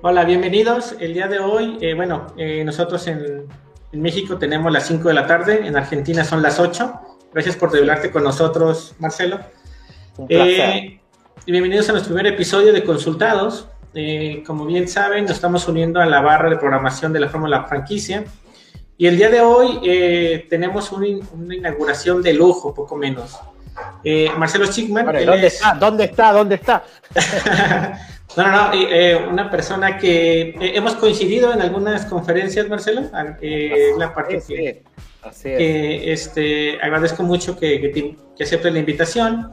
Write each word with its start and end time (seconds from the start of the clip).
Hola, 0.00 0.24
bienvenidos. 0.24 0.96
El 0.98 1.14
día 1.14 1.28
de 1.28 1.38
hoy, 1.38 1.78
eh, 1.80 1.94
bueno, 1.94 2.28
eh, 2.36 2.64
nosotros 2.64 3.06
en, 3.06 3.46
México 3.92 4.38
tenemos 4.38 4.72
las 4.72 4.86
5 4.86 5.08
de 5.08 5.14
la 5.14 5.26
tarde, 5.26 5.66
en 5.66 5.76
Argentina 5.76 6.24
son 6.24 6.40
las 6.40 6.58
8. 6.58 6.92
Gracias 7.32 7.56
por 7.56 7.72
revelarte 7.72 8.10
con 8.10 8.24
nosotros, 8.24 8.94
Marcelo. 8.98 9.40
Eh, 10.28 10.98
bienvenidos 11.46 11.88
a 11.90 11.92
nuestro 11.92 12.14
primer 12.14 12.32
episodio 12.32 12.72
de 12.72 12.84
Consultados. 12.84 13.68
como 14.46 14.64
bien 14.64 14.88
saben, 14.88 15.24
nos 15.24 15.32
estamos 15.32 15.68
uniendo 15.68 16.00
a 16.00 16.06
la 16.06 16.22
barra 16.22 16.48
de 16.48 16.56
programación 16.56 17.12
de 17.12 17.20
la 17.20 17.28
Fórmula 17.28 17.64
Franquicia. 17.64 18.24
Y 18.96 19.06
el 19.06 19.18
día 19.18 19.28
de 19.28 19.42
hoy 19.42 20.46
tenemos 20.48 20.90
una, 20.90 21.06
inauguración 21.54 22.22
de 22.22 22.32
lujo, 22.32 22.72
poco 22.72 22.96
menos. 22.96 23.38
Marcelo 24.38 24.66
Schickman. 24.66 25.04
¿Dónde 25.04 25.46
está? 25.48 25.74
¿Dónde 25.74 26.04
está? 26.04 26.32
¿Dónde 26.32 26.54
está? 26.54 26.84
No, 28.36 28.44
no, 28.44 28.50
no, 28.50 28.70
eh, 28.72 29.16
una 29.30 29.50
persona 29.50 29.98
que 29.98 30.40
eh, 30.40 30.56
hemos 30.74 30.94
coincidido 30.94 31.52
en 31.52 31.60
algunas 31.60 32.06
conferencias, 32.06 32.68
Marcelo, 32.68 33.02
eh, 33.40 33.90
la 33.98 34.14
parte 34.14 34.42
que, 34.46 36.12
este, 36.12 36.78
agradezco 36.80 37.22
mucho 37.22 37.58
que, 37.58 38.16
que, 38.36 38.42
acepte 38.42 38.70
la 38.70 38.78
invitación. 38.78 39.50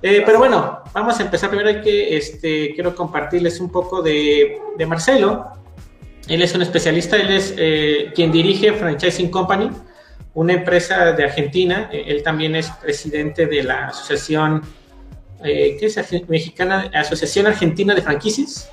pero 0.00 0.38
bueno, 0.38 0.80
vamos 0.94 1.18
a 1.18 1.24
empezar 1.24 1.50
primero 1.50 1.82
que 1.82 2.16
este, 2.16 2.72
quiero 2.74 2.94
compartirles 2.94 3.60
un 3.60 3.70
poco 3.70 4.00
de, 4.00 4.58
de 4.78 4.86
Marcelo. 4.86 5.46
Él 6.28 6.42
es 6.42 6.54
un 6.54 6.62
especialista, 6.62 7.16
él 7.16 7.32
es 7.32 7.54
quien 8.14 8.30
dirige 8.30 8.72
Franchising 8.72 9.30
Company, 9.30 9.70
una 10.34 10.52
empresa 10.52 11.12
de 11.12 11.24
Argentina. 11.24 11.90
él 11.92 12.22
también 12.22 12.54
es 12.54 12.70
presidente 12.70 13.46
de 13.46 13.64
la 13.64 13.88
Asociación 13.88 14.62
eh, 15.44 15.76
¿qué 15.78 15.86
es 15.86 16.28
Mexicana, 16.28 16.90
Asociación 16.94 17.46
Argentina 17.46 17.94
de 17.94 18.02
Franquicias? 18.02 18.70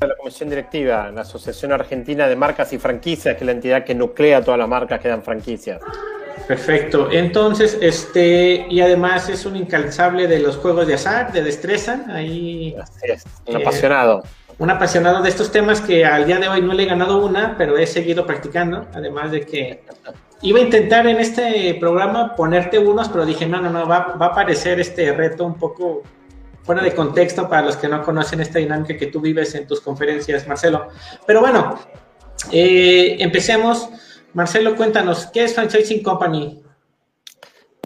La 0.00 0.16
Comisión 0.16 0.48
Directiva, 0.48 1.10
la 1.10 1.22
Asociación 1.22 1.72
Argentina 1.72 2.26
de 2.26 2.36
Marcas 2.36 2.72
y 2.72 2.78
Franquicias, 2.78 3.34
que 3.36 3.40
es 3.40 3.46
la 3.46 3.52
entidad 3.52 3.84
que 3.84 3.94
nuclea 3.94 4.42
todas 4.42 4.58
las 4.58 4.68
marcas 4.68 5.00
que 5.00 5.08
dan 5.08 5.22
franquicias. 5.22 5.80
Perfecto. 6.46 7.10
Entonces, 7.10 7.78
este, 7.80 8.66
y 8.68 8.80
además 8.80 9.28
es 9.28 9.46
un 9.46 9.56
incansable 9.56 10.26
de 10.26 10.40
los 10.40 10.56
juegos 10.56 10.86
de 10.86 10.94
azar, 10.94 11.32
de 11.32 11.42
destreza. 11.42 12.04
Ahí, 12.08 12.76
un 13.46 13.56
apasionado. 13.56 14.22
Un 14.58 14.70
apasionado 14.70 15.22
de 15.22 15.28
estos 15.30 15.50
temas 15.50 15.80
que 15.80 16.04
al 16.04 16.26
día 16.26 16.38
de 16.38 16.48
hoy 16.48 16.62
no 16.62 16.74
le 16.74 16.84
he 16.84 16.86
ganado 16.86 17.24
una, 17.24 17.56
pero 17.56 17.76
he 17.76 17.86
seguido 17.86 18.26
practicando. 18.26 18.86
Además 18.92 19.32
de 19.32 19.40
que 19.40 19.82
Iba 20.44 20.58
a 20.58 20.62
intentar 20.62 21.06
en 21.06 21.16
este 21.16 21.74
programa 21.80 22.36
ponerte 22.36 22.78
unos, 22.78 23.08
pero 23.08 23.24
dije, 23.24 23.46
no, 23.46 23.62
no, 23.62 23.70
no, 23.70 23.88
va, 23.88 24.14
a 24.20 24.34
parecer 24.34 24.78
este 24.78 25.10
reto 25.10 25.46
un 25.46 25.54
poco 25.54 26.02
fuera 26.64 26.82
de 26.82 26.94
contexto 26.94 27.48
para 27.48 27.62
los 27.62 27.78
que 27.78 27.88
no 27.88 28.02
conocen 28.02 28.42
esta 28.42 28.58
dinámica 28.58 28.94
que 28.98 29.06
tú 29.06 29.22
vives 29.22 29.54
en 29.54 29.66
tus 29.66 29.80
conferencias, 29.80 30.46
Marcelo. 30.46 30.88
Pero 31.26 31.40
bueno, 31.40 31.78
eh, 32.52 33.16
empecemos. 33.20 33.88
Marcelo, 34.34 34.76
cuéntanos, 34.76 35.28
¿qué 35.28 35.44
es 35.44 35.54
Franchising 35.54 36.02
Company? 36.02 36.62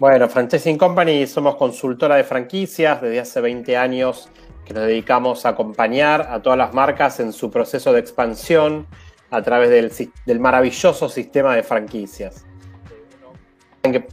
Bueno, 0.00 0.28
Franchising 0.28 0.78
Company 0.78 1.28
somos 1.28 1.54
consultora 1.54 2.16
de 2.16 2.24
franquicias 2.24 3.00
desde 3.00 3.20
hace 3.20 3.40
20 3.40 3.76
años 3.76 4.30
que 4.66 4.74
nos 4.74 4.84
dedicamos 4.84 5.46
a 5.46 5.50
acompañar 5.50 6.26
a 6.28 6.42
todas 6.42 6.58
las 6.58 6.74
marcas 6.74 7.20
en 7.20 7.32
su 7.32 7.52
proceso 7.52 7.92
de 7.92 8.00
expansión 8.00 8.88
a 9.30 9.42
través 9.42 9.70
del, 9.70 9.92
del 10.26 10.40
maravilloso 10.40 11.08
sistema 11.08 11.54
de 11.54 11.62
franquicias 11.62 12.47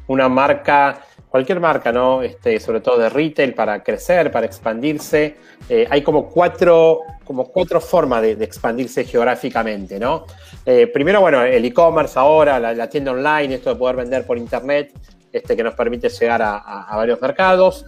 una 0.07 0.29
marca, 0.29 1.01
cualquier 1.29 1.59
marca, 1.59 1.91
¿no? 1.91 2.21
Este, 2.21 2.59
sobre 2.59 2.81
todo 2.81 2.97
de 2.97 3.09
retail, 3.09 3.53
para 3.53 3.83
crecer, 3.83 4.31
para 4.31 4.45
expandirse, 4.45 5.35
eh, 5.69 5.87
hay 5.89 6.01
como 6.01 6.29
cuatro, 6.29 7.01
como 7.23 7.51
cuatro 7.51 7.81
formas 7.81 8.21
de, 8.21 8.31
expandirse 8.31 9.03
geográficamente, 9.03 9.99
¿no? 9.99 10.25
Eh, 10.65 10.87
primero, 10.87 11.21
bueno, 11.21 11.43
el 11.43 11.65
e-commerce 11.65 12.17
ahora, 12.17 12.59
la, 12.59 12.89
tienda 12.89 13.11
online, 13.11 13.55
esto 13.55 13.71
de 13.71 13.75
poder 13.75 13.95
vender 13.97 14.25
por 14.25 14.37
internet, 14.37 14.93
este, 15.31 15.55
que 15.55 15.63
nos 15.63 15.73
permite 15.73 16.07
llegar 16.09 16.41
a 16.41 16.95
varios 16.95 17.19
mercados. 17.21 17.85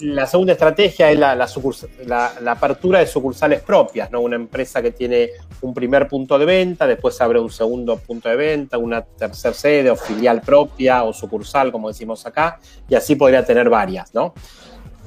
La 0.00 0.26
segunda 0.26 0.52
estrategia 0.52 1.10
es 1.10 1.18
la, 1.18 2.32
apertura 2.46 3.00
de 3.00 3.06
sucursales 3.06 3.60
propias, 3.62 4.10
¿no? 4.10 4.20
Una 4.20 4.36
empresa 4.36 4.82
que 4.82 4.90
tiene 4.90 5.30
un 5.60 5.72
primer 5.72 6.08
punto 6.08 6.38
de 6.38 6.44
venta, 6.44 6.86
después 6.86 7.20
abre 7.20 7.38
un 7.38 7.50
segundo 7.50 7.96
punto 7.98 8.28
de 8.28 8.36
venta, 8.36 8.78
una 8.78 9.02
tercera 9.02 9.54
sede 9.54 9.90
o 9.90 9.96
filial 9.96 10.40
propia 10.40 11.04
o 11.04 11.12
sucursal, 11.12 11.72
como 11.72 11.88
decimos 11.88 12.26
acá, 12.26 12.58
y 12.88 12.94
así 12.94 13.14
podría 13.16 13.44
tener 13.44 13.68
varias, 13.68 14.14
¿no? 14.14 14.34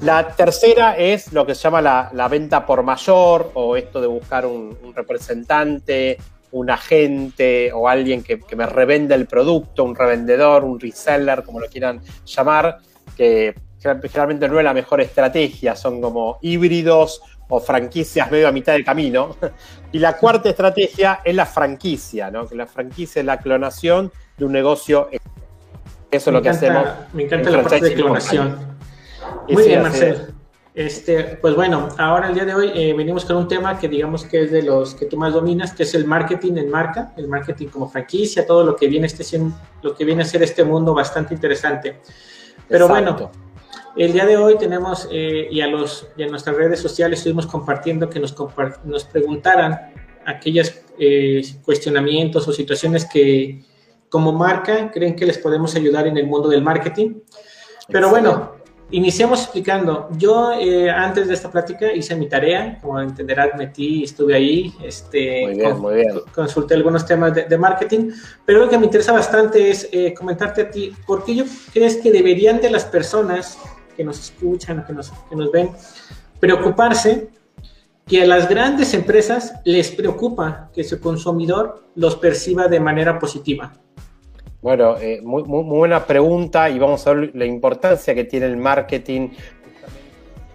La 0.00 0.34
tercera 0.34 0.96
es 0.96 1.30
lo 1.34 1.44
que 1.44 1.54
se 1.54 1.62
llama 1.62 1.82
la, 1.82 2.28
venta 2.28 2.64
por 2.64 2.82
mayor 2.82 3.50
o 3.52 3.76
esto 3.76 4.00
de 4.00 4.06
buscar 4.06 4.46
un, 4.46 4.76
representante, 4.94 6.16
un 6.52 6.70
agente 6.70 7.70
o 7.74 7.86
alguien 7.86 8.22
que, 8.22 8.40
que, 8.40 8.56
me 8.56 8.64
revenda 8.64 9.14
el 9.14 9.26
producto, 9.26 9.84
un 9.84 9.94
revendedor, 9.94 10.64
un 10.64 10.80
reseller, 10.80 11.42
como 11.44 11.60
lo 11.60 11.68
quieran 11.68 12.00
llamar, 12.24 12.78
que 13.14 13.54
generalmente 13.80 14.48
no 14.48 14.58
es 14.58 14.64
la 14.64 14.74
mejor 14.74 15.00
estrategia, 15.00 15.74
son 15.74 16.00
como 16.00 16.38
híbridos 16.42 17.22
o 17.48 17.60
franquicias 17.60 18.30
medio 18.30 18.48
a 18.48 18.52
mitad 18.52 18.74
de 18.74 18.84
camino. 18.84 19.36
Y 19.92 19.98
la 19.98 20.16
cuarta 20.16 20.48
estrategia 20.48 21.20
es 21.24 21.34
la 21.34 21.46
franquicia, 21.46 22.30
¿no? 22.30 22.46
que 22.46 22.54
la 22.54 22.66
franquicia 22.66 23.18
es 23.18 23.26
la 23.26 23.40
clonación 23.40 24.12
de 24.38 24.44
un 24.44 24.52
negocio. 24.52 25.08
Eso 26.08 26.30
es 26.30 26.32
lo 26.32 26.40
que 26.40 26.48
hacemos. 26.48 26.86
Me 27.12 27.24
encanta 27.24 27.50
la 27.50 27.62
parte 27.62 27.80
de 27.80 27.94
clonación. 27.94 28.56
Muy 29.48 29.64
bien, 29.64 29.82
Marcel. 29.82 30.32
Este, 30.72 31.36
pues 31.40 31.56
bueno, 31.56 31.88
ahora 31.98 32.28
el 32.28 32.34
día 32.34 32.44
de 32.44 32.54
hoy 32.54 32.70
eh, 32.72 32.94
venimos 32.96 33.24
con 33.24 33.36
un 33.36 33.48
tema 33.48 33.76
que 33.76 33.88
digamos 33.88 34.24
que 34.24 34.44
es 34.44 34.52
de 34.52 34.62
los 34.62 34.94
que 34.94 35.06
tú 35.06 35.16
más 35.16 35.32
dominas, 35.32 35.72
que 35.72 35.82
es 35.82 35.94
el 35.94 36.06
marketing 36.06 36.58
en 36.58 36.70
marca, 36.70 37.12
el 37.16 37.26
marketing 37.26 37.66
como 37.66 37.88
franquicia, 37.88 38.46
todo 38.46 38.62
lo 38.64 38.76
que 38.76 38.86
viene, 38.86 39.08
este, 39.08 39.24
lo 39.82 39.96
que 39.96 40.04
viene 40.04 40.22
a 40.22 40.24
ser 40.24 40.44
este 40.44 40.62
mundo 40.62 40.94
bastante 40.94 41.34
interesante. 41.34 42.00
Pero 42.68 42.86
bueno, 42.86 43.32
el 43.96 44.12
día 44.12 44.26
de 44.26 44.36
hoy 44.36 44.56
tenemos, 44.56 45.08
eh, 45.10 45.48
y, 45.50 45.60
a 45.60 45.66
los, 45.66 46.06
y 46.16 46.22
en 46.22 46.30
nuestras 46.30 46.56
redes 46.56 46.80
sociales 46.80 47.20
estuvimos 47.20 47.46
compartiendo 47.46 48.08
que 48.08 48.20
nos, 48.20 48.34
nos 48.84 49.04
preguntaran 49.04 49.92
aquellos 50.24 50.74
eh, 50.98 51.42
cuestionamientos 51.64 52.46
o 52.46 52.52
situaciones 52.52 53.06
que 53.10 53.64
como 54.08 54.32
marca 54.32 54.90
creen 54.90 55.16
que 55.16 55.26
les 55.26 55.38
podemos 55.38 55.74
ayudar 55.76 56.06
en 56.06 56.16
el 56.16 56.26
mundo 56.26 56.48
del 56.48 56.62
marketing. 56.62 57.14
Pero 57.88 58.10
bueno, 58.10 58.52
iniciamos 58.90 59.42
explicando. 59.42 60.08
Yo 60.16 60.52
eh, 60.52 60.90
antes 60.90 61.28
de 61.28 61.34
esta 61.34 61.50
plática 61.50 61.92
hice 61.92 62.14
mi 62.16 62.28
tarea, 62.28 62.78
como 62.80 63.00
entenderás, 63.00 63.50
metí, 63.56 64.04
estuve 64.04 64.34
ahí, 64.34 64.72
este, 64.82 65.42
muy 65.46 65.54
bien, 65.54 65.78
muy 65.78 65.94
bien. 65.94 66.20
consulté 66.34 66.74
algunos 66.74 67.06
temas 67.06 67.34
de, 67.34 67.58
marketing, 67.58 68.10
pero 68.44 68.60
lo 68.60 68.68
que 68.68 68.78
me 68.78 68.84
interesa 68.84 69.12
bastante 69.12 69.70
es 69.70 69.88
comentarte 70.16 70.62
a 70.62 70.70
ti, 70.70 70.92
¿por 71.06 71.24
qué 71.24 71.36
yo 71.36 71.44
crees 71.72 71.96
que 71.96 72.10
deberían 72.12 72.60
de 72.60 72.70
las 72.70 72.84
personas 72.84 73.58
que 74.00 74.04
nos 74.04 74.18
escuchan, 74.18 74.82
que 74.86 74.94
nos, 74.94 75.12
que 75.28 75.36
nos 75.36 75.52
ven, 75.52 75.68
preocuparse 76.40 77.28
que 78.06 78.22
a 78.22 78.26
las 78.26 78.48
grandes 78.48 78.94
empresas 78.94 79.52
les 79.66 79.90
preocupa 79.90 80.70
que 80.72 80.84
su 80.84 80.98
consumidor 80.98 81.84
los 81.96 82.16
perciba 82.16 82.66
de 82.66 82.80
manera 82.80 83.18
positiva. 83.18 83.74
Bueno, 84.62 84.96
eh, 84.96 85.20
muy, 85.22 85.42
buena 85.42 86.06
pregunta 86.06 86.70
y 86.70 86.78
vamos 86.78 87.06
a 87.06 87.12
ver 87.12 87.32
la 87.34 87.44
importancia 87.44 88.14
que 88.14 88.24
tiene 88.24 88.46
el 88.46 88.56
marketing 88.56 89.28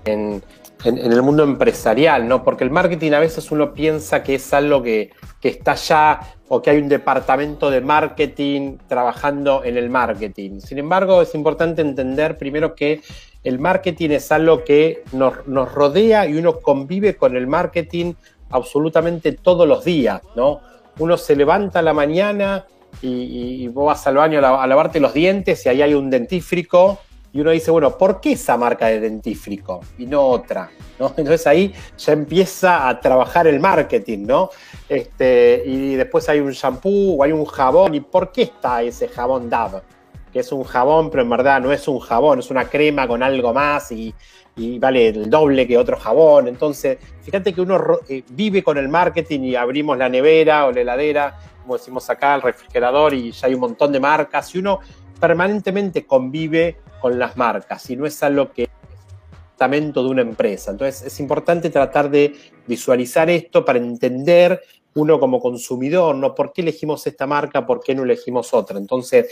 en, 0.05 0.41
en, 0.83 0.97
el 0.97 1.21
mundo 1.21 1.43
empresarial, 1.43 2.27
¿no? 2.27 2.43
Porque 2.43 2.63
el 2.63 2.71
marketing 2.71 3.11
a 3.11 3.19
veces 3.19 3.51
uno 3.51 3.75
piensa 3.75 4.23
que 4.23 4.35
es 4.35 4.53
algo 4.55 4.81
que, 4.81 5.11
que 5.39 5.49
está 5.49 5.75
ya 5.75 6.19
o 6.47 6.63
que 6.63 6.71
hay 6.71 6.77
un 6.77 6.89
departamento 6.89 7.69
de 7.69 7.81
marketing 7.81 8.77
trabajando 8.87 9.63
en 9.63 9.77
el 9.77 9.91
marketing. 9.91 10.61
Sin 10.61 10.79
embargo, 10.79 11.21
es 11.21 11.35
importante 11.35 11.83
entender 11.83 12.39
primero 12.39 12.73
que 12.73 13.01
el 13.45 13.59
marketing 13.59 14.09
es 14.09 14.31
algo 14.31 14.63
que 14.63 15.03
nos, 15.13 15.47
nos, 15.47 15.71
rodea 15.71 16.27
y 16.27 16.35
uno 16.35 16.59
convive 16.59 17.15
con 17.15 17.37
el 17.37 17.45
marketing 17.45 18.13
absolutamente 18.49 19.33
todos 19.33 19.67
los 19.67 19.85
días, 19.85 20.21
¿no? 20.35 20.61
Uno 20.97 21.15
se 21.15 21.35
levanta 21.35 21.79
a 21.79 21.81
la 21.83 21.93
mañana 21.93 22.65
y, 23.01 23.67
vos 23.67 23.85
vas 23.87 24.07
al 24.07 24.15
baño 24.15 24.39
a, 24.39 24.67
lavarte 24.67 24.99
los 24.99 25.13
dientes 25.13 25.63
y 25.65 25.69
ahí 25.69 25.81
hay 25.83 25.93
un 25.93 26.09
dentífrico 26.09 26.99
y 27.33 27.41
uno 27.41 27.51
dice, 27.51 27.69
bueno, 27.69 27.97
¿por 27.97 28.19
qué 28.19 28.31
esa 28.31 28.57
marca 28.57 28.87
de 28.87 28.99
dentífrico 28.99 29.81
y 29.97 30.07
no 30.07 30.21
otra? 30.23 30.71
¿no? 30.99 31.13
Entonces 31.17 31.45
ahí 31.45 31.73
ya 31.97 32.13
empieza 32.13 32.87
a 32.87 32.99
trabajar 32.99 33.45
el 33.45 33.59
marketing, 33.59 34.25
¿no? 34.25 34.49
Este, 34.89 35.61
y 35.65 35.95
después 35.95 36.27
hay 36.29 36.39
un 36.39 36.51
shampoo 36.51 37.17
o 37.17 37.23
hay 37.23 37.31
un 37.31 37.45
jabón, 37.45 37.93
¿y 37.93 37.99
por 37.99 38.31
qué 38.31 38.43
está 38.43 38.81
ese 38.81 39.07
jabón 39.07 39.49
Dove? 39.51 39.81
Que 40.35 40.41
es 40.41 40.51
un 40.51 40.65
jabón, 40.65 41.09
pero 41.09 41.23
en 41.23 41.29
verdad 41.29 41.61
no 41.61 41.71
es 41.71 41.87
un 41.87 41.97
jabón, 41.97 42.39
es 42.39 42.51
una 42.51 42.65
crema 42.65 43.07
con 43.07 43.23
algo 43.23 43.53
más 43.53 43.89
y, 43.93 44.13
vale 44.79 45.07
el 45.07 45.29
doble 45.29 45.65
que 45.65 45.77
otro 45.77 45.95
jabón. 45.95 46.49
Entonces, 46.49 46.97
fíjate 47.21 47.53
que 47.53 47.61
uno 47.61 47.79
eh, 48.09 48.21
vive 48.31 48.61
con 48.61 48.77
el 48.77 48.89
marketing 48.89 49.39
y 49.43 49.55
abrimos 49.55 49.97
la 49.97 50.09
nevera 50.09 50.65
o 50.65 50.73
la 50.73 50.81
heladera, 50.81 51.39
como 51.61 51.77
decimos 51.77 52.09
acá, 52.09 52.35
el 52.35 52.41
refrigerador 52.41 53.13
y 53.13 53.31
ya 53.31 53.47
hay 53.47 53.53
un 53.53 53.61
montón 53.61 53.93
de 53.93 54.01
marcas 54.01 54.53
y 54.53 54.57
uno 54.57 54.79
permanentemente 55.21 56.05
convive 56.05 56.79
con 56.99 57.17
las 57.17 57.37
marcas 57.37 57.89
y 57.89 57.95
no 57.95 58.05
es 58.05 58.21
algo 58.21 58.51
que 58.51 58.67
de 59.57 60.01
una 60.01 60.21
empresa. 60.21 60.71
Entonces 60.71 61.01
es 61.03 61.17
importante 61.21 61.69
tratar 61.69 62.09
de 62.09 62.35
visualizar 62.67 63.29
esto 63.29 63.63
para 63.63 63.79
entender 63.79 64.61
uno 64.95 65.19
como 65.19 65.41
consumidor, 65.41 66.15
¿no? 66.15 66.33
¿Por 66.33 66.53
qué 66.53 66.61
elegimos 66.61 67.05
esta 67.05 67.27
marca? 67.27 67.65
¿Por 67.65 67.81
qué 67.81 67.93
no 67.93 68.03
elegimos 68.03 68.53
otra? 68.53 68.77
Entonces, 68.77 69.27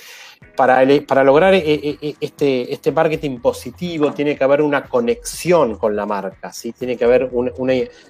para, 0.56 1.24
lograr 1.24 1.54
eh, 1.54 1.64
eh, 1.66 1.98
eh, 2.02 2.16
este, 2.20 2.72
este 2.72 2.92
marketing 2.92 3.40
positivo 3.40 4.14
tiene 4.14 4.38
que 4.38 4.44
haber 4.44 4.62
una 4.62 4.84
conexión 4.84 5.78
con 5.78 5.96
la 5.96 6.06
marca, 6.06 6.52
¿sí? 6.54 6.72
Tiene 6.72 6.98
que 6.98 7.06
haber 7.06 7.30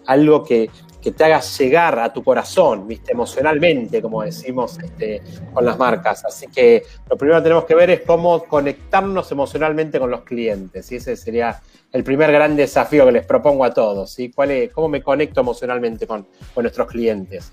algo 0.06 0.44
que, 0.44 0.70
te 1.04 1.24
haga 1.24 1.42
llegar 1.42 2.00
a 2.00 2.14
tu 2.14 2.24
corazón. 2.24 2.88
Emocionalmente, 3.08 4.02
como 4.02 4.24
decimos 4.24 4.80
este, 4.80 5.22
con 5.54 5.66
las 5.66 5.78
marcas. 5.78 6.24
Así 6.26 6.48
que 6.48 6.84
lo 7.10 7.18
primero 7.18 7.40
que 7.40 7.44
tenemos 7.44 7.66
que 7.66 7.76
ver 7.76 7.90
es 7.90 8.02
cómo 8.02 8.44
conectarnos 8.44 9.32
emocionalmente 9.32 10.00
con 10.00 10.10
los 10.12 10.22
clientes, 10.22 10.92
y 10.92 10.96
Ese 10.96 11.16
sería 11.18 11.62
el 11.92 12.04
primer 12.04 12.32
gran 12.32 12.56
desafío 12.56 13.06
que 13.06 13.12
les 13.12 13.26
propongo 13.26 13.66
a 13.66 13.74
todos, 13.74 14.12
¿sí? 14.12 14.32
¿Cuál 14.32 14.52
es, 14.52 14.74
¿Cómo 14.74 14.90
me 14.90 15.02
conecto 15.02 15.42
emocionalmente 15.42 16.08
con, 16.08 16.28
con 16.54 16.64
nuestros 16.64 16.88
clientes? 16.88 17.52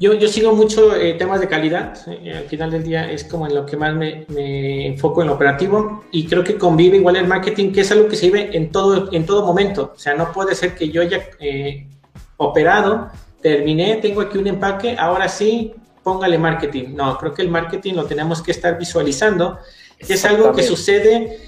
Yo, 0.00 0.14
yo 0.14 0.28
sigo 0.28 0.54
mucho 0.54 0.96
eh, 0.96 1.12
temas 1.12 1.40
de 1.40 1.46
calidad, 1.48 1.94
eh, 2.08 2.34
al 2.34 2.44
final 2.44 2.70
del 2.70 2.82
día 2.82 3.12
es 3.12 3.22
como 3.24 3.46
en 3.46 3.54
lo 3.54 3.66
que 3.66 3.76
más 3.76 3.94
me, 3.94 4.24
me, 4.28 4.86
enfoco 4.86 5.20
en 5.20 5.28
lo 5.28 5.34
operativo 5.34 6.04
y 6.10 6.26
creo 6.26 6.42
que 6.42 6.56
convive 6.56 6.96
igual 6.96 7.16
el 7.16 7.28
marketing, 7.28 7.70
que 7.70 7.82
es 7.82 7.92
algo 7.92 8.08
que 8.08 8.16
se 8.16 8.26
vive 8.26 8.56
en 8.56 8.72
todo, 8.72 9.12
en 9.12 9.26
todo 9.26 9.44
momento, 9.44 9.92
o 9.94 9.98
sea, 9.98 10.14
no 10.14 10.32
puede 10.32 10.54
ser 10.54 10.74
que 10.74 10.88
yo 10.88 11.02
haya 11.02 11.28
eh, 11.38 11.86
operado, 12.38 13.10
terminé, 13.42 13.96
tengo 13.96 14.22
aquí 14.22 14.38
un 14.38 14.46
empaque, 14.46 14.96
ahora 14.98 15.28
sí, 15.28 15.74
póngale 16.02 16.38
marketing. 16.38 16.94
No, 16.94 17.18
creo 17.18 17.34
que 17.34 17.42
el 17.42 17.50
marketing 17.50 17.92
lo 17.94 18.06
tenemos 18.06 18.42
que 18.42 18.52
estar 18.52 18.78
visualizando, 18.78 19.58
es 19.98 20.24
algo 20.24 20.52
que 20.52 20.62
sucede 20.62 21.38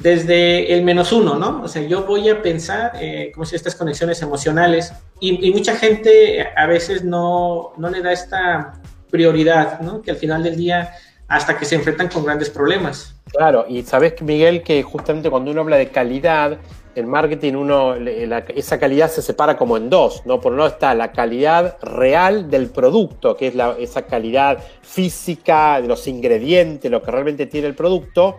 desde 0.00 0.72
el 0.74 0.82
menos 0.82 1.12
uno, 1.12 1.36
¿no? 1.36 1.62
O 1.62 1.68
sea, 1.68 1.82
yo 1.82 2.04
voy 2.04 2.28
a 2.28 2.42
pensar, 2.42 2.92
eh, 3.00 3.30
como 3.34 3.44
si 3.44 3.54
estas 3.54 3.74
conexiones 3.74 4.20
emocionales, 4.22 4.92
y, 5.20 5.50
mucha 5.52 5.76
gente 5.76 6.48
a 6.56 6.66
veces 6.66 7.04
no, 7.04 7.72
no, 7.76 7.90
le 7.90 8.00
da 8.00 8.12
esta 8.12 8.80
prioridad, 9.10 9.80
¿no? 9.80 10.00
Que 10.00 10.10
al 10.10 10.16
final 10.16 10.42
del 10.42 10.56
día, 10.56 10.92
hasta 11.28 11.58
que 11.58 11.66
se 11.66 11.74
enfrentan 11.74 12.08
con 12.08 12.24
grandes 12.24 12.48
problemas. 12.48 13.14
Claro, 13.26 13.66
y 13.68 13.82
sabes, 13.82 14.20
Miguel, 14.22 14.62
que 14.62 14.82
justamente 14.82 15.28
cuando 15.28 15.50
uno 15.50 15.60
habla 15.60 15.76
de 15.76 15.88
calidad, 15.88 16.58
en 16.94 17.08
marketing 17.08 17.54
uno, 17.54 17.94
esa 17.94 18.78
calidad 18.78 19.10
se 19.10 19.22
separa 19.22 19.56
como 19.56 19.76
en 19.76 19.90
dos, 19.90 20.22
¿no? 20.24 20.40
Por 20.40 20.52
un 20.52 20.58
lado 20.58 20.70
está 20.70 20.94
la 20.94 21.12
calidad 21.12 21.76
real 21.82 22.50
del 22.50 22.70
producto, 22.70 23.36
que 23.36 23.48
es 23.48 23.54
la, 23.54 23.76
esa 23.78 24.02
calidad 24.02 24.58
física 24.82 25.80
de 25.80 25.88
los 25.88 26.08
ingredientes, 26.08 26.90
lo 26.90 27.02
que 27.02 27.10
realmente 27.10 27.46
tiene 27.46 27.68
el 27.68 27.74
producto, 27.74 28.38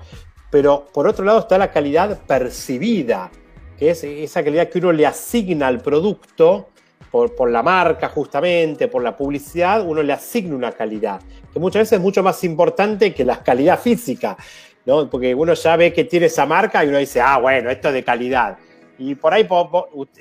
pero 0.51 0.85
por 0.93 1.07
otro 1.07 1.25
lado 1.25 1.39
está 1.39 1.57
la 1.57 1.71
calidad 1.71 2.19
percibida, 2.27 3.31
que 3.79 3.89
es 3.89 4.03
esa 4.03 4.43
calidad 4.43 4.69
que 4.69 4.77
uno 4.77 4.91
le 4.91 5.07
asigna 5.07 5.67
al 5.67 5.79
producto 5.79 6.67
por, 7.09 7.49
la 7.49 7.63
marca 7.63 8.09
justamente, 8.09 8.87
por 8.87 9.01
la 9.01 9.17
publicidad, 9.17 9.85
uno 9.85 10.03
le 10.03 10.13
asigna 10.13 10.55
una 10.55 10.71
calidad, 10.71 11.21
que 11.51 11.59
muchas 11.59 11.81
veces 11.81 11.93
es 11.93 12.01
mucho 12.01 12.21
más 12.21 12.43
importante 12.43 13.13
que 13.13 13.25
la 13.25 13.41
calidad 13.41 13.79
física, 13.79 14.37
¿no? 14.85 15.09
porque 15.09 15.33
uno 15.33 15.53
ya 15.53 15.75
ve 15.75 15.91
que 15.91 16.03
tiene 16.03 16.27
esa 16.27 16.45
marca 16.45 16.83
y 16.83 16.89
uno 16.89 16.97
dice, 16.99 17.19
ah, 17.19 17.37
bueno, 17.37 17.69
esto 17.69 17.87
es 17.87 17.93
de 17.95 18.03
calidad. 18.03 18.57
Y 18.97 19.15
por 19.15 19.33
ahí 19.33 19.47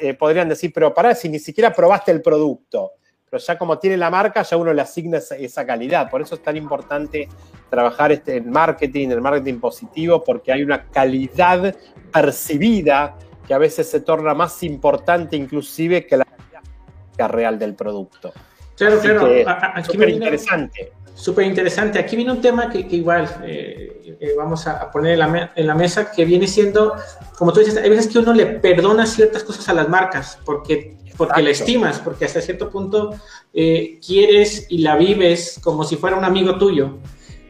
eh, 0.00 0.14
podrían 0.14 0.48
decir, 0.48 0.72
pero 0.72 0.94
para 0.94 1.14
si 1.14 1.28
ni 1.28 1.38
siquiera 1.38 1.72
probaste 1.72 2.12
el 2.12 2.22
producto 2.22 2.92
pero 3.30 3.40
ya 3.40 3.56
como 3.56 3.78
tiene 3.78 3.96
la 3.96 4.10
marca, 4.10 4.42
ya 4.42 4.56
uno 4.56 4.72
le 4.72 4.82
asigna 4.82 5.18
esa, 5.18 5.64
calidad. 5.64 6.10
Por 6.10 6.20
eso 6.20 6.34
es 6.34 6.42
tan 6.42 6.56
importante 6.56 7.28
trabajar 7.70 8.10
este, 8.10 8.38
el 8.38 8.46
marketing, 8.46 9.10
el 9.10 9.20
marketing 9.20 9.60
positivo, 9.60 10.24
porque 10.24 10.52
hay 10.52 10.64
una 10.64 10.86
calidad 10.86 11.76
percibida 12.12 13.16
que 13.46 13.54
a 13.54 13.58
veces 13.58 13.88
se 13.88 14.00
torna 14.00 14.34
más 14.34 14.62
importante 14.64 15.36
inclusive 15.36 16.06
que 16.06 16.16
la 16.16 16.24
calidad 16.24 17.30
real 17.30 17.56
del 17.56 17.74
producto. 17.74 18.32
Claro, 18.76 18.98
claro. 18.98 19.84
Súper 19.84 20.08
interesante. 20.08 20.92
Súper 21.14 21.44
interesante. 21.44 21.98
Aquí 22.00 22.16
viene 22.16 22.32
un 22.32 22.40
tema 22.40 22.68
que, 22.68 22.80
igual 22.80 23.28
eh, 23.44 24.16
eh, 24.18 24.34
vamos 24.36 24.66
a 24.66 24.90
poner 24.90 25.12
en 25.12 25.18
la, 25.18 25.52
en 25.54 25.66
la, 25.66 25.74
mesa, 25.74 26.10
que 26.10 26.24
viene 26.24 26.48
siendo, 26.48 26.94
como 27.36 27.52
tú 27.52 27.60
dices, 27.60 27.76
hay 27.76 27.90
veces 27.90 28.08
que 28.08 28.18
uno 28.18 28.32
le 28.32 28.46
perdona 28.46 29.06
ciertas 29.06 29.44
cosas 29.44 29.68
a 29.68 29.74
las 29.74 29.88
marcas, 29.88 30.38
porque 30.44 30.96
porque 31.20 31.42
la 31.42 31.50
estimas, 31.50 31.98
porque 31.98 32.24
hasta 32.24 32.40
cierto 32.40 32.70
punto 32.70 33.14
eh, 33.52 34.00
quieres 34.04 34.64
y 34.70 34.78
la 34.78 34.96
vives 34.96 35.60
como 35.62 35.84
si 35.84 35.96
fuera 35.96 36.16
un 36.16 36.24
amigo 36.24 36.56
tuyo. 36.56 36.96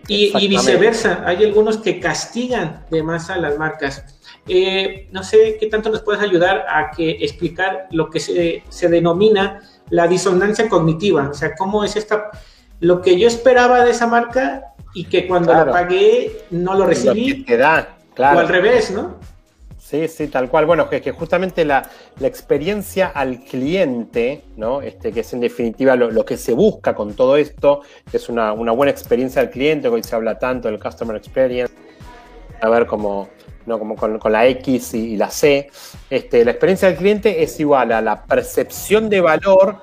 Y, 0.08 0.48
viceversa, 0.48 1.22
hay 1.24 1.44
algunos 1.44 1.76
que 1.76 2.00
castigan 2.00 2.84
de 2.90 3.04
más 3.04 3.30
a 3.30 3.36
las 3.36 3.56
marcas. 3.58 4.04
Eh, 4.48 5.06
no 5.12 5.22
sé 5.22 5.56
qué 5.60 5.68
tanto 5.68 5.88
nos 5.88 6.02
puedes 6.02 6.20
ayudar 6.20 6.66
a 6.68 6.90
que 6.90 7.10
explicar 7.20 7.86
lo 7.92 8.10
que 8.10 8.18
se, 8.18 8.64
se, 8.68 8.88
denomina 8.88 9.60
la 9.88 10.08
disonancia 10.08 10.68
cognitiva, 10.68 11.28
o 11.30 11.34
sea, 11.34 11.54
cómo 11.54 11.84
es 11.84 11.94
esta, 11.94 12.30
lo 12.80 13.00
que 13.02 13.20
yo 13.20 13.28
esperaba 13.28 13.84
de 13.84 13.92
esa 13.92 14.08
marca 14.08 14.74
y 14.94 15.04
que 15.04 15.28
cuando 15.28 15.52
la 15.52 15.70
pagué 15.70 16.42
no 16.50 16.74
lo 16.74 16.86
recibí. 16.86 17.44
da, 17.56 17.98
claro. 18.14 18.38
O 18.38 18.40
al 18.40 18.48
revés, 18.48 18.90
¿no? 18.90 19.14
Sí, 19.90 20.06
sí, 20.06 20.28
tal 20.28 20.48
cual. 20.48 20.66
Bueno, 20.66 20.88
que, 20.88 21.00
que 21.00 21.10
justamente 21.10 21.64
la, 21.64 21.90
experiencia 22.20 23.08
al 23.08 23.40
cliente, 23.40 24.44
¿no? 24.56 24.82
Este, 24.82 25.10
que 25.10 25.20
es 25.20 25.32
en 25.32 25.40
definitiva 25.40 25.96
lo, 25.96 26.24
que 26.24 26.36
se 26.36 26.52
busca 26.52 26.94
con 26.94 27.14
todo 27.14 27.36
esto, 27.36 27.80
que 28.08 28.18
es 28.18 28.28
una, 28.28 28.52
buena 28.52 28.92
experiencia 28.92 29.42
al 29.42 29.50
cliente, 29.50 29.88
hoy 29.88 30.04
se 30.04 30.14
habla 30.14 30.38
tanto 30.38 30.68
del 30.68 30.78
customer 30.78 31.16
experience, 31.16 31.74
a 32.60 32.68
ver 32.68 32.86
cómo, 32.86 33.30
¿no? 33.66 33.80
como 33.80 33.96
con, 33.96 34.20
la 34.30 34.46
X 34.46 34.94
y, 34.94 35.16
la 35.16 35.28
C. 35.28 35.68
Este, 36.08 36.44
la 36.44 36.52
experiencia 36.52 36.86
del 36.86 36.96
cliente 36.96 37.42
es 37.42 37.58
igual 37.58 37.90
a 37.90 38.00
la 38.00 38.24
percepción 38.26 39.08
de 39.08 39.20
valor 39.20 39.78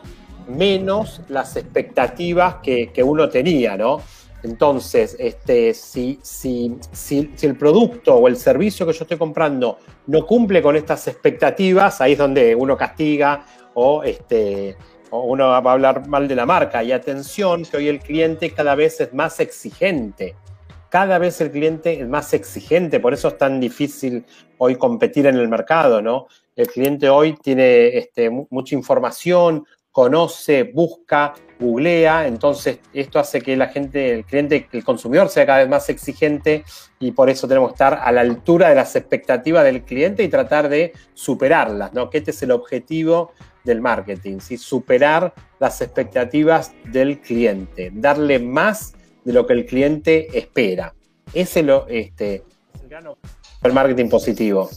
menos 0.48 1.19
las 1.27 1.57
expectativas 1.57 2.56
que, 2.63 2.94
que 2.94 3.04
uno 3.04 3.27
tenía, 3.27 3.75
¿no? 3.75 4.01
Entonces, 4.44 5.16
este, 5.19 5.74
si, 5.74 6.19
si, 6.22 6.78
si, 6.92 7.31
el 7.42 7.57
producto 7.57 8.16
o 8.16 8.28
el 8.28 8.38
servicio 8.38 8.86
que 8.86 8.94
yo 8.94 9.04
estoy 9.04 9.18
comprando 9.18 9.80
no 10.06 10.25
cumple 10.25 10.62
con 10.62 10.75
estas 10.75 11.07
expectativas, 11.07 12.01
ahí 12.01 12.13
es 12.13 12.18
donde 12.18 12.54
uno 12.56 12.78
castiga 12.78 13.45
o, 13.74 14.04
este, 14.04 14.78
uno 15.12 15.48
va 15.48 15.57
a 15.57 15.74
hablar 15.74 16.07
mal 16.07 16.28
de 16.28 16.36
la 16.36 16.45
marca. 16.45 16.84
Y 16.84 16.92
atención, 16.92 17.63
que 17.63 17.78
hoy 17.78 17.88
el 17.88 18.00
cliente 18.00 18.51
cada 18.51 18.75
vez 18.75 19.00
es 19.01 19.13
más 19.13 19.39
exigente. 19.39 20.36
Cada 20.90 21.18
vez 21.18 21.42
el 21.42 21.51
cliente 21.51 22.00
es 22.00 22.07
más 22.07 22.33
exigente, 22.33 23.00
por 23.00 23.13
eso 23.13 23.28
es 23.28 23.38
tan 23.38 23.60
difícil 23.60 24.24
hoy 24.57 24.78
competir 24.78 25.28
en 25.28 25.36
el 25.36 25.50
mercado, 25.50 26.01
¿no? 26.01 26.28
El 26.56 26.68
cliente 26.68 27.10
hoy 27.10 27.33
tiene 27.33 27.98
este, 27.98 28.30
mucha 28.30 28.74
información, 28.74 29.66
conoce, 29.97 30.61
busca, 30.61 31.33
googlea, 31.59 32.27
entonces 32.27 32.77
esto 32.94 33.18
hace 33.18 33.42
que 33.42 33.57
la 33.57 33.69
gente, 33.69 34.13
el 34.13 34.25
cliente, 34.25 34.68
el 34.71 34.83
consumidor 34.83 35.27
sea 35.27 35.47
cada 35.47 35.57
vez 35.57 35.69
más 35.69 35.89
exigente 35.89 36.63
y 36.99 37.13
por 37.13 37.31
eso 37.31 37.47
tenemos 37.47 37.69
que 37.69 37.73
estar 37.73 37.95
a 38.04 38.11
la 38.11 38.21
altura 38.21 38.69
de 38.69 38.75
las 38.75 38.95
expectativas 38.95 39.63
del 39.63 39.81
cliente 39.81 40.21
y 40.21 40.27
tratar 40.27 40.69
de 40.69 40.94
superarlas, 41.16 41.94
¿no? 41.94 42.11
Que 42.11 42.19
este 42.19 42.30
es 42.30 42.44
el 42.44 42.51
objetivo 42.51 43.31
del 43.63 43.81
marketing, 43.81 44.37
¿sí? 44.37 44.59
superar 44.59 45.33
las 45.59 45.81
expectativas 45.81 46.73
del 46.92 47.19
cliente, 47.19 47.89
darle 47.92 48.37
más 48.37 48.94
de 49.25 49.33
lo 49.33 49.47
que 49.47 49.54
el 49.54 49.66
cliente 49.66 50.27
espera. 50.37 50.94
Ese 51.33 51.63
lo, 51.63 51.87
este, 51.87 52.44
es 52.75 52.81
el 52.83 52.89
gran 52.89 53.06
el 53.63 53.73
marketing 53.73 54.09
positivo. 54.09 54.69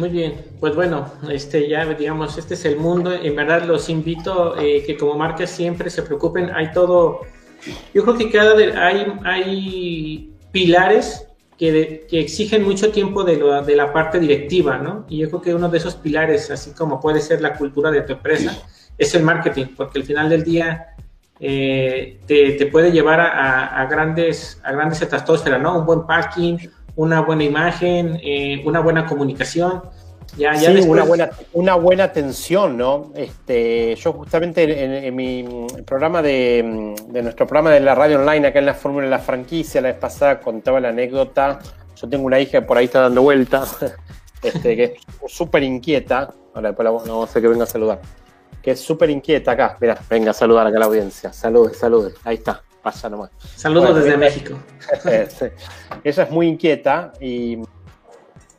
Muy 0.00 0.08
bien, 0.08 0.46
pues 0.60 0.74
bueno, 0.74 1.12
este 1.30 1.68
ya 1.68 1.84
digamos, 1.84 2.38
este 2.38 2.54
es 2.54 2.64
el 2.64 2.78
mundo. 2.78 3.12
En 3.12 3.36
verdad 3.36 3.64
los 3.64 3.90
invito 3.90 4.58
eh, 4.58 4.82
que 4.86 4.96
como 4.96 5.14
marcas 5.14 5.50
siempre 5.50 5.90
se 5.90 6.00
preocupen. 6.00 6.50
Hay 6.54 6.72
todo, 6.72 7.20
yo 7.92 8.02
creo 8.04 8.16
que 8.16 8.30
cada 8.30 8.56
hay, 8.82 9.12
hay 9.24 10.34
pilares 10.52 11.26
que, 11.58 12.06
que 12.08 12.18
exigen 12.18 12.64
mucho 12.64 12.90
tiempo 12.90 13.24
de, 13.24 13.36
lo, 13.36 13.62
de, 13.62 13.76
la 13.76 13.92
parte 13.92 14.18
directiva, 14.18 14.78
¿no? 14.78 15.04
Y 15.10 15.18
yo 15.18 15.28
creo 15.28 15.42
que 15.42 15.54
uno 15.54 15.68
de 15.68 15.76
esos 15.76 15.96
pilares, 15.96 16.50
así 16.50 16.70
como 16.70 16.98
puede 16.98 17.20
ser 17.20 17.42
la 17.42 17.52
cultura 17.52 17.90
de 17.90 18.00
tu 18.00 18.14
empresa, 18.14 18.56
es 18.96 19.14
el 19.14 19.22
marketing, 19.22 19.66
porque 19.76 19.98
al 19.98 20.06
final 20.06 20.30
del 20.30 20.44
día 20.44 20.94
eh, 21.38 22.20
te, 22.26 22.52
te, 22.52 22.66
puede 22.66 22.90
llevar 22.90 23.20
a, 23.20 23.82
a, 23.82 23.84
grandes 23.84 24.62
a 24.64 24.72
grandes 24.72 25.02
estratosferas, 25.02 25.60
¿no? 25.60 25.78
Un 25.78 25.84
buen 25.84 26.06
packing, 26.06 26.70
una 27.00 27.22
buena 27.22 27.44
imagen, 27.44 28.20
eh, 28.22 28.60
una 28.66 28.80
buena 28.80 29.06
comunicación. 29.06 29.82
Ya, 30.36 30.54
ya 30.54 30.70
sí, 30.70 30.86
una, 30.86 31.02
buena, 31.04 31.30
una 31.54 31.74
buena 31.74 32.04
atención, 32.04 32.76
¿no? 32.76 33.10
Este, 33.16 33.94
yo 33.96 34.12
justamente 34.12 35.06
en, 35.06 35.16
mi 35.16 35.66
programa 35.86 36.20
de, 36.20 36.62
nuestro 37.10 37.46
programa 37.46 37.70
de 37.70 37.80
la 37.80 37.94
radio 37.94 38.20
online, 38.20 38.48
acá 38.48 38.58
en 38.58 38.66
la 38.66 38.74
Fórmula 38.74 39.06
de 39.06 39.10
la 39.10 39.18
Franquicia, 39.18 39.80
la 39.80 39.88
vez 39.88 39.96
pasada 39.96 40.40
contaba 40.40 40.78
la 40.78 40.90
anécdota. 40.90 41.58
Yo 41.96 42.06
tengo 42.06 42.26
una 42.26 42.38
hija 42.38 42.60
que 42.60 42.66
por 42.66 42.76
ahí 42.76 42.84
está 42.84 43.00
dando 43.00 43.22
vuelta, 43.22 43.64
este, 44.42 44.76
que 44.76 44.84
es 44.84 45.00
súper 45.26 45.62
inquieta. 45.62 46.34
Ahora 46.54 46.68
después 46.68 46.84
la, 46.84 46.90
vamos 46.90 47.08
a 47.08 47.30
hacer 47.30 47.40
que 47.40 47.48
venga 47.48 47.64
a 47.64 47.66
saludar. 47.66 48.00
Que 48.62 48.72
es 48.72 48.80
súper 48.80 49.08
inquieta 49.08 49.52
acá. 49.52 49.78
Mira, 49.80 49.98
venga 50.10 50.32
a 50.32 50.34
saludar 50.34 50.66
acá 50.66 50.76
a 50.76 50.80
la 50.80 50.86
audiencia. 50.86 51.32
Salude, 51.32 51.72
salude. 51.72 52.12
Ahí 52.24 52.36
está 52.36 52.62
pasa 52.82 53.08
nomás. 53.08 53.30
Saludos 53.56 53.96
desde 53.96 54.16
México. 54.16 54.54
Ella 55.04 56.22
es 56.24 56.30
muy 56.30 56.48
inquieta 56.48 57.12
y 57.20 57.58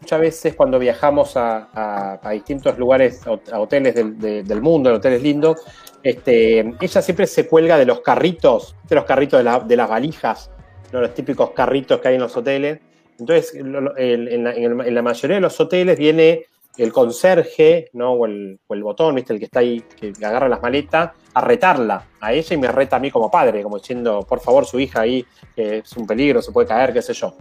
muchas 0.01 0.20
veces 0.20 0.56
cuando 0.56 0.80
viajamos 0.80 1.34
a, 1.36 2.20
distintos 2.32 2.78
lugares, 2.78 3.22
a 3.25 3.60
hoteles 3.60 3.96
del, 3.96 4.62
mundo, 4.62 4.94
hoteles 4.94 5.22
lindos, 5.22 5.62
este, 6.04 6.60
ella 6.60 7.01
siempre 7.01 7.28
se 7.28 7.48
cuelga 7.48 7.78
de 7.78 7.86
los 7.86 8.01
carritos, 8.01 8.75
de 8.88 8.96
los 8.96 9.06
carritos 9.06 9.44
de, 9.68 9.75
las 9.75 9.90
valijas, 9.90 10.51
los 10.92 11.13
típicos 11.13 11.51
carritos 11.51 12.00
que 12.00 12.08
hay 12.10 12.16
en 12.16 12.22
los 12.22 12.36
hoteles. 12.36 12.80
Entonces, 13.20 13.54
en 13.56 14.94
la, 14.96 15.01
mayoría 15.01 15.36
de 15.36 15.42
los 15.42 15.60
hoteles 15.60 15.98
viene 15.98 16.46
el 16.78 16.92
conserje, 16.92 17.90
¿no? 17.94 18.13
O 18.13 18.25
el, 18.25 18.60
botón, 18.68 19.16
¿viste? 19.16 19.34
El 19.34 19.40
que 19.40 19.46
está 19.46 19.60
ahí, 19.60 19.84
que 20.00 20.13
agarra 20.25 20.50
las 20.50 20.62
maletas, 20.62 21.12
a 21.34 21.42
retarla 21.42 22.06
a 22.20 22.34
ella 22.34 22.56
y 22.56 22.58
me 22.58 22.68
reta 22.68 22.98
a 22.98 23.00
mí 23.00 23.10
como 23.10 23.32
padre, 23.32 23.64
como 23.64 23.78
diciendo, 23.78 24.26
por 24.28 24.40
favor, 24.40 24.66
su 24.66 24.80
hija 24.80 25.02
ahí 25.02 25.26
es 25.56 25.96
un 25.98 26.06
peligro, 26.06 26.42
se 26.42 26.52
puede 26.52 26.68
caer, 26.68 26.94
qué 26.94 27.02
sé 27.02 27.14
yo. 27.14 27.36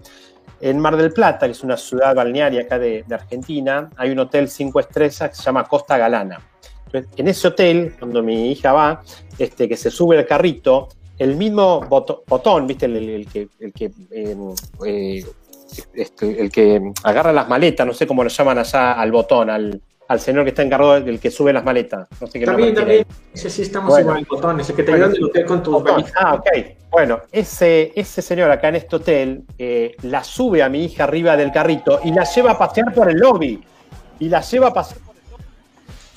En 0.60 0.78
Mar 0.78 0.96
del 0.96 1.12
Plata, 1.12 1.46
que 1.46 1.52
es 1.52 1.62
una 1.62 1.76
ciudad 1.76 2.14
balnearia 2.14 2.62
acá 2.62 2.78
de, 2.78 3.04
Argentina, 3.10 3.90
hay 3.96 4.10
un 4.10 4.18
hotel 4.18 4.48
cinco 4.48 4.80
estrellas 4.80 5.30
que 5.30 5.34
se 5.34 5.42
llama 5.42 5.64
Costa 5.64 5.96
Galana. 5.96 6.40
en 6.92 7.28
ese 7.28 7.48
hotel, 7.48 7.94
cuando 7.98 8.22
mi 8.22 8.50
hija 8.52 8.72
va, 8.72 9.02
este, 9.38 9.68
que 9.68 9.76
se 9.76 9.90
sube 9.90 10.18
el 10.18 10.26
carrito, 10.26 10.88
el 11.18 11.36
mismo 11.36 11.80
botón, 11.80 12.66
¿viste? 12.66 12.86
El, 12.86 13.26
que, 13.30 13.48
el 13.58 13.72
que 13.72 13.92
em, 14.10 14.54
eh, 14.86 15.24
este, 15.94 16.40
el 16.40 16.50
que 16.50 16.92
agarra 17.04 17.32
las 17.32 17.48
maletas, 17.48 17.86
no 17.86 17.92
sé 17.92 18.06
cómo 18.06 18.24
lo 18.24 18.30
llaman 18.30 18.58
allá 18.58 18.92
al 18.92 19.12
botón, 19.12 19.50
al, 19.50 19.80
señor 20.18 20.42
que 20.42 20.48
está 20.48 20.62
encargado 20.62 21.00
del 21.00 21.20
que 21.20 21.30
sube 21.30 21.52
las 21.52 21.64
maletas. 21.64 22.08
No 22.20 22.26
sé 22.26 22.40
qué 22.40 22.44
también, 22.44 22.74
también. 22.74 23.06
Ese 23.32 23.48
sí 23.48 23.62
estamos 23.62 23.96
igual, 24.00 24.18
el 24.18 24.24
botón, 24.24 24.58
ese 24.58 24.74
que 24.74 24.82
te 24.82 24.92
ayuda 24.92 25.08
del 25.08 25.24
hotel 25.24 25.46
con 25.46 25.62
tu 25.62 25.84
Ah, 26.16 26.34
ok. 26.34 26.48
Bueno, 26.90 27.20
ese, 27.30 27.92
ese 27.94 28.20
señor 28.20 28.50
acá 28.50 28.70
en 28.70 28.74
este 28.74 28.96
hotel 28.96 29.44
eh, 29.56 29.94
la 30.02 30.24
sube 30.24 30.64
a 30.64 30.68
mi 30.68 30.84
hija 30.84 31.04
arriba 31.04 31.36
del 31.36 31.52
carrito 31.52 32.00
y 32.02 32.10
la 32.12 32.24
lleva 32.24 32.50
a 32.50 32.58
pasear 32.58 32.92
por 32.92 33.08
el 33.08 33.18
lobby. 33.18 33.62
Y 34.18 34.28
la 34.28 34.40
lleva 34.40 34.66
a 34.66 34.74
pasear 34.74 35.00
por 35.02 35.14
el 35.14 35.22
lobby. 35.30 35.44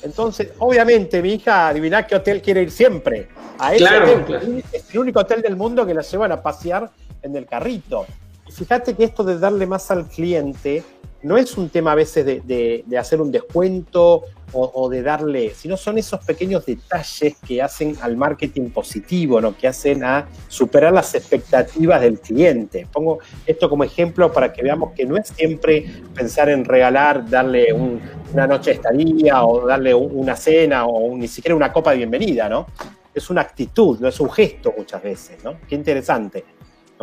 Entonces, 0.02 0.48
obviamente, 0.58 1.22
mi 1.22 1.34
hija, 1.34 1.68
adivina 1.68 2.04
qué 2.04 2.16
hotel 2.16 2.42
quiere 2.42 2.62
ir 2.62 2.72
siempre. 2.72 3.28
A 3.58 3.72
ese 3.76 3.84
hotel. 3.86 4.64
Es 4.72 4.92
el 4.92 4.98
único 4.98 5.20
hotel 5.20 5.40
del 5.40 5.54
mundo 5.54 5.86
que 5.86 5.94
la 5.94 6.02
llevan 6.02 6.32
a 6.32 6.42
pasear 6.42 6.90
en 7.22 7.36
el 7.36 7.46
carrito 7.46 8.06
fíjate 8.54 8.94
que 8.94 9.04
esto 9.04 9.24
de 9.24 9.38
darle 9.38 9.66
más 9.66 9.90
al 9.90 10.06
cliente 10.08 10.84
no 11.24 11.38
es 11.38 11.56
un 11.56 11.70
tema 11.70 11.92
a 11.92 11.94
veces 11.94 12.24
de, 12.26 12.84
hacer 12.98 13.20
un 13.20 13.32
descuento 13.32 14.24
o, 14.52 14.88
de 14.88 15.02
darle, 15.02 15.52
sino 15.52 15.76
son 15.76 15.98
esos 15.98 16.24
pequeños 16.24 16.64
detalles 16.64 17.34
que 17.44 17.60
hacen 17.60 17.96
al 18.02 18.16
marketing 18.16 18.70
positivo, 18.70 19.40
¿no? 19.40 19.56
que 19.56 19.66
hacen 19.66 20.04
a 20.04 20.28
superar 20.46 20.92
las 20.92 21.12
expectativas 21.16 22.00
del 22.02 22.20
cliente. 22.20 22.86
Pongo 22.92 23.18
esto 23.46 23.68
como 23.68 23.82
ejemplo 23.82 24.30
para 24.30 24.52
que 24.52 24.62
veamos 24.62 24.92
que 24.92 25.06
no 25.06 25.16
es 25.16 25.28
siempre 25.28 25.86
pensar 26.14 26.50
en 26.50 26.64
regalar, 26.64 27.28
darle 27.28 27.72
una 27.72 28.46
noche 28.46 28.70
de 28.70 28.76
estadía 28.76 29.44
o 29.44 29.66
darle 29.66 29.92
una 29.92 30.36
cena 30.36 30.86
o 30.86 31.16
ni 31.16 31.26
siquiera 31.26 31.56
una 31.56 31.72
copa 31.72 31.90
de 31.90 31.96
bienvenida, 31.96 32.48
¿no? 32.48 32.66
Es 33.12 33.30
una 33.30 33.40
actitud, 33.40 33.98
no 33.98 34.08
es 34.08 34.20
un 34.20 34.30
gesto 34.30 34.72
muchas 34.76 35.02
veces, 35.02 35.42
¿no? 35.42 35.58
Qué 35.68 35.74
interesante. 35.74 36.44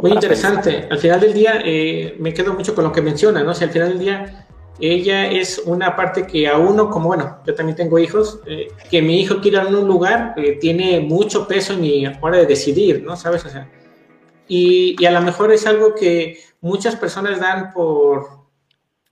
Muy 0.01 0.11
interesante. 0.13 0.87
Al 0.89 0.97
final 0.97 1.19
del 1.19 1.33
día, 1.33 1.61
eh, 1.63 2.15
me 2.19 2.33
quedo 2.33 2.53
mucho 2.53 2.73
con 2.73 2.83
lo 2.83 2.91
que 2.91 3.01
menciona, 3.01 3.43
¿no? 3.43 3.53
Si 3.53 3.63
al 3.63 3.69
final 3.69 3.89
del 3.89 3.99
día, 3.99 4.47
ella 4.79 5.29
es 5.29 5.61
una 5.65 5.95
parte 5.95 6.25
que 6.25 6.47
a 6.47 6.57
uno, 6.57 6.89
como 6.89 7.07
bueno, 7.07 7.39
yo 7.45 7.53
también 7.53 7.75
tengo 7.75 7.99
hijos, 7.99 8.39
eh, 8.47 8.69
que 8.89 9.01
mi 9.01 9.21
hijo 9.21 9.39
quiera 9.41 9.61
ir 9.61 9.75
a 9.75 9.79
un 9.79 9.87
lugar, 9.87 10.33
eh, 10.37 10.57
tiene 10.59 10.99
mucho 11.01 11.47
peso 11.47 11.73
en 11.73 11.81
mi 11.81 12.07
hora 12.19 12.37
de 12.37 12.47
decidir, 12.47 13.03
¿no? 13.03 13.15
¿Sabes? 13.15 13.45
O 13.45 13.49
sea, 13.49 13.69
y, 14.47 14.95
y, 14.99 15.05
a 15.05 15.11
lo 15.11 15.21
mejor 15.21 15.51
es 15.51 15.67
algo 15.67 15.93
que 15.93 16.39
muchas 16.61 16.95
personas 16.95 17.39
dan 17.39 17.71
por, 17.71 18.27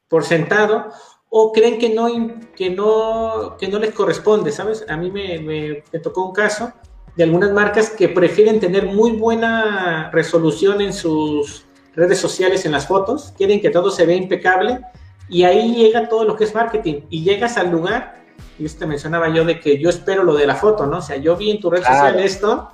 por 0.08 0.24
sentado 0.24 0.88
o 1.30 1.54
creen 1.54 1.78
que 1.78 1.90
no, 1.90 2.08
que, 2.56 2.72
no, 2.72 3.56
que 3.60 3.68
no 3.68 3.78
les 3.78 3.94
corresponde, 3.94 4.52
¿sabes? 4.52 4.84
A 4.90 4.98
mí 4.98 5.12
me, 5.12 5.38
me, 5.40 5.84
me 5.94 6.00
tocó 6.00 6.26
un 6.26 6.34
caso 6.34 6.74
de 7.20 7.26
algunas 7.26 7.52
marcas 7.52 7.90
que 7.90 8.08
prefieren 8.08 8.62
tener 8.62 8.86
muy 8.86 9.12
buena 9.12 10.10
resolución 10.10 10.80
en 10.80 10.94
sus 10.94 11.66
redes 11.94 12.18
sociales, 12.18 12.66
en 12.66 12.72
las 12.72 12.88
fotos, 12.88 13.34
quieren 13.38 13.60
que 13.60 13.70
todo 13.70 13.92
se 13.92 14.06
vea 14.06 14.16
impecable 14.16 14.80
y 15.28 15.44
ahí 15.44 15.76
llega 15.76 16.08
todo 16.08 16.24
lo 16.24 16.38
que 16.38 16.46
es 16.46 16.56
marketing 16.56 17.02
y 17.10 17.26
llegas 17.26 17.58
al 17.58 17.72
lugar 17.72 18.24
y 18.58 18.64
esto 18.64 18.80
te 18.80 18.86
mencionaba 18.86 19.28
yo 19.28 19.44
de 19.44 19.60
que 19.60 19.78
yo 19.78 19.90
espero 19.90 20.24
lo 20.24 20.34
de 20.34 20.48
la 20.48 20.56
foto, 20.56 20.86
¿no? 20.86 21.00
O 21.00 21.02
sea, 21.02 21.18
yo 21.18 21.36
vi 21.36 21.52
en 21.52 21.60
tu 21.60 21.70
red 21.70 21.84
social 21.84 22.18
esto, 22.22 22.70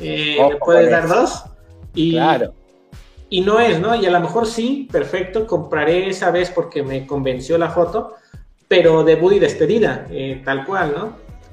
eh, 0.00 0.36
me 0.36 0.56
puedes 0.56 0.90
dar 0.90 1.06
dos 1.06 1.44
y, 1.94 2.14
claro. 2.14 2.54
y 3.30 3.42
no 3.42 3.60
es, 3.60 3.78
¿no? 3.78 3.94
Y 3.94 4.04
a 4.04 4.10
lo 4.10 4.18
mejor 4.18 4.48
sí, 4.48 4.88
perfecto, 4.90 5.46
compraré 5.46 6.08
esa 6.08 6.32
vez 6.32 6.50
porque 6.50 6.82
me 6.82 7.06
convenció 7.06 7.56
la 7.56 7.70
foto, 7.70 8.16
pero 8.66 9.04
debut 9.04 9.34
y 9.34 9.38
despedida, 9.38 10.08
eh, 10.10 10.42
tal 10.44 10.66
cual, 10.66 10.92
¿no? 10.96 11.12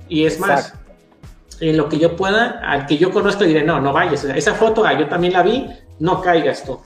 Y 0.10 0.26
es 0.26 0.40
más, 0.40 0.74
en 1.62 1.78
lo 1.78 1.90
que 1.90 1.98
yo 1.98 2.16
pueda, 2.16 2.62
al 2.64 2.86
que 2.86 2.98
yo 2.98 3.12
conozco 3.12 3.44
diré, 3.44 3.64
no, 3.64 3.80
no 3.80 3.94
vayas. 3.94 4.24
esa 4.24 4.54
foto, 4.54 4.86
ah, 4.86 4.94
yo 4.94 5.08
también 5.08 5.34
la 5.34 5.44
vi, 5.44 5.68
no 6.00 6.22
caigas 6.22 6.64
tú. 6.64 6.80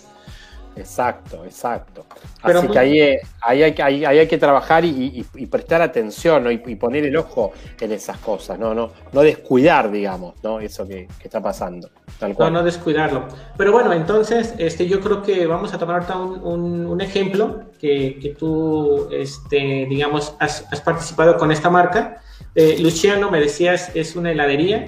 Exacto, 0.77 1.43
exacto. 1.43 2.05
Así 2.41 2.67
que 2.67 2.79
ahí, 2.79 3.01
ahí, 3.41 3.63
hay, 3.63 3.75
ahí, 3.81 4.05
hay, 4.05 4.27
que 4.27 4.37
trabajar 4.37 4.85
y, 4.85 5.25
prestar 5.49 5.81
atención 5.81 6.43
¿no? 6.43 6.51
y, 6.51 6.57
poner 6.75 7.05
el 7.05 7.17
ojo 7.17 7.51
en 7.79 7.91
esas 7.91 8.17
cosas, 8.19 8.59
no, 8.59 8.73
no, 8.73 8.91
no 9.11 9.21
descuidar, 9.21 9.89
digamos, 9.89 10.35
¿no? 10.43 10.59
eso 10.59 10.87
que, 10.87 11.07
está 11.23 11.41
pasando. 11.41 11.89
Tal 12.19 12.35
cual. 12.35 12.53
No, 12.53 12.59
no 12.59 12.65
descuidarlo. 12.65 13.27
Pero 13.57 13.71
bueno, 13.71 13.91
entonces 13.93 14.53
este, 14.57 14.87
yo 14.87 14.99
creo 15.01 15.21
que 15.21 15.47
vamos 15.47 15.73
a 15.73 15.77
tomar 15.77 15.95
ahorita 15.95 16.17
un, 16.17 16.85
un, 16.85 17.01
ejemplo 17.01 17.61
que, 17.79 18.19
que, 18.21 18.29
tú, 18.29 19.09
este, 19.11 19.87
digamos, 19.89 20.35
has, 20.39 20.65
has 20.71 20.81
participado 20.81 21.37
con 21.37 21.51
esta 21.51 21.69
marca 21.69 22.21
eh, 22.55 22.77
Luciano, 22.79 23.29
me 23.29 23.39
decías, 23.39 23.91
es 23.93 24.15
una 24.15 24.31
heladería. 24.31 24.87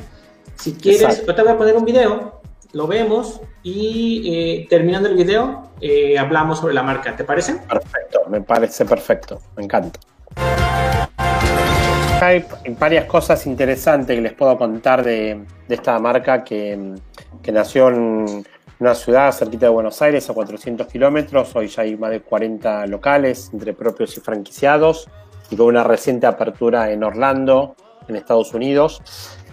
Si 0.55 0.73
quieres, 0.73 1.25
yo 1.25 1.35
te 1.35 1.43
voy 1.43 1.51
a 1.51 1.57
poner 1.57 1.75
un 1.75 1.85
video, 1.85 2.41
lo 2.73 2.87
vemos 2.87 3.41
y 3.63 4.31
eh, 4.33 4.67
terminando 4.69 5.07
el 5.07 5.15
video 5.15 5.69
eh, 5.81 6.17
hablamos 6.17 6.59
sobre 6.59 6.73
la 6.73 6.83
marca. 6.83 7.15
¿Te 7.15 7.23
parece? 7.23 7.55
Perfecto, 7.69 8.21
me 8.27 8.41
parece 8.41 8.85
perfecto, 8.85 9.39
me 9.55 9.63
encanta. 9.63 9.99
Hay 12.21 12.43
varias 12.79 13.05
cosas 13.05 13.45
interesantes 13.45 14.15
que 14.15 14.21
les 14.21 14.33
puedo 14.33 14.57
contar 14.57 15.03
de, 15.03 15.45
esta 15.69 15.97
marca 15.99 16.43
que, 16.43 16.95
que, 17.41 17.51
nació 17.51 17.87
en 17.89 18.43
una 18.79 18.95
ciudad 18.95 19.31
cerquita 19.31 19.67
de 19.67 19.71
Buenos 19.71 20.01
Aires, 20.01 20.29
a 20.29 20.33
400 20.33 20.87
kilómetros. 20.87 21.55
Hoy 21.55 21.67
ya 21.67 21.83
hay 21.83 21.95
más 21.95 22.09
de 22.09 22.21
40 22.21 22.87
locales 22.87 23.49
entre 23.53 23.73
propios 23.73 24.17
y 24.17 24.21
franquiciados 24.21 25.07
y 25.49 25.55
con 25.55 25.67
una 25.67 25.83
reciente 25.83 26.27
apertura 26.27 26.91
en 26.91 27.03
Orlando, 27.03 27.75
en 28.07 28.15
Estados 28.15 28.53
Unidos. 28.53 29.01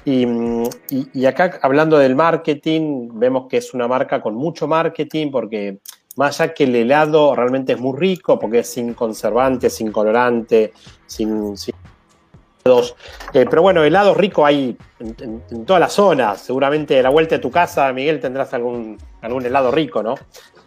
Y, 0.05 1.27
acá 1.27 1.59
hablando 1.63 1.99
del 1.99 2.15
marketing, 2.15 3.09
vemos 3.15 3.49
que 3.49 3.57
es 3.57 3.75
una 3.75 3.89
marca 3.89 4.23
con 4.23 4.37
mucho 4.37 4.69
marketing 4.69 5.33
porque 5.33 5.79
más 6.15 6.41
allá 6.41 6.55
que 6.55 6.65
el 6.65 6.77
helado 6.77 7.35
realmente 7.35 7.73
es 7.73 7.81
muy 7.81 7.99
rico 7.99 8.39
porque 8.39 8.61
es 8.61 8.69
sin 8.69 8.95
conservante, 8.95 9.69
sin 9.69 9.91
colorante, 9.91 10.73
sin... 11.07 11.57
sin 11.57 11.75
eh, 13.33 13.47
pero 13.49 13.63
bueno, 13.63 13.85
helado 13.85 14.13
rico 14.13 14.45
hay 14.45 14.77
en, 14.99 15.43
en, 15.51 15.65
todas 15.65 15.81
las 15.81 15.93
zonas. 15.93 16.41
Seguramente 16.41 16.99
a 16.99 17.03
la 17.03 17.11
vuelta 17.11 17.37
de 17.37 17.41
tu 17.41 17.51
casa, 17.51 17.93
Miguel, 17.93 18.19
tendrás 18.21 18.55
algún, 18.55 18.99
algún 19.23 19.47
helado 19.47 19.71
rico, 19.71 20.03
¿no? 20.03 20.17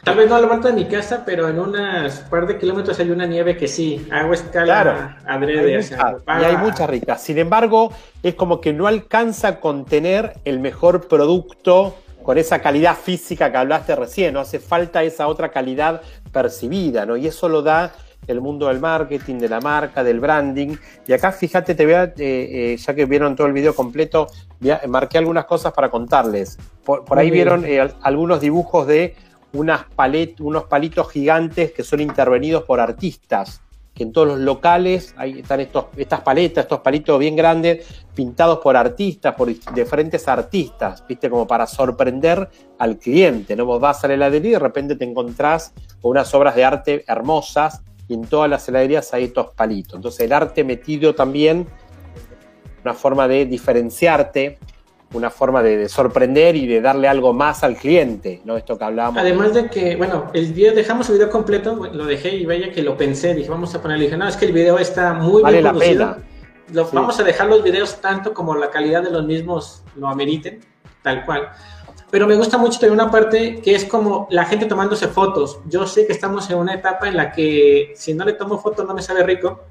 Tal 0.03 0.15
vez 0.15 0.29
no 0.29 0.36
a 0.36 0.41
la 0.41 0.48
vuelta 0.48 0.70
de 0.70 0.74
mi 0.74 0.86
casa, 0.86 1.24
pero 1.25 1.50
en 1.50 1.60
unas 1.60 2.22
par 2.22 2.48
de 2.48 2.58
kilómetros 2.58 3.00
hay 3.00 3.12
una 3.12 3.25
nieve 3.25 3.58
que 3.58 3.68
sí, 3.68 4.08
hago 4.12 4.34
escala 4.34 4.65
claro, 4.65 5.15
adrede. 5.25 5.82
y 5.82 6.44
hay 6.44 6.58
mucha 6.58 6.88
rica. 6.88 7.18
Sin 7.18 7.38
embargo, 7.38 7.91
es 8.24 8.36
como 8.36 8.62
que 8.62 8.72
no 8.72 8.88
alcanza 8.88 9.48
a 9.50 9.60
contener 9.60 10.39
el 10.46 10.60
mejor 10.60 11.08
producto 11.08 11.96
con 12.24 12.38
esa 12.38 12.60
calidad 12.60 12.96
física 12.96 13.51
que 13.51 13.58
hablaste 13.58 13.96
recién, 13.96 14.34
no 14.34 14.39
hace 14.39 14.60
falta 14.60 15.03
esa 15.03 15.27
otra 15.27 15.50
calidad 15.50 16.01
percibida, 16.32 17.06
¿no? 17.06 17.18
Y 17.18 17.27
eso 17.27 17.50
lo 17.50 17.62
da 17.62 17.91
el 18.27 18.41
mundo 18.41 18.68
del 18.68 18.79
marketing, 18.79 19.36
de 19.39 19.50
la 19.50 19.60
marca, 19.60 20.03
del 20.03 20.20
branding. 20.20 20.75
Y 21.08 21.13
acá, 21.13 21.32
fíjate, 21.32 21.74
te 21.74 21.86
veo, 21.86 22.03
eh, 22.03 22.13
eh, 22.18 22.77
ya 22.77 22.94
que 22.94 23.06
vieron 23.06 23.36
todo 23.36 23.48
el 23.48 23.53
video 23.53 23.74
completo, 23.74 24.27
marqué 24.88 25.18
algunas 25.18 25.46
cosas 25.46 25.74
para 25.74 25.89
contarles. 25.89 26.58
Por, 26.84 27.18
ahí 27.18 27.32
vieron 27.32 27.65
eh, 27.65 27.91
algunos 28.01 28.39
dibujos 28.41 28.88
de 28.88 29.15
unas 29.53 29.86
unos 30.39 30.63
palitos 30.65 31.12
gigantes 31.12 31.72
que 31.72 31.84
son 31.84 32.01
intervenidos 32.01 32.63
por 32.63 32.79
artistas, 32.79 33.62
que 33.94 34.03
en 34.03 34.13
todos 34.13 34.27
los 34.27 34.39
locales 34.39 35.13
ahí 35.18 35.39
están 35.39 35.60
estos, 35.60 35.86
estas 35.98 36.22
paletas, 36.22 36.63
estos 36.63 36.79
palitos 36.79 37.20
bien 37.20 37.36
grandes, 37.36 37.86
pintados 38.15 38.60
por 38.60 38.77
artistas, 38.77 39.36
por 39.36 39.50
diferentes 39.74 40.27
artistas, 40.27 41.03
¿viste? 41.08 41.29
Como 41.29 41.48
para 41.48 41.68
sorprender 41.68 42.50
al 42.77 42.98
cliente, 42.98 43.56
¿no? 43.56 43.65
Vos 43.65 43.82
vas 43.82 44.03
a 44.03 44.08
la 44.08 44.13
heladería 44.13 44.51
y 44.51 44.53
de 44.53 44.60
repente 44.60 44.96
te 44.96 45.06
encontrás 45.06 45.74
con 46.01 46.12
unas 46.12 46.34
obras 46.34 46.56
de 46.56 46.63
arte 46.63 47.03
hermosas 47.08 47.82
y 48.08 48.13
en 48.13 48.22
todas 48.25 48.50
las 48.50 48.68
heladerías 48.70 49.13
hay 49.13 49.25
estos 49.25 49.53
palitos. 49.53 49.96
Entonces 49.96 50.22
el 50.22 50.34
arte 50.34 50.63
metido 50.63 51.13
también, 51.13 51.68
una 52.84 52.94
forma 52.94 53.27
de 53.27 53.46
diferenciarte 53.46 54.60
una 55.13 55.30
forma 55.30 55.63
de, 55.63 55.89
sorprender 55.89 56.56
y 56.56 56.68
de 56.68 56.82
darle 56.82 57.08
algo 57.08 57.34
más 57.34 57.63
al 57.63 57.75
cliente, 57.75 58.42
¿no? 58.46 58.58
Esto 58.58 58.78
que 58.78 58.84
hablábamos. 58.84 59.20
Además 59.20 59.54
de 59.54 59.70
que, 59.70 59.96
bueno, 59.96 60.30
el 60.34 60.54
día 60.54 60.72
dejamos 60.72 61.10
el 61.10 61.16
video 61.16 61.30
completo, 61.30 61.88
lo 61.92 62.06
dejé 62.06 62.36
y 62.36 62.46
vaya 62.46 62.72
que 62.72 62.82
lo 62.82 62.96
pensé, 62.96 63.34
dije, 63.34 63.50
vamos 63.50 63.74
a 63.74 63.82
ponerle, 63.82 64.06
dije, 64.06 64.18
no, 64.18 64.28
es 64.28 64.38
que 64.38 64.46
el 64.46 64.54
video 64.54 64.78
está 64.78 65.13
muy 65.13 65.42
vale 65.42 65.62
bien 65.62 65.70
producido. 65.70 66.06
La 66.06 66.16
pena. 66.16 66.25
Vamos 66.94 67.20
a 67.20 67.24
dejar 67.24 67.48
los 67.48 67.63
videos 67.63 68.00
tanto 68.00 68.34
como 68.34 68.56
la 68.56 68.70
calidad 68.70 69.01
de 69.01 69.10
los 69.10 69.25
mismos 69.25 69.84
lo 69.96 70.08
ameriten, 70.08 70.60
tal 71.01 71.25
cual. 71.25 71.50
Pero 72.12 72.25
me 72.25 72.36
gusta 72.36 72.58
mucho 72.58 72.80
tener 72.80 72.94
una 72.94 73.12
parte 73.12 73.62
que 73.62 73.75
es 73.75 73.86
como 73.86 74.28
la 74.32 74.46
gente 74.46 74.66
tomándose 74.66 75.08
fotos. 75.08 75.60
Yo 75.68 75.86
sé 75.86 76.08
que 76.08 76.13
estamos 76.13 76.50
en 76.50 76.58
una 76.58 76.74
etapa 76.74 77.08
en 77.08 77.18
la 77.18 77.32
que 77.32 77.94
si 77.96 78.13
no 78.13 78.25
le 78.25 78.34
tomo 78.34 78.58
fotos 78.58 78.88
no 78.88 78.94
me 78.94 79.01
sabe 79.01 79.24
rico. 79.24 79.63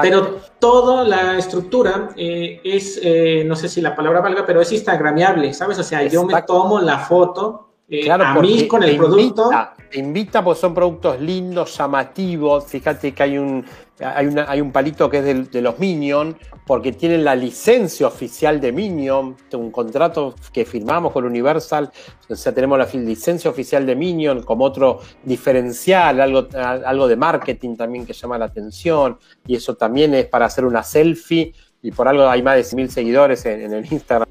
Pero 0.00 0.38
toda 0.58 1.04
la 1.04 1.38
estructura 1.38 2.10
eh, 2.16 2.60
es, 2.64 2.98
eh, 3.02 3.44
no 3.46 3.56
sé 3.56 3.68
si 3.68 3.80
la 3.80 3.94
palabra 3.94 4.20
valga, 4.20 4.46
pero 4.46 4.60
es 4.60 4.72
instagramiable, 4.72 5.52
¿sabes? 5.52 5.78
O 5.78 5.82
sea, 5.82 6.02
yo 6.04 6.24
me 6.24 6.42
tomo 6.42 6.80
la 6.80 6.98
foto 6.98 7.68
eh, 7.88 8.10
a 8.10 8.34
mí 8.40 8.66
con 8.66 8.82
el 8.82 8.96
producto. 8.96 9.50
Invita 9.94 10.42
porque 10.42 10.60
son 10.60 10.74
productos 10.74 11.20
lindos, 11.20 11.76
llamativos. 11.76 12.66
Fíjate 12.66 13.12
que 13.12 13.22
hay 13.22 13.38
un, 13.38 13.64
hay, 14.00 14.26
una, 14.26 14.50
hay 14.50 14.60
un 14.60 14.72
palito 14.72 15.08
que 15.08 15.18
es 15.18 15.50
de, 15.50 15.62
los 15.62 15.78
Minion, 15.78 16.36
porque 16.66 16.92
tienen 16.92 17.24
la 17.24 17.34
licencia 17.34 18.06
oficial 18.06 18.60
de 18.60 18.72
Minion, 18.72 19.36
un 19.54 19.70
contrato 19.70 20.34
que 20.52 20.64
firmamos 20.64 21.12
con 21.12 21.24
Universal, 21.24 21.90
o 22.28 22.34
sea, 22.34 22.52
tenemos 22.52 22.78
la 22.78 22.86
licencia 22.86 23.50
oficial 23.50 23.86
de 23.86 23.96
Minion 23.96 24.42
como 24.42 24.64
otro 24.64 25.00
diferencial, 25.24 26.20
algo, 26.20 26.48
algo 26.54 27.08
de 27.08 27.16
marketing 27.16 27.76
también 27.76 28.04
que 28.04 28.12
llama 28.12 28.38
la 28.38 28.46
atención, 28.46 29.18
y 29.46 29.56
eso 29.56 29.74
también 29.76 30.14
es 30.14 30.26
para 30.26 30.46
hacer 30.46 30.64
una 30.64 30.82
selfie, 30.82 31.54
y 31.82 31.90
por 31.90 32.08
algo 32.08 32.28
hay 32.28 32.42
más 32.42 32.56
de 32.56 32.62
100.000 32.76 32.88
seguidores 32.88 33.46
en, 33.46 33.72
el 33.72 33.92
Instagram. 33.92 34.28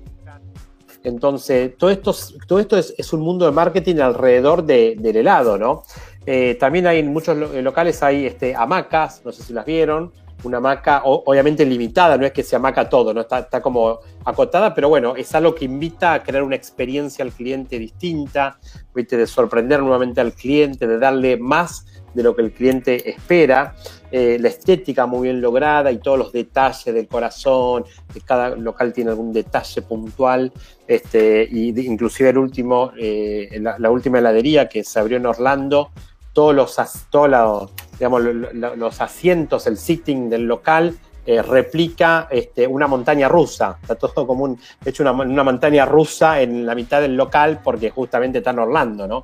Entonces, 1.06 1.78
todo 1.78 1.92
esto, 1.92 2.16
todo 2.48 2.60
esto 2.60 2.78
es, 2.78 3.14
un 3.14 3.22
mundo 3.22 3.46
de 3.46 3.52
marketing 3.52 3.98
alrededor 3.98 4.64
del 4.64 5.16
helado, 5.16 5.58
¿no? 5.58 5.84
Eh, 6.26 6.58
también 6.60 6.88
hay 6.88 7.00
en 7.00 7.14
muchos 7.14 7.38
locales 7.38 8.02
hay 8.02 8.26
este, 8.26 8.56
hamacas, 8.56 9.22
no 9.24 9.32
sé 9.32 9.44
si 9.44 9.54
las 9.54 9.66
vieron, 9.66 10.12
una 10.44 10.58
hamaca 10.58 11.02
obviamente 11.06 11.64
limitada, 11.64 12.18
no 12.18 12.26
es 12.26 12.32
que 12.32 12.42
se 12.42 12.56
hamaca 12.56 12.90
todo, 12.90 13.14
¿no? 13.14 13.22
Está, 13.22 13.62
como 13.62 14.00
acotada, 14.26 14.74
pero 14.74 14.90
bueno, 14.90 15.16
es 15.16 15.34
algo 15.36 15.54
que 15.54 15.66
invita 15.66 16.14
a 16.14 16.24
crear 16.24 16.42
una 16.42 16.56
experiencia 16.56 17.24
al 17.24 17.32
cliente 17.32 17.78
distinta, 17.78 18.58
de 18.96 19.28
sorprender 19.28 19.82
nuevamente 19.82 20.22
al 20.22 20.34
cliente, 20.34 20.88
de 20.88 20.98
darle 20.98 21.38
más 21.38 21.86
de 22.16 22.24
lo 22.24 22.36
que 22.36 22.42
el 22.42 22.52
cliente 22.52 23.10
espera, 23.10 23.76
eh, 24.12 24.38
la 24.40 24.50
estética 24.50 25.06
muy 25.06 25.24
bien 25.24 25.42
lograda 25.42 25.92
y 25.92 25.98
todos 25.98 26.18
los 26.18 26.32
detalles 26.32 26.94
del 26.94 27.08
corazón, 27.08 27.86
que 28.14 28.22
cada 28.22 28.56
local 28.56 28.94
tiene 28.94 29.12
algún 29.12 29.34
detalle 29.34 29.82
puntual, 29.82 30.52
este, 30.88 31.48
y 31.50 31.70
inclusive 31.86 32.30
el 32.30 32.38
último, 32.38 32.92
eh, 32.98 33.60
la, 33.60 33.90
última 33.90 34.20
heladería 34.20 34.70
que 34.70 34.84
se 34.84 35.00
abrió 35.00 35.18
en 35.18 35.26
Orlando, 35.26 35.92
todos 36.34 36.54
los, 36.54 36.78
todos 37.10 37.72
digamos, 37.98 38.22
los 38.22 39.02
asientos, 39.02 39.68
el 39.68 39.78
sitting 39.78 40.30
del 40.30 40.44
local, 40.44 40.96
eh, 41.28 41.42
replica 41.42 42.28
este, 42.30 42.68
una 42.68 42.86
montaña 42.86 43.28
rusa. 43.28 43.80
Está 43.82 43.96
todo 43.96 44.28
como 44.28 44.44
un, 44.44 44.60
hecho 44.86 45.02
una, 45.02 45.12
una, 45.12 45.44
montaña 45.44 45.84
rusa 45.84 46.40
en 46.40 46.68
la 46.68 46.76
mitad 46.76 47.02
del 47.02 47.16
local 47.16 47.62
porque 47.64 47.90
justamente 47.90 48.38
está 48.38 48.52
en 48.52 48.60
Orlando, 48.60 49.08
¿no? 49.08 49.24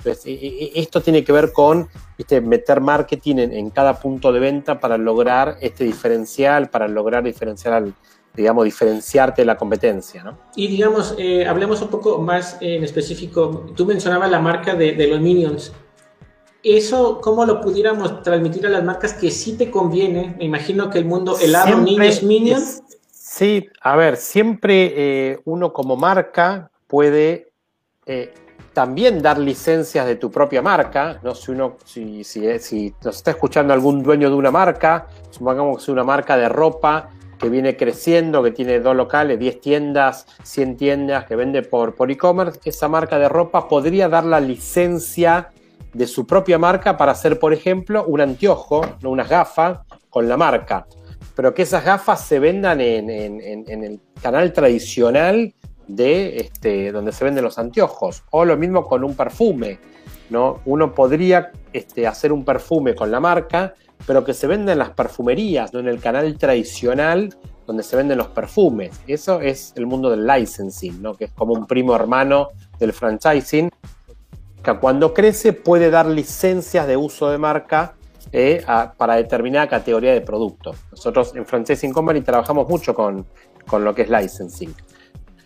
Entonces, 0.00 0.26
e, 0.26 0.32
e, 0.32 0.72
esto 0.74 1.00
tiene 1.00 1.22
que 1.22 1.32
ver 1.32 1.52
con 1.52 1.88
meter 2.42 2.80
marketing 2.80 3.36
en, 3.36 3.70
cada 3.70 3.98
punto 3.98 4.32
de 4.32 4.40
venta 4.40 4.80
para 4.80 4.98
lograr 4.98 5.56
este 5.60 5.84
diferencial, 5.84 6.68
para 6.68 6.88
lograr 6.88 7.22
diferenciar 7.22 7.74
al, 7.74 7.94
digamos, 8.34 8.64
diferenciarte 8.64 9.42
de 9.42 9.46
la 9.46 9.56
competencia, 9.56 10.24
¿no? 10.24 10.38
Y 10.56 10.68
digamos, 10.68 11.14
eh, 11.18 11.46
hablemos 11.46 11.80
un 11.82 11.88
poco 11.88 12.18
más 12.18 12.56
en 12.60 12.84
específico. 12.84 13.72
Tú 13.76 13.86
mencionabas 13.86 14.30
la 14.30 14.40
marca 14.40 14.74
de, 14.74 14.92
de 14.92 15.06
los 15.06 15.20
Minions 15.20 15.72
eso, 16.62 17.20
¿cómo 17.20 17.46
lo 17.46 17.60
pudiéramos 17.60 18.22
transmitir 18.22 18.66
a 18.66 18.70
las 18.70 18.84
marcas 18.84 19.14
que 19.14 19.30
sí 19.30 19.56
te 19.56 19.70
conviene? 19.70 20.34
Me 20.38 20.44
imagino 20.44 20.90
que 20.90 20.98
el 20.98 21.06
mundo 21.06 21.38
helado, 21.38 21.78
niños, 21.78 22.22
minions. 22.22 22.82
Sí, 23.10 23.68
a 23.80 23.96
ver, 23.96 24.16
siempre 24.16 24.92
eh, 24.94 25.40
uno 25.44 25.72
como 25.72 25.96
marca 25.96 26.70
puede 26.86 27.52
eh, 28.04 28.34
también 28.72 29.20
dar 29.22 29.38
licencias 29.38 30.06
de 30.06 30.16
tu 30.16 30.30
propia 30.30 30.62
marca, 30.62 31.18
¿no? 31.22 31.34
Si 31.34 31.50
uno, 31.50 31.76
si, 31.84 32.24
si, 32.24 32.58
si 32.58 32.94
nos 33.04 33.16
está 33.16 33.32
escuchando 33.32 33.72
algún 33.72 34.02
dueño 34.02 34.30
de 34.30 34.36
una 34.36 34.50
marca, 34.50 35.06
supongamos 35.30 35.78
que 35.78 35.82
es 35.82 35.88
una 35.88 36.04
marca 36.04 36.36
de 36.36 36.48
ropa 36.48 37.10
que 37.38 37.48
viene 37.48 37.76
creciendo, 37.76 38.42
que 38.42 38.50
tiene 38.50 38.80
dos 38.80 38.94
locales, 38.94 39.38
10 39.38 39.60
tiendas, 39.60 40.26
100 40.42 40.76
tiendas, 40.76 41.24
que 41.24 41.36
vende 41.36 41.62
por, 41.62 41.94
por 41.94 42.10
e-commerce, 42.10 42.60
esa 42.64 42.86
marca 42.86 43.18
de 43.18 43.28
ropa 43.28 43.66
podría 43.66 44.08
dar 44.08 44.24
la 44.24 44.40
licencia 44.40 45.50
de 45.92 46.06
su 46.06 46.26
propia 46.26 46.58
marca 46.58 46.96
para 46.96 47.12
hacer, 47.12 47.38
por 47.38 47.52
ejemplo, 47.52 48.04
un 48.04 48.20
anteojo, 48.20 48.82
¿no? 49.00 49.10
unas 49.10 49.28
gafas 49.28 49.80
con 50.08 50.28
la 50.28 50.36
marca. 50.36 50.86
Pero 51.34 51.54
que 51.54 51.62
esas 51.62 51.84
gafas 51.84 52.26
se 52.26 52.38
vendan 52.38 52.80
en, 52.80 53.08
el 53.08 54.00
canal 54.22 54.52
tradicional 54.52 55.54
de 55.96 56.38
este, 56.38 56.92
donde 56.92 57.12
se 57.12 57.24
venden 57.24 57.44
los 57.44 57.58
anteojos. 57.58 58.24
O 58.30 58.44
lo 58.44 58.56
mismo 58.56 58.86
con 58.86 59.04
un 59.04 59.14
perfume. 59.14 59.78
¿no? 60.30 60.60
Uno 60.64 60.94
podría 60.94 61.52
este, 61.72 62.06
hacer 62.06 62.32
un 62.32 62.44
perfume 62.44 62.94
con 62.94 63.10
la 63.10 63.20
marca, 63.20 63.74
pero 64.06 64.24
que 64.24 64.32
se 64.32 64.46
venda 64.46 64.72
en 64.72 64.78
las 64.78 64.90
perfumerías, 64.90 65.72
no 65.72 65.80
en 65.80 65.88
el 65.88 66.00
canal 66.00 66.36
tradicional 66.38 67.34
donde 67.66 67.82
se 67.82 67.96
venden 67.96 68.18
los 68.18 68.28
perfumes. 68.28 69.00
Eso 69.06 69.40
es 69.40 69.72
el 69.76 69.86
mundo 69.86 70.10
del 70.10 70.26
licensing, 70.26 71.02
¿no? 71.02 71.14
que 71.14 71.26
es 71.26 71.32
como 71.32 71.52
un 71.52 71.66
primo 71.66 71.94
hermano 71.94 72.48
del 72.78 72.92
franchising 72.92 73.70
que 74.62 74.74
cuando 74.76 75.14
crece 75.14 75.52
puede 75.52 75.90
dar 75.90 76.06
licencias 76.06 76.86
de 76.86 76.96
uso 76.96 77.30
de 77.30 77.38
marca 77.38 77.94
eh, 78.32 78.64
para 78.96 79.16
determinada 79.16 79.68
categoría 79.68 80.12
de 80.12 80.20
producto. 80.20 80.74
Nosotros 80.90 81.34
en 81.34 81.46
Franchising 81.46 81.92
Company 81.92 82.20
trabajamos 82.20 82.68
mucho 82.68 82.94
con, 82.94 83.26
con 83.66 83.84
lo 83.84 83.94
que 83.94 84.02
es 84.02 84.10
licensing. 84.10 84.74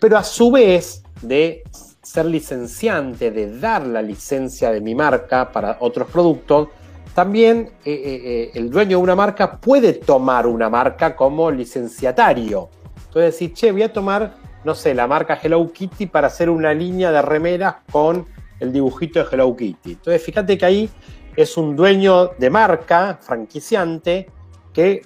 Pero 0.01 0.19
a 0.19 0.25
su 0.25 0.51
vez 0.51 1.03
de 1.23 1.63
ser 2.03 2.27
licenciante, 2.27 3.31
de 3.31 3.59
dar 3.59 3.87
la 3.87 4.03
licencia 4.03 4.71
de 4.71 4.81
mi 4.81 4.95
marca 4.95 5.51
para 5.51 5.79
otros 5.81 6.09
productos, 6.09 6.69
también 7.15 7.71
eh, 7.85 7.93
eh, 7.95 8.51
el 8.55 8.71
dueño 8.71 8.99
de 8.99 9.03
una 9.03 9.15
marca 9.15 9.61
puede 9.61 9.95
tomar 9.95 10.47
una 10.47 10.69
marca 10.69 11.15
como 11.15 11.51
licenciatario. 11.51 12.69
Entonces 13.07 13.35
decir, 13.35 13.55
che, 13.55 13.73
voy 13.73 13.83
a 13.83 13.93
tomar, 13.93 14.35
no 14.65 14.75
sé, 14.75 14.95
la 14.95 15.07
marca 15.07 15.39
Hello 15.41 15.73
Kitty 15.73 16.07
para 16.07 16.27
hacer 16.27 16.51
una 16.51 16.75
línea 16.75 17.13
de 17.13 17.23
remeras 17.23 17.77
con 17.91 18.27
el 18.59 18.73
dibujito 18.73 19.21
de 19.21 19.27
Hello 19.31 19.57
Kitty. 19.57 19.93
Entonces, 19.93 20.23
fíjate 20.23 20.59
que 20.59 20.67
ahí 20.67 20.91
es 21.37 21.57
un 21.57 21.77
dueño 21.77 22.31
de 22.39 22.51
marca, 22.51 23.19
franquiciante, 23.21 24.29
que 24.73 25.03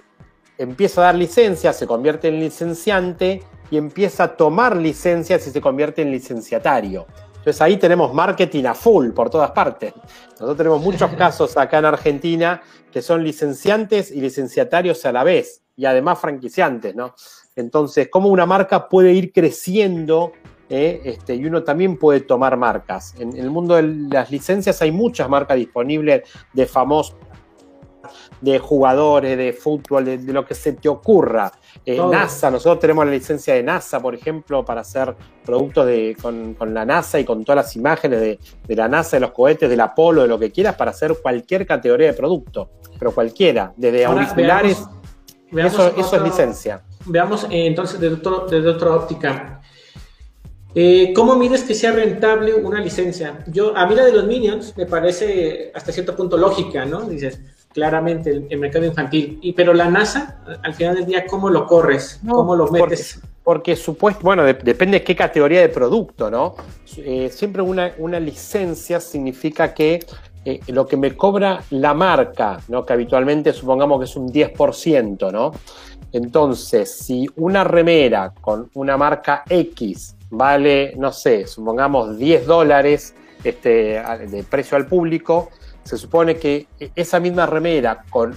empieza 0.56 1.02
a 1.02 1.04
dar 1.04 1.14
licencias, 1.14 1.76
se 1.76 1.86
convierte 1.86 2.28
en 2.28 2.40
licenciante 2.40 3.42
y 3.70 3.76
empieza 3.76 4.24
a 4.24 4.36
tomar 4.36 4.76
licencias 4.76 5.46
y 5.46 5.50
se 5.50 5.60
convierte 5.60 6.02
en 6.02 6.10
licenciatario. 6.10 7.06
Entonces 7.36 7.60
ahí 7.62 7.76
tenemos 7.76 8.12
marketing 8.12 8.64
a 8.64 8.74
full 8.74 9.10
por 9.10 9.30
todas 9.30 9.52
partes. 9.52 9.94
Nosotros 10.32 10.56
tenemos 10.56 10.82
muchos 10.82 11.10
casos 11.16 11.56
acá 11.56 11.78
en 11.78 11.86
Argentina 11.86 12.62
que 12.92 13.02
son 13.02 13.22
licenciantes 13.22 14.10
y 14.10 14.20
licenciatarios 14.20 15.04
a 15.06 15.12
la 15.12 15.24
vez 15.24 15.62
y 15.76 15.84
además 15.84 16.18
franquiciantes, 16.18 16.94
¿no? 16.94 17.14
Entonces, 17.54 18.08
¿cómo 18.10 18.28
una 18.28 18.46
marca 18.46 18.88
puede 18.88 19.12
ir 19.12 19.32
creciendo 19.32 20.32
¿eh? 20.68 21.00
este, 21.04 21.34
y 21.34 21.46
uno 21.46 21.62
también 21.62 21.96
puede 21.96 22.20
tomar 22.20 22.56
marcas. 22.56 23.14
En, 23.18 23.36
el 23.36 23.50
mundo 23.50 23.76
de 23.76 23.82
las 23.82 24.30
licencias 24.30 24.80
hay 24.82 24.92
muchas 24.92 25.28
marcas 25.28 25.56
disponibles 25.56 26.22
de 26.52 26.66
famosos, 26.66 27.16
de 28.40 28.58
jugadores, 28.58 29.36
de 29.36 29.52
fútbol, 29.52 30.04
de, 30.04 30.18
lo 30.32 30.44
que 30.44 30.54
se 30.54 30.72
te 30.72 30.88
ocurra. 30.88 31.52
Eh, 31.84 31.98
NASA, 31.98 32.50
nosotros 32.50 32.80
tenemos 32.80 33.04
la 33.06 33.12
licencia 33.12 33.54
de 33.54 33.62
NASA, 33.62 34.00
por 34.00 34.14
ejemplo, 34.14 34.64
para 34.64 34.82
hacer 34.82 35.14
productos 35.44 35.86
de, 35.86 36.16
con, 36.20 36.56
la 36.74 36.84
NASA 36.84 37.18
y 37.18 37.24
con 37.24 37.44
todas 37.44 37.64
las 37.64 37.76
imágenes 37.76 38.20
de, 38.20 38.76
la 38.76 38.88
NASA, 38.88 39.16
de 39.16 39.20
los 39.20 39.32
cohetes, 39.32 39.70
del 39.70 39.80
Apolo, 39.80 40.22
de 40.22 40.28
lo 40.28 40.38
que 40.38 40.50
quieras, 40.50 40.76
para 40.76 40.90
hacer 40.90 41.16
cualquier 41.22 41.66
categoría 41.66 42.08
de 42.08 42.14
producto, 42.14 42.70
pero 42.98 43.12
cualquiera, 43.12 43.72
desde 43.76 44.04
auriculares. 44.04 44.84
eso, 45.52 46.16
es 46.16 46.22
licencia. 46.22 46.82
Veamos 47.06 47.44
eh, 47.44 47.66
entonces 47.66 47.98
desde, 47.98 48.16
desde 48.50 48.68
otra 48.68 48.94
óptica. 48.94 49.58
Eh, 50.74 51.12
¿Cómo 51.14 51.34
mides 51.36 51.62
que 51.62 51.74
sea 51.74 51.92
rentable 51.92 52.54
una 52.54 52.80
licencia? 52.80 53.42
Yo, 53.46 53.76
a 53.76 53.86
mí 53.86 53.94
la 53.94 54.04
de 54.04 54.12
los 54.12 54.26
Minions 54.26 54.76
me 54.76 54.86
parece 54.86 55.72
hasta 55.74 55.92
cierto 55.92 56.14
punto 56.14 56.36
lógica, 56.36 56.84
¿no? 56.84 57.02
Dices, 57.02 57.40
claramente 57.78 58.44
el, 58.50 58.58
mercado 58.58 58.84
infantil. 58.84 59.38
Y, 59.40 59.52
pero 59.52 59.72
la 59.72 59.88
NASA, 59.88 60.40
al 60.62 60.74
final 60.74 60.96
del 60.96 61.06
día, 61.06 61.24
¿cómo 61.26 61.48
lo 61.48 61.64
corres? 61.66 62.20
¿Cómo 62.28 62.56
lo 62.56 62.68
metes? 62.68 63.20
Porque, 63.44 63.76
supuesto, 63.76 64.20
bueno, 64.24 64.42
depende 64.44 64.98
de 64.98 65.04
qué 65.04 65.14
categoría 65.14 65.60
de 65.60 65.68
producto, 65.68 66.28
¿no? 66.28 66.56
Eh, 66.96 67.30
siempre 67.32 67.62
una, 67.62 67.92
una, 67.98 68.18
licencia 68.18 69.00
significa 69.00 69.72
que 69.72 70.04
eh, 70.44 70.60
lo 70.66 70.86
que 70.86 70.96
me 70.96 71.16
cobra 71.16 71.62
la 71.70 71.94
marca, 71.94 72.58
¿no? 72.66 72.84
Que 72.84 72.92
habitualmente 72.92 73.52
supongamos 73.52 74.00
que 74.00 74.04
es 74.06 74.16
un 74.16 74.28
10%, 74.28 75.32
¿no? 75.32 75.52
Entonces, 76.12 76.92
si 76.92 77.26
una 77.36 77.62
remera 77.62 78.34
con 78.40 78.70
una 78.74 78.96
marca 78.96 79.44
X 79.48 80.16
vale, 80.30 80.94
no 80.96 81.12
sé, 81.12 81.46
supongamos 81.46 82.18
10 82.18 82.46
dólares 82.46 83.14
este, 83.44 84.02
de 84.30 84.44
precio 84.48 84.76
al 84.76 84.86
público, 84.86 85.50
se 85.88 85.96
supone 85.96 86.36
que 86.36 86.68
esa 86.94 87.18
misma 87.18 87.46
remera 87.46 88.04
con 88.10 88.36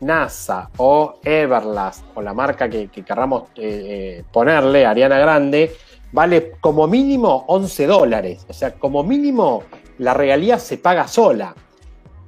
NASA 0.00 0.68
o 0.78 1.20
Everlast 1.22 2.04
o 2.16 2.22
la 2.22 2.34
marca 2.34 2.68
que, 2.68 2.88
queramos 2.88 3.50
eh, 3.54 4.18
eh, 4.18 4.24
ponerle, 4.32 4.84
Ariana 4.84 5.16
Grande, 5.16 5.76
vale 6.10 6.54
como 6.60 6.88
mínimo 6.88 7.44
11 7.46 7.86
dólares. 7.86 8.46
O 8.48 8.52
sea, 8.52 8.74
como 8.74 9.04
mínimo 9.04 9.62
la 9.98 10.12
regalía 10.12 10.58
se 10.58 10.76
paga 10.78 11.06
sola. 11.06 11.54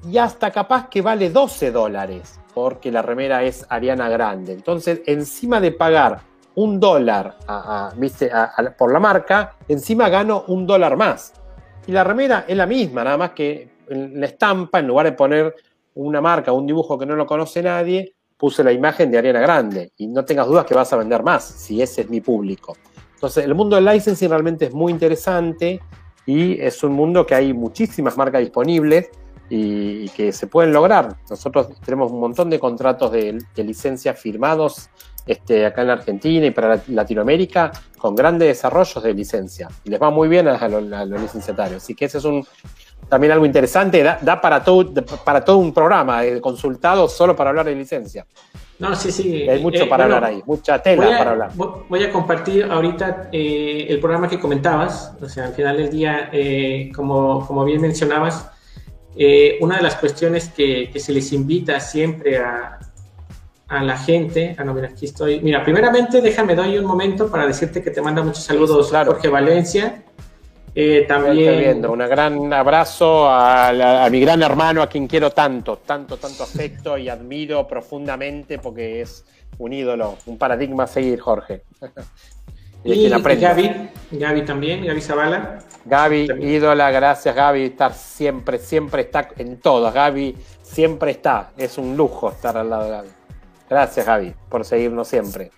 Y 0.09 0.19
hasta 0.19 0.53
capaz 0.53 0.89
que 0.89 1.03
vale 1.03 1.31
12 1.31 1.73
dólares 1.73 2.39
porque 2.55 2.93
la 2.93 3.03
remera 3.03 3.43
es 3.43 3.67
Ariana 3.69 4.09
Grande. 4.09 4.53
Entonces, 4.53 5.01
encima 5.07 5.61
de 5.61 5.73
pagar 5.73 6.21
un 6.55 6.79
dólar 6.79 7.39
por 8.79 8.93
la 8.93 9.01
marca, 9.01 9.57
encima 9.67 10.09
gano 10.09 10.45
un 10.47 10.65
dólar 10.65 10.97
más. 10.97 11.33
Y 11.89 11.93
la 11.93 12.05
remera 12.05 12.45
es 12.47 12.57
la 12.57 12.67
misma, 12.67 13.03
nada 13.03 13.19
más 13.19 13.31
que 13.31 13.76
la 13.89 14.27
estampa, 14.27 14.79
en 14.79 14.87
lugar 14.87 15.07
de 15.07 15.13
poner 15.13 15.55
una 15.95 16.21
marca, 16.21 16.53
un 16.53 16.67
dibujo 16.67 16.99
que 16.99 17.07
no 17.07 17.17
lo 17.17 17.27
conoce 17.27 17.63
nadie, 17.63 18.15
puse 18.37 18.63
la 18.63 18.73
imagen 18.73 19.11
de 19.11 19.19
Ariana 19.19 19.41
Grande. 19.41 19.93
Y 19.97 20.07
no 20.07 20.25
tengas 20.25 20.47
dudas 20.47 20.67
que 20.67 20.75
vas 20.75 20.93
a 20.93 20.97
vender 20.97 21.23
más, 21.23 21.45
si 21.45 21.81
ese 21.81 22.03
es 22.03 22.11
mi 22.11 22.21
público. 22.21 22.77
Entonces, 23.15 23.45
el 23.45 23.55
mundo 23.55 23.77
del 23.77 23.87
licensing 23.87 24.29
realmente 24.29 24.67
es 24.67 24.75
muy 24.75 24.93
interesante 24.93 25.81
y 26.27 26.61
es 26.61 26.83
un 26.83 26.93
mundo 26.93 27.25
que 27.25 27.35
hay 27.35 27.55
muchísimas 27.55 28.17
marcas 28.17 28.41
disponibles 28.41 29.09
y, 29.49 30.09
que 30.11 30.33
se 30.33 30.47
pueden 30.49 30.73
lograr. 30.73 31.17
Nosotros 31.31 31.69
tenemos 31.85 32.13
un 32.13 32.21
montón 32.21 32.51
de 32.51 32.59
contratos 32.59 33.13
de, 33.13 33.39
de 33.55 33.65
licencias 33.65 34.19
firmados 34.19 34.91
este, 35.27 35.67
acá 35.67 35.83
en 35.83 35.91
Argentina 35.91 36.47
y 36.47 36.53
para 36.53 36.81
Latinoamérica 36.87 37.73
con 37.99 38.15
grandes 38.15 38.47
desarrollos 38.49 39.03
de 39.03 39.13
licencia. 39.13 39.69
Y 39.85 39.91
les 39.91 40.01
va 40.01 40.11
muy 40.11 40.29
bien 40.29 40.47
a 40.47 40.69
los, 40.69 41.21
licenciatarios. 41.21 41.83
Así 41.83 41.95
que 41.95 42.05
ese 42.05 42.19
es 42.19 42.25
un, 42.25 42.47
también 43.09 43.33
algo 43.33 43.47
interesante, 43.47 44.03
da, 44.03 44.41
para, 44.41 44.65
todo, 44.65 44.93
para 45.25 45.45
todo 45.45 45.59
un 45.59 45.73
programa 45.73 46.23
de 46.23 46.41
consultado 46.41 47.09
solo 47.09 47.37
para 47.37 47.51
hablar 47.51 47.67
de 47.67 47.75
licencia. 47.75 48.27
No, 48.79 48.95
sí, 48.95 49.11
sí. 49.11 49.49
Hay 49.49 49.63
mucho 49.63 49.85
eh, 49.85 49.87
para 49.87 50.05
hablar 50.05 50.25
ahí, 50.25 50.43
mucha 50.45 50.83
tela 50.83 51.07
para 51.17 51.31
hablar. 51.31 51.51
Voy 51.55 52.03
a 52.03 52.13
compartir 52.13 52.65
ahorita 52.65 53.31
eh, 53.33 53.87
el 53.89 54.01
programa 54.01 54.29
que 54.29 54.39
comentabas, 54.39 55.15
o 55.21 55.29
sea, 55.29 55.47
al 55.47 55.55
final 55.55 55.77
del 55.77 55.89
día, 55.89 56.29
eh, 56.33 56.91
como, 56.95 57.47
como 57.47 57.65
bien 57.65 57.81
mencionabas, 57.81 58.51
una 59.61 59.77
de 59.79 59.83
las 59.83 59.95
cuestiones 59.95 60.51
que, 60.51 60.91
que, 60.93 61.01
se 61.01 61.11
les 61.11 61.33
invita 61.33 61.81
siempre 61.81 62.37
a, 62.37 62.79
a 63.69 63.83
la 63.83 63.97
gente. 63.97 64.55
Ah, 64.59 64.65
no, 64.65 64.75
mira, 64.75 64.89
aquí 64.89 65.07
estoy. 65.07 65.41
Mira, 65.41 65.65
primeramente 65.65 66.21
déjame 66.21 66.55
doy 66.55 66.77
un 66.77 66.85
momento 66.85 67.31
para 67.31 67.47
decirte 67.47 67.83
que 67.83 67.91
te 67.91 68.03
manda 68.03 68.23
muchos 68.23 68.45
saludos 68.45 68.91
Jorge 68.91 69.29
Valencia. 69.29 70.03
Eh, 70.79 71.07
también. 71.09 71.59
Viendo. 71.59 71.91
Un 71.91 72.01
gran 72.01 72.53
abrazo 72.53 73.27
a, 73.31 74.07
mi 74.11 74.21
gran 74.21 74.43
hermano, 74.43 74.83
a 74.83 74.89
quien 74.89 75.07
quiero 75.07 75.31
tanto, 75.31 75.79
tanto, 75.79 76.19
tanto 76.19 76.43
afecto 76.43 76.99
y 76.99 77.09
admiro 77.09 77.67
profundamente 77.67 78.59
porque 78.59 79.01
es 79.01 79.25
un 79.57 79.73
ídolo, 79.73 80.19
un 80.27 80.37
paradigma 80.37 80.85
a 80.85 80.87
seguir, 80.87 81.19
Jorge. 81.19 81.63
y, 82.85 83.09
Gaby, 83.09 83.89
Gaby 84.11 84.43
también, 84.45 84.85
Gaby 84.85 85.01
Zavala. 85.01 85.61
Gaby, 85.87 86.29
ídola, 86.43 86.91
gracias 86.91 87.35
Gaby, 87.35 87.65
estar 87.65 87.95
siempre, 87.95 88.59
siempre 88.59 89.03
está 89.03 89.31
en 89.39 89.57
todo. 89.59 89.91
Gaby 89.91 90.37
siempre 90.61 91.13
está, 91.13 91.53
es 91.57 91.79
un 91.79 91.97
lujo 91.97 92.31
estar 92.33 92.55
al 92.59 92.69
lado 92.69 92.85
de 92.85 92.91
Gaby. 92.91 93.09
Gracias, 93.71 94.05
Javi, 94.05 94.35
por 94.51 94.63
seguirnos 94.67 95.09
siempre. 95.09 95.51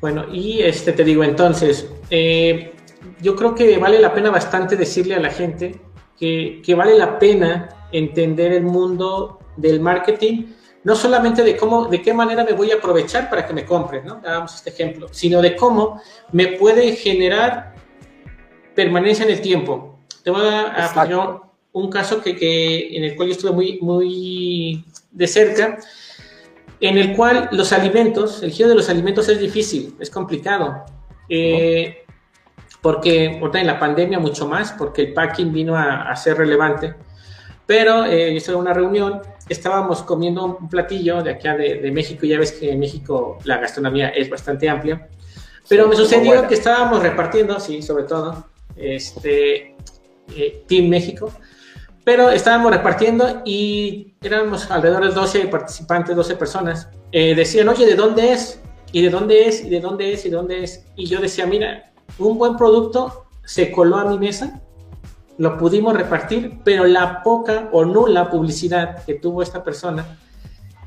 Bueno, 0.00 0.32
y 0.32 0.62
este 0.62 0.92
te 0.92 1.04
digo 1.04 1.24
entonces, 1.24 1.90
eh, 2.08 2.72
yo 3.20 3.36
creo 3.36 3.54
que 3.54 3.78
vale 3.78 3.98
la 3.98 4.14
pena 4.14 4.30
bastante 4.30 4.76
decirle 4.76 5.14
a 5.14 5.20
la 5.20 5.30
gente 5.30 5.80
que, 6.18 6.74
vale 6.76 6.96
la 6.96 7.18
pena 7.18 7.68
entender 7.92 8.52
el 8.52 8.64
mundo 8.64 9.38
del 9.56 9.80
marketing, 9.80 10.46
no 10.84 10.94
solamente 10.94 11.42
de 11.42 11.56
cómo, 11.56 11.86
de 11.86 12.02
qué 12.02 12.12
manera 12.14 12.44
me 12.44 12.52
voy 12.52 12.70
a 12.70 12.76
aprovechar 12.76 13.28
para 13.28 13.46
que 13.46 13.52
me 13.52 13.64
compren, 13.64 14.04
¿no? 14.06 14.20
Damos 14.20 14.54
este 14.54 14.70
ejemplo, 14.70 15.08
sino 15.10 15.42
de 15.42 15.56
cómo 15.56 16.00
me 16.32 16.48
puede 16.48 16.94
generar 16.96 17.74
permanencia 18.74 19.24
en 19.24 19.32
el 19.32 19.40
tiempo. 19.40 19.98
Te 20.22 20.30
voy 20.30 20.42
a 20.46 20.90
poner 20.94 21.18
un 21.72 21.90
caso 21.90 22.22
que, 22.22 22.36
que, 22.36 22.96
en 22.96 23.04
el 23.04 23.16
cual 23.16 23.28
yo 23.28 23.32
estuve 23.32 23.52
muy, 23.52 23.78
muy 23.80 24.84
de 25.10 25.26
cerca 25.26 25.78
en 26.80 26.96
el 26.96 27.16
cual 27.16 27.48
los 27.52 27.72
alimentos, 27.72 28.42
el 28.42 28.52
giro 28.52 28.68
de 28.68 28.76
los 28.76 28.88
alimentos 28.88 29.28
es 29.28 29.40
difícil, 29.40 29.94
es 29.98 30.10
complicado. 30.10 30.84
Eh, 31.28 32.04
porque 32.80 33.24
en 33.24 33.66
la 33.66 33.78
pandemia 33.78 34.18
mucho 34.18 34.46
más, 34.46 34.72
porque 34.72 35.02
el 35.02 35.12
packing 35.12 35.52
vino 35.52 35.76
a, 35.76 36.14
ser 36.16 36.38
relevante. 36.38 36.94
Pero 37.66 38.04
eh, 38.04 38.32
yo 38.32 38.38
estaba 38.38 38.56
en 38.58 38.62
una 38.62 38.72
reunión, 38.72 39.20
estábamos 39.48 40.02
comiendo 40.02 40.44
un 40.44 40.68
platillo 40.68 41.22
de 41.22 41.32
aquí 41.32 41.48
de, 41.48 41.80
de, 41.82 41.90
México, 41.90 42.24
ya 42.24 42.38
ves 42.38 42.52
que 42.52 42.72
en 42.72 42.78
México 42.78 43.38
la 43.44 43.58
gastronomía 43.58 44.08
es 44.08 44.30
bastante 44.30 44.68
amplia. 44.68 45.08
Pero 45.68 45.86
me 45.86 45.96
sucedió 45.96 46.48
que 46.48 46.54
estábamos 46.54 47.02
repartiendo, 47.02 47.60
sí, 47.60 47.82
sobre 47.82 48.04
todo, 48.04 48.46
este, 48.74 49.76
eh, 50.34 50.64
Team 50.66 50.88
México, 50.88 51.30
pero 52.04 52.30
estábamos 52.30 52.72
repartiendo 52.72 53.42
y 53.44 54.14
éramos 54.22 54.70
alrededor 54.70 55.06
de 55.06 55.12
12 55.12 55.40
participantes, 55.48 56.16
12 56.16 56.36
personas. 56.36 56.88
Eh, 57.12 57.34
decían, 57.34 57.68
oye, 57.68 57.84
¿de 57.84 57.94
dónde 57.96 58.32
es? 58.32 58.60
¿Y 58.92 59.02
de 59.02 59.10
dónde 59.10 59.46
es? 59.46 59.62
¿Y 59.62 59.68
de 59.68 59.80
dónde 59.80 60.12
es? 60.14 60.24
¿Y 60.24 60.30
de 60.30 60.36
dónde 60.36 60.64
es? 60.64 60.84
Y 60.96 61.06
yo 61.06 61.20
decía, 61.20 61.44
mira, 61.44 61.92
un 62.18 62.38
buen 62.38 62.56
producto 62.56 63.24
se 63.44 63.70
coló 63.70 63.96
a 63.96 64.04
mi 64.04 64.18
mesa, 64.18 64.60
lo 65.36 65.56
pudimos 65.56 65.94
repartir, 65.94 66.60
pero 66.64 66.84
la 66.84 67.22
poca 67.22 67.68
o 67.72 67.84
nula 67.84 68.30
publicidad 68.30 69.04
que 69.04 69.14
tuvo 69.14 69.42
esta 69.42 69.62
persona 69.62 70.18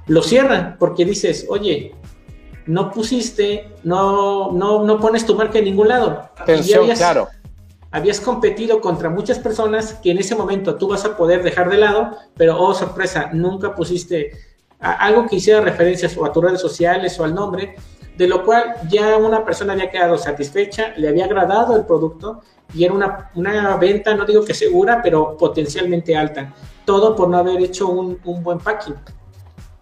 lo 0.08 0.22
cierra 0.24 0.76
porque 0.78 1.06
dices, 1.06 1.46
oye, 1.50 1.96
no 2.66 2.92
pusiste, 2.92 3.74
no, 3.84 4.52
no, 4.52 4.84
no 4.84 5.00
pones 5.00 5.26
tu 5.26 5.36
marca 5.36 5.60
en 5.60 5.66
ningún 5.66 5.88
lado. 5.88 6.30
Atención, 6.38 6.88
claro 6.96 7.30
habías 7.92 8.22
competido 8.22 8.80
contra 8.80 9.10
muchas 9.10 9.38
personas 9.38 9.94
que 9.96 10.12
en 10.12 10.18
ese 10.18 10.34
momento 10.34 10.76
tú 10.76 10.88
vas 10.88 11.04
a 11.06 11.18
poder 11.18 11.44
dejar 11.44 11.70
de 11.70 11.78
lado, 11.78 12.18
pero 12.36 12.60
oh 12.60 12.74
sorpresa, 12.74 13.30
nunca 13.34 13.76
pusiste 13.76 14.32
algo 14.80 15.28
que 15.28 15.36
hiciera 15.36 15.62
referencias 15.62 16.18
o 16.18 16.26
a 16.26 16.32
tus 16.32 16.44
redes 16.44 16.62
sociales 16.62 17.20
o 17.20 17.26
al 17.26 17.36
nombre, 17.36 17.76
de 18.22 18.28
lo 18.28 18.46
cual 18.46 18.76
ya 18.88 19.18
una 19.18 19.44
persona 19.44 19.74
había 19.74 19.90
quedado 19.90 20.16
satisfecha, 20.16 20.94
le 20.96 21.08
había 21.10 21.26
agradado 21.26 21.76
el 21.76 21.86
producto 21.88 22.42
y 22.72 22.84
era 22.86 22.94
una, 22.94 23.32
una 23.34 23.78
venta, 23.78 24.14
no 24.14 24.28
digo 24.28 24.46
que 24.46 24.54
segura, 24.54 25.02
pero 25.02 25.36
potencialmente 25.36 26.16
alta. 26.16 26.54
Todo 26.86 27.16
por 27.16 27.30
no 27.30 27.40
haber 27.40 27.60
hecho 27.64 27.88
un, 27.90 28.20
un 28.24 28.44
buen 28.44 28.60
packing. 28.60 28.94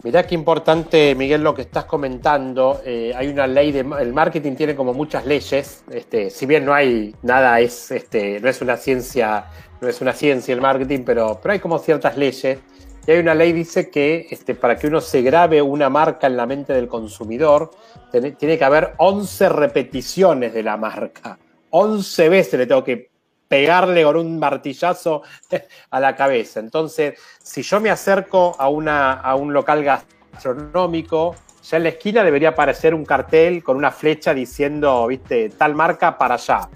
Mirá 0.03 0.25
qué 0.25 0.35
importante, 0.35 1.15
Miguel, 1.15 1.43
lo 1.43 1.53
que 1.53 1.63
estás 1.63 1.83
comentando. 1.83 2.79
Eh, 2.85 3.11
hay 3.13 3.27
una 3.27 3.45
ley 3.45 3.73
de 3.73 3.81
el 3.81 4.13
marketing 4.13 4.55
tiene 4.55 4.73
como 4.73 4.93
muchas 4.93 5.25
leyes. 5.25 5.83
Este, 5.91 6.29
si 6.29 6.45
bien 6.45 6.63
no 6.63 6.73
hay 6.73 7.13
nada, 7.21 7.59
es 7.59 7.91
este, 7.91 8.39
no 8.39 8.47
es 8.47 8.61
una 8.61 8.77
ciencia, 8.77 9.47
no 9.81 9.89
es 9.89 9.99
una 9.99 10.13
ciencia 10.13 10.53
el 10.53 10.61
marketing, 10.61 11.03
pero, 11.05 11.37
pero 11.43 11.51
hay 11.51 11.59
como 11.59 11.77
ciertas 11.77 12.15
leyes. 12.15 12.57
Y 13.09 13.11
hay 13.11 13.17
una 13.17 13.33
ley 13.33 13.53
dice 13.53 13.89
que 13.89 14.27
este, 14.29 14.53
para 14.53 14.75
que 14.75 14.85
uno 14.85 15.01
se 15.01 15.23
grabe 15.23 15.63
una 15.63 15.89
marca 15.89 16.27
en 16.27 16.37
la 16.37 16.45
mente 16.45 16.73
del 16.73 16.87
consumidor, 16.87 17.71
tiene, 18.11 18.33
tiene 18.33 18.55
que 18.55 18.63
haber 18.63 18.93
11 18.97 19.49
repeticiones 19.49 20.53
de 20.53 20.61
la 20.61 20.77
marca. 20.77 21.39
11 21.71 22.29
veces 22.29 22.59
le 22.59 22.67
tengo 22.67 22.83
que 22.83 23.09
pegarle 23.47 24.03
con 24.03 24.15
un 24.15 24.37
martillazo 24.37 25.23
a 25.89 25.99
la 25.99 26.15
cabeza. 26.15 26.59
Entonces, 26.59 27.19
si 27.41 27.63
yo 27.63 27.79
me 27.79 27.89
acerco 27.89 28.55
a, 28.59 28.69
una, 28.69 29.13
a 29.13 29.33
un 29.33 29.53
local 29.53 29.83
gastronómico, 29.83 31.35
ya 31.63 31.77
en 31.77 31.83
la 31.83 31.89
esquina 31.89 32.23
debería 32.23 32.49
aparecer 32.49 32.93
un 32.93 33.05
cartel 33.05 33.63
con 33.63 33.75
una 33.75 33.89
flecha 33.89 34.35
diciendo, 34.35 35.07
viste, 35.07 35.49
tal 35.49 35.73
marca 35.73 36.15
para 36.15 36.35
allá. 36.35 36.69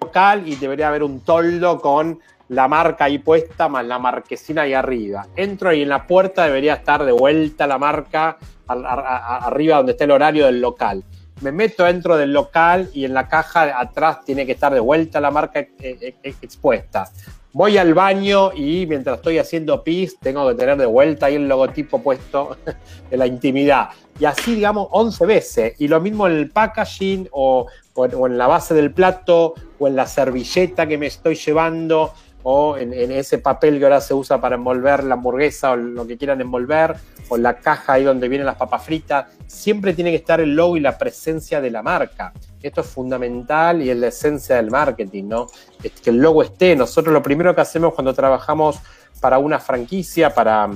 Local 0.00 0.48
y 0.48 0.56
debería 0.56 0.88
haber 0.88 1.02
un 1.02 1.20
toldo 1.20 1.82
con 1.82 2.18
la 2.48 2.68
marca 2.68 3.04
ahí 3.04 3.18
puesta 3.18 3.68
más 3.68 3.84
la 3.86 3.98
marquesina 3.98 4.62
ahí 4.62 4.74
arriba. 4.74 5.26
Entro 5.36 5.72
y 5.72 5.82
en 5.82 5.88
la 5.88 6.06
puerta 6.06 6.44
debería 6.44 6.74
estar 6.74 7.04
de 7.04 7.12
vuelta 7.12 7.66
la 7.66 7.78
marca 7.78 8.38
arriba 8.66 9.76
donde 9.76 9.92
está 9.92 10.04
el 10.04 10.10
horario 10.10 10.46
del 10.46 10.60
local 10.60 11.04
me 11.40 11.52
meto 11.52 11.84
dentro 11.84 12.16
del 12.16 12.32
local 12.32 12.90
y 12.92 13.04
en 13.04 13.14
la 13.14 13.28
caja 13.28 13.78
atrás 13.78 14.24
tiene 14.24 14.46
que 14.46 14.52
estar 14.52 14.72
de 14.72 14.80
vuelta 14.80 15.20
la 15.20 15.30
marca 15.30 15.60
eh, 15.60 15.68
eh, 15.80 16.34
expuesta. 16.40 17.10
Voy 17.52 17.78
al 17.78 17.94
baño 17.94 18.52
y 18.52 18.86
mientras 18.86 19.18
estoy 19.18 19.38
haciendo 19.38 19.84
pis 19.84 20.18
tengo 20.18 20.48
que 20.48 20.54
tener 20.54 20.76
de 20.76 20.86
vuelta 20.86 21.26
ahí 21.26 21.36
el 21.36 21.48
logotipo 21.48 22.02
puesto 22.02 22.56
de 23.10 23.16
la 23.16 23.26
intimidad. 23.26 23.90
Y 24.18 24.24
así, 24.24 24.56
digamos, 24.56 24.88
11 24.90 25.26
veces. 25.26 25.74
Y 25.78 25.88
lo 25.88 26.00
mismo 26.00 26.26
en 26.26 26.34
el 26.34 26.50
packaging 26.50 27.28
o, 27.30 27.66
o 27.94 28.26
en 28.26 28.38
la 28.38 28.46
base 28.46 28.74
del 28.74 28.92
plato 28.92 29.54
o 29.78 29.86
en 29.86 29.96
la 29.96 30.06
servilleta 30.06 30.86
que 30.86 30.98
me 30.98 31.06
estoy 31.06 31.36
llevando. 31.36 32.12
O 32.46 32.76
en, 32.76 32.92
ese 33.10 33.38
papel 33.38 33.78
que 33.78 33.84
ahora 33.84 34.02
se 34.02 34.12
usa 34.12 34.38
para 34.38 34.56
envolver 34.56 35.02
la 35.02 35.14
hamburguesa 35.14 35.72
o 35.72 35.76
lo 35.76 36.06
que 36.06 36.18
quieran 36.18 36.42
envolver, 36.42 36.94
o 37.30 37.38
la 37.38 37.56
caja 37.56 37.94
ahí 37.94 38.04
donde 38.04 38.28
vienen 38.28 38.46
las 38.46 38.56
papas 38.56 38.84
fritas, 38.84 39.26
siempre 39.46 39.94
tiene 39.94 40.10
que 40.10 40.16
estar 40.16 40.42
el 40.42 40.54
logo 40.54 40.76
y 40.76 40.80
la 40.80 40.98
presencia 40.98 41.62
de 41.62 41.70
la 41.70 41.82
marca. 41.82 42.34
Esto 42.62 42.82
es 42.82 42.86
fundamental 42.86 43.80
y 43.80 43.88
es 43.88 43.96
la 43.96 44.08
esencia 44.08 44.56
del 44.56 44.70
marketing, 44.70 45.24
¿no? 45.24 45.46
que 45.80 46.10
el 46.10 46.18
logo 46.18 46.42
esté. 46.42 46.76
Nosotros 46.76 47.14
lo 47.14 47.22
primero 47.22 47.54
que 47.54 47.62
hacemos 47.62 47.94
cuando 47.94 48.12
trabajamos 48.12 48.78
para 49.20 49.38
una 49.38 49.58
franquicia, 49.58 50.34
para 50.34 50.68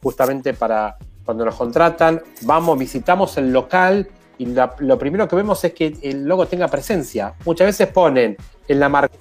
justamente 0.00 0.54
para 0.54 0.96
cuando 1.24 1.44
nos 1.44 1.56
contratan, 1.56 2.22
vamos, 2.42 2.78
visitamos 2.78 3.36
el 3.36 3.52
local 3.52 4.08
y 4.38 4.46
lo 4.78 4.96
primero 4.96 5.26
que 5.26 5.34
vemos 5.34 5.64
es 5.64 5.72
que 5.72 5.96
el 6.02 6.24
logo 6.24 6.46
tenga 6.46 6.68
presencia. 6.68 7.34
Muchas 7.44 7.66
veces 7.66 7.88
ponen 7.88 8.36
en 8.68 8.78
la 8.78 8.88
marca, 8.88 9.16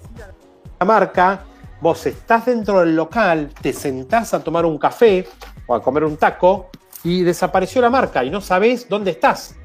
la 0.79 0.85
marca 0.85 1.45
vos 1.81 2.05
estás 2.05 2.45
dentro 2.45 2.79
del 2.79 2.95
local, 2.95 3.49
te 3.61 3.73
sentás 3.73 4.33
a 4.33 4.43
tomar 4.43 4.65
un 4.65 4.77
café 4.77 5.27
o 5.67 5.75
a 5.75 5.81
comer 5.81 6.03
un 6.03 6.17
taco 6.17 6.69
y 7.03 7.23
desapareció 7.23 7.81
la 7.81 7.89
marca 7.89 8.23
y 8.23 8.29
no 8.29 8.41
sabés 8.41 8.87
dónde 8.89 9.11
estás. 9.11 9.55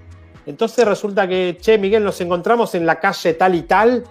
Entonces 0.47 0.85
resulta 0.85 1.29
que, 1.29 1.59
che, 1.61 1.79
Miguel, 1.79 2.05
nos 2.05 2.21
encontramos 2.21 2.75
en 2.75 2.87
la 2.87 2.99
calle 2.99 3.35
tal 3.35 3.55
y 3.55 3.63
tal, 3.63 4.05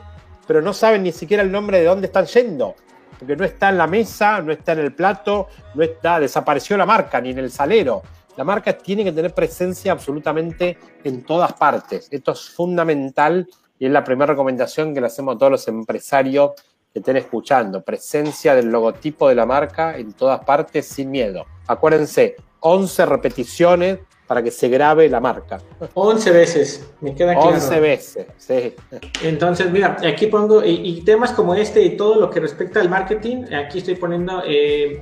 pero 0.47 0.61
no 0.61 0.73
saben 0.73 1.03
ni 1.03 1.11
siquiera 1.11 1.43
el 1.43 1.51
nombre 1.51 1.79
de 1.79 1.85
dónde 1.85 2.07
están 2.07 2.25
yendo. 2.25 2.75
Porque 3.17 3.35
no 3.35 3.43
está 3.43 3.69
en 3.69 3.77
la 3.77 3.87
mesa, 3.87 4.41
no 4.41 4.51
está 4.51 4.71
en 4.71 4.79
el 4.79 4.93
plato, 4.93 5.47
no 5.75 5.83
está, 5.83 6.19
desapareció 6.19 6.77
la 6.77 6.85
marca, 6.85 7.19
ni 7.19 7.31
en 7.31 7.39
el 7.39 7.51
salero. 7.51 8.01
La 8.37 8.43
marca 8.45 8.77
tiene 8.77 9.03
que 9.03 9.11
tener 9.11 9.33
presencia 9.33 9.91
absolutamente 9.91 10.77
en 11.03 11.23
todas 11.23 11.53
partes. 11.53 12.07
Esto 12.09 12.31
es 12.31 12.49
fundamental 12.49 13.47
y 13.77 13.87
es 13.87 13.91
la 13.91 14.03
primera 14.03 14.31
recomendación 14.31 14.93
que 14.93 15.01
le 15.01 15.07
hacemos 15.07 15.35
a 15.35 15.37
todos 15.37 15.51
los 15.51 15.67
empresarios 15.67 16.51
que 16.93 16.99
estén 16.99 17.17
escuchando. 17.17 17.81
Presencia 17.81 18.55
del 18.55 18.67
logotipo 18.67 19.29
de 19.29 19.35
la 19.35 19.45
marca 19.45 19.97
en 19.97 20.13
todas 20.13 20.43
partes 20.43 20.87
sin 20.87 21.11
miedo. 21.11 21.45
Acuérdense, 21.67 22.35
11 22.61 23.05
repeticiones 23.05 23.99
para 24.29 24.43
que 24.43 24.51
se 24.51 24.69
grabe 24.69 25.09
la 25.09 25.19
marca. 25.19 25.59
11 25.95 26.31
veces, 26.31 26.91
me 27.01 27.15
queda 27.15 27.33
claro. 27.33 27.49
11 27.49 27.79
veces, 27.79 28.27
sí. 28.37 28.75
Entonces, 29.23 29.71
mira, 29.71 29.97
aquí 30.07 30.27
pongo, 30.27 30.63
y, 30.63 31.01
temas 31.01 31.31
como 31.31 31.55
este 31.55 31.81
y 31.81 31.97
todo 31.97 32.19
lo 32.19 32.29
que 32.29 32.39
respecta 32.39 32.79
al 32.79 32.89
marketing, 32.89 33.45
aquí 33.51 33.79
estoy 33.79 33.95
poniendo 33.95 34.43
eh, 34.45 35.01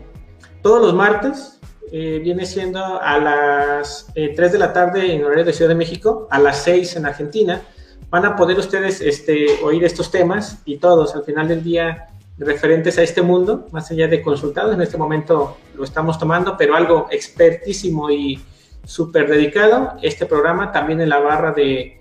todos 0.62 0.82
los 0.82 0.93
martes, 0.93 1.60
eh, 1.91 2.19
viene 2.23 2.45
siendo 2.45 3.02
a 3.02 3.17
las 3.17 4.08
3 4.13 4.38
eh, 4.38 4.50
de 4.50 4.58
la 4.58 4.71
tarde 4.71 5.13
en 5.13 5.26
horario 5.26 5.43
de 5.43 5.52
Ciudad 5.52 5.69
de 5.69 5.76
México, 5.76 6.28
a 6.30 6.39
las 6.39 6.63
6 6.63 6.95
en 6.95 7.06
Argentina, 7.06 7.62
van 8.10 8.26
a 8.26 8.36
poder 8.36 8.58
ustedes 8.58 9.02
este, 9.02 9.60
oír 9.63 9.84
estos 9.84 10.10
temas 10.12 10.60
y 10.65 10.78
todos 10.78 11.15
al 11.15 11.24
final 11.24 11.48
del 11.48 11.63
día 11.63 12.08
referentes 12.38 12.98
a 12.98 13.04
este 13.04 13.22
mundo, 13.22 13.67
más 13.72 13.89
allá 13.91 14.08
de 14.08 14.22
consultados, 14.22 14.74
en 14.74 14.82
este 14.82 14.98
momento 14.98 15.58
lo 15.76 15.84
estamos 15.84 16.20
tomando, 16.20 16.56
pero 16.56 16.76
algo 16.76 17.08
expertísimo 17.10 18.12
y 18.12 18.39
súper 18.86 19.28
dedicado, 19.28 19.93
este 20.02 20.26
programa 20.26 20.72
también 20.72 21.02
en 21.02 21.10
la 21.10 21.20
barra 21.20 21.52
de, 21.52 22.00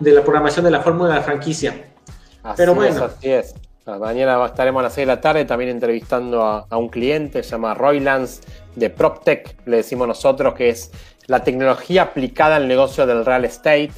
de 0.00 0.12
la 0.12 0.22
programación 0.22 0.64
de 0.64 0.72
la 0.72 0.80
fórmula 0.80 1.10
de 1.10 1.16
la 1.16 1.22
franquicia. 1.22 1.92
pero 2.56 2.74
bueno. 2.74 3.04
así 3.04 3.30
es. 3.30 3.54
Mañana 3.84 4.44
estaremos 4.46 4.78
a 4.80 4.84
las 4.84 4.94
6 4.94 5.02
de 5.08 5.14
la 5.14 5.20
tarde 5.20 5.44
también 5.44 5.70
entrevistando 5.70 6.44
a, 6.44 6.66
a 6.70 6.76
un 6.76 6.88
cliente, 6.88 7.42
se 7.42 7.50
llama 7.50 7.74
Roylands 7.74 8.40
de 8.76 8.90
PropTech, 8.90 9.66
le 9.66 9.78
decimos 9.78 10.06
nosotros, 10.06 10.54
que 10.54 10.68
es 10.68 10.92
la 11.26 11.42
tecnología 11.42 12.02
aplicada 12.02 12.56
al 12.56 12.68
negocio 12.68 13.06
del 13.06 13.24
real 13.24 13.44
estate 13.44 13.90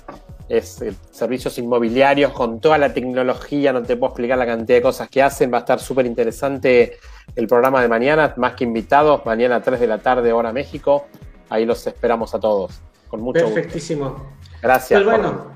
es 0.49 0.83
eh, 0.83 0.95
servicios 1.11 1.59
inmobiliarios. 1.59 2.33
Con 2.33 2.61
toda 2.61 2.79
la 2.79 2.93
tecnología, 2.93 3.73
no 3.73 3.83
te 3.83 3.97
puedo 3.97 4.13
explicar 4.13 4.39
la 4.39 4.47
cantidad 4.47 4.79
de 4.79 4.83
cosas 4.83 5.09
que 5.09 5.23
hacen, 5.23 5.53
va 5.53 5.59
a 5.59 5.61
estar 5.61 5.81
súper 5.81 6.07
interesante 6.07 6.99
el 7.35 7.47
programa 7.47 7.81
de 7.81 7.89
mañana, 7.89 8.35
más 8.37 8.55
que 8.55 8.65
invitados, 8.65 9.25
mañana 9.25 9.57
a 9.57 9.63
3 9.63 9.81
de 9.81 9.87
la 9.87 9.99
tarde, 9.99 10.33
hora 10.33 10.53
México, 10.53 11.07
ahí 11.49 11.65
los 11.65 11.87
esperamos 11.87 12.35
a 12.35 12.41
todos, 12.41 12.81
con 13.09 13.21
mucho 13.21 13.45
Perfectísimo. 13.47 14.33
Gracias. 14.63 15.03
Pues 15.03 15.19
bueno, 15.19 15.47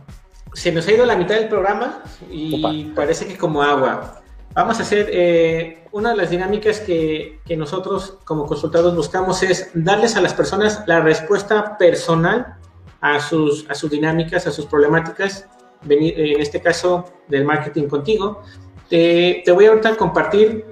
se 0.55 0.73
nos 0.73 0.87
ha 0.89 0.93
ido 0.93 1.07
la 1.07 1.17
mitad 1.17 1.37
del 1.37 1.49
programa 1.49 2.03
y 2.31 2.85
parece 2.95 3.27
que 3.27 3.37
como 3.37 3.63
agua. 3.63 4.23
Vamos 4.55 4.81
a 4.81 4.83
hacer 4.83 5.09
eh, 5.13 5.85
una 5.93 6.11
de 6.11 6.17
las 6.17 6.31
dinámicas 6.31 6.81
que, 6.81 7.39
que 7.45 7.57
nosotros 7.57 8.19
como 8.25 8.47
consultados 8.47 8.97
buscamos 8.97 9.43
es 9.43 9.71
darles 9.75 10.17
a 10.17 10.21
las 10.21 10.35
personas 10.35 10.83
la 10.87 11.01
respuesta 11.01 11.77
personal 11.79 12.58
a 13.01 13.21
sus, 13.21 13.69
a 13.71 13.75
sus 13.75 13.91
dinámicas, 13.91 14.47
a 14.47 14.51
sus 14.51 14.67
problemáticas, 14.67 15.47
en 15.89 16.41
este 16.41 16.61
caso 16.61 17.05
del 17.29 17.45
marketing 17.45 17.89
contigo. 17.89 18.43
Te, 18.89 19.43
te 19.45 19.53
voy 19.53 19.67
a 19.67 19.71
ahorita 19.71 19.97
compartir 19.97 20.65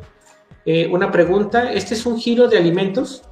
eh, 0.64 0.88
una 0.90 1.12
pregunta. 1.12 1.72
Este 1.72 1.94
es 1.94 2.06
un 2.06 2.18
giro 2.18 2.48
de 2.48 2.58
alimentos. 2.58 3.22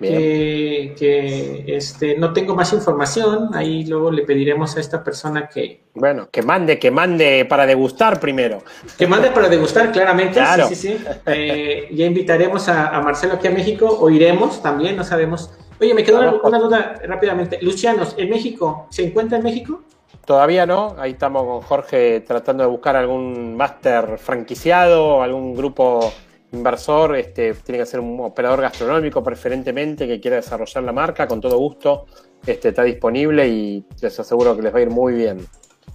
que 0.00 1.64
este, 1.66 2.16
no 2.16 2.32
tengo 2.32 2.54
más 2.54 2.72
información, 2.72 3.50
ahí 3.52 3.84
luego 3.84 4.10
le 4.10 4.22
pediremos 4.22 4.76
a 4.76 4.80
esta 4.80 5.04
persona 5.04 5.46
que... 5.46 5.82
Bueno, 5.94 6.28
que 6.30 6.40
mande, 6.40 6.78
que 6.78 6.90
mande 6.90 7.44
para 7.44 7.66
degustar 7.66 8.18
primero. 8.18 8.62
Que 8.96 9.06
mande 9.06 9.30
para 9.30 9.48
degustar, 9.50 9.92
claramente. 9.92 10.34
Claro. 10.34 10.68
Sí, 10.68 10.74
sí, 10.74 10.96
sí. 10.96 11.04
Eh, 11.26 11.88
ya 11.92 12.06
invitaremos 12.06 12.68
a, 12.68 12.88
a, 12.88 13.02
Marcelo 13.02 13.34
aquí 13.34 13.48
a 13.48 13.50
México, 13.50 13.86
o 14.00 14.08
iremos 14.08 14.62
también, 14.62 14.96
no 14.96 15.04
sabemos 15.04 15.50
Oye, 15.80 15.94
me 15.94 16.04
quedó 16.04 16.40
una, 16.42 16.58
duda 16.58 17.00
rápidamente. 17.06 17.58
Lucianos, 17.62 18.14
¿en 18.18 18.28
México? 18.28 18.86
¿Se 18.90 19.02
encuentra 19.02 19.38
en 19.38 19.44
México? 19.44 19.82
Todavía 20.26 20.66
no, 20.66 20.94
ahí 20.98 21.12
estamos 21.12 21.44
con 21.44 21.60
Jorge 21.62 22.20
tratando 22.20 22.62
de 22.62 22.68
buscar 22.68 22.96
algún 22.96 23.56
máster 23.56 24.18
franquiciado, 24.18 25.22
algún 25.22 25.54
grupo 25.54 26.12
inversor, 26.52 27.16
este, 27.16 27.54
tiene 27.54 27.78
que 27.78 27.86
ser 27.86 28.00
un 28.00 28.20
operador 28.20 28.60
gastronómico 28.60 29.22
preferentemente 29.22 30.06
que 30.06 30.20
quiera 30.20 30.36
desarrollar 30.36 30.84
la 30.84 30.92
marca, 30.92 31.26
con 31.26 31.40
todo 31.40 31.56
gusto, 31.56 32.06
este, 32.44 32.68
está 32.68 32.82
disponible 32.82 33.48
y 33.48 33.84
les 34.00 34.20
aseguro 34.20 34.54
que 34.54 34.62
les 34.62 34.74
va 34.74 34.78
a 34.78 34.82
ir 34.82 34.90
muy 34.90 35.14
bien. 35.14 35.46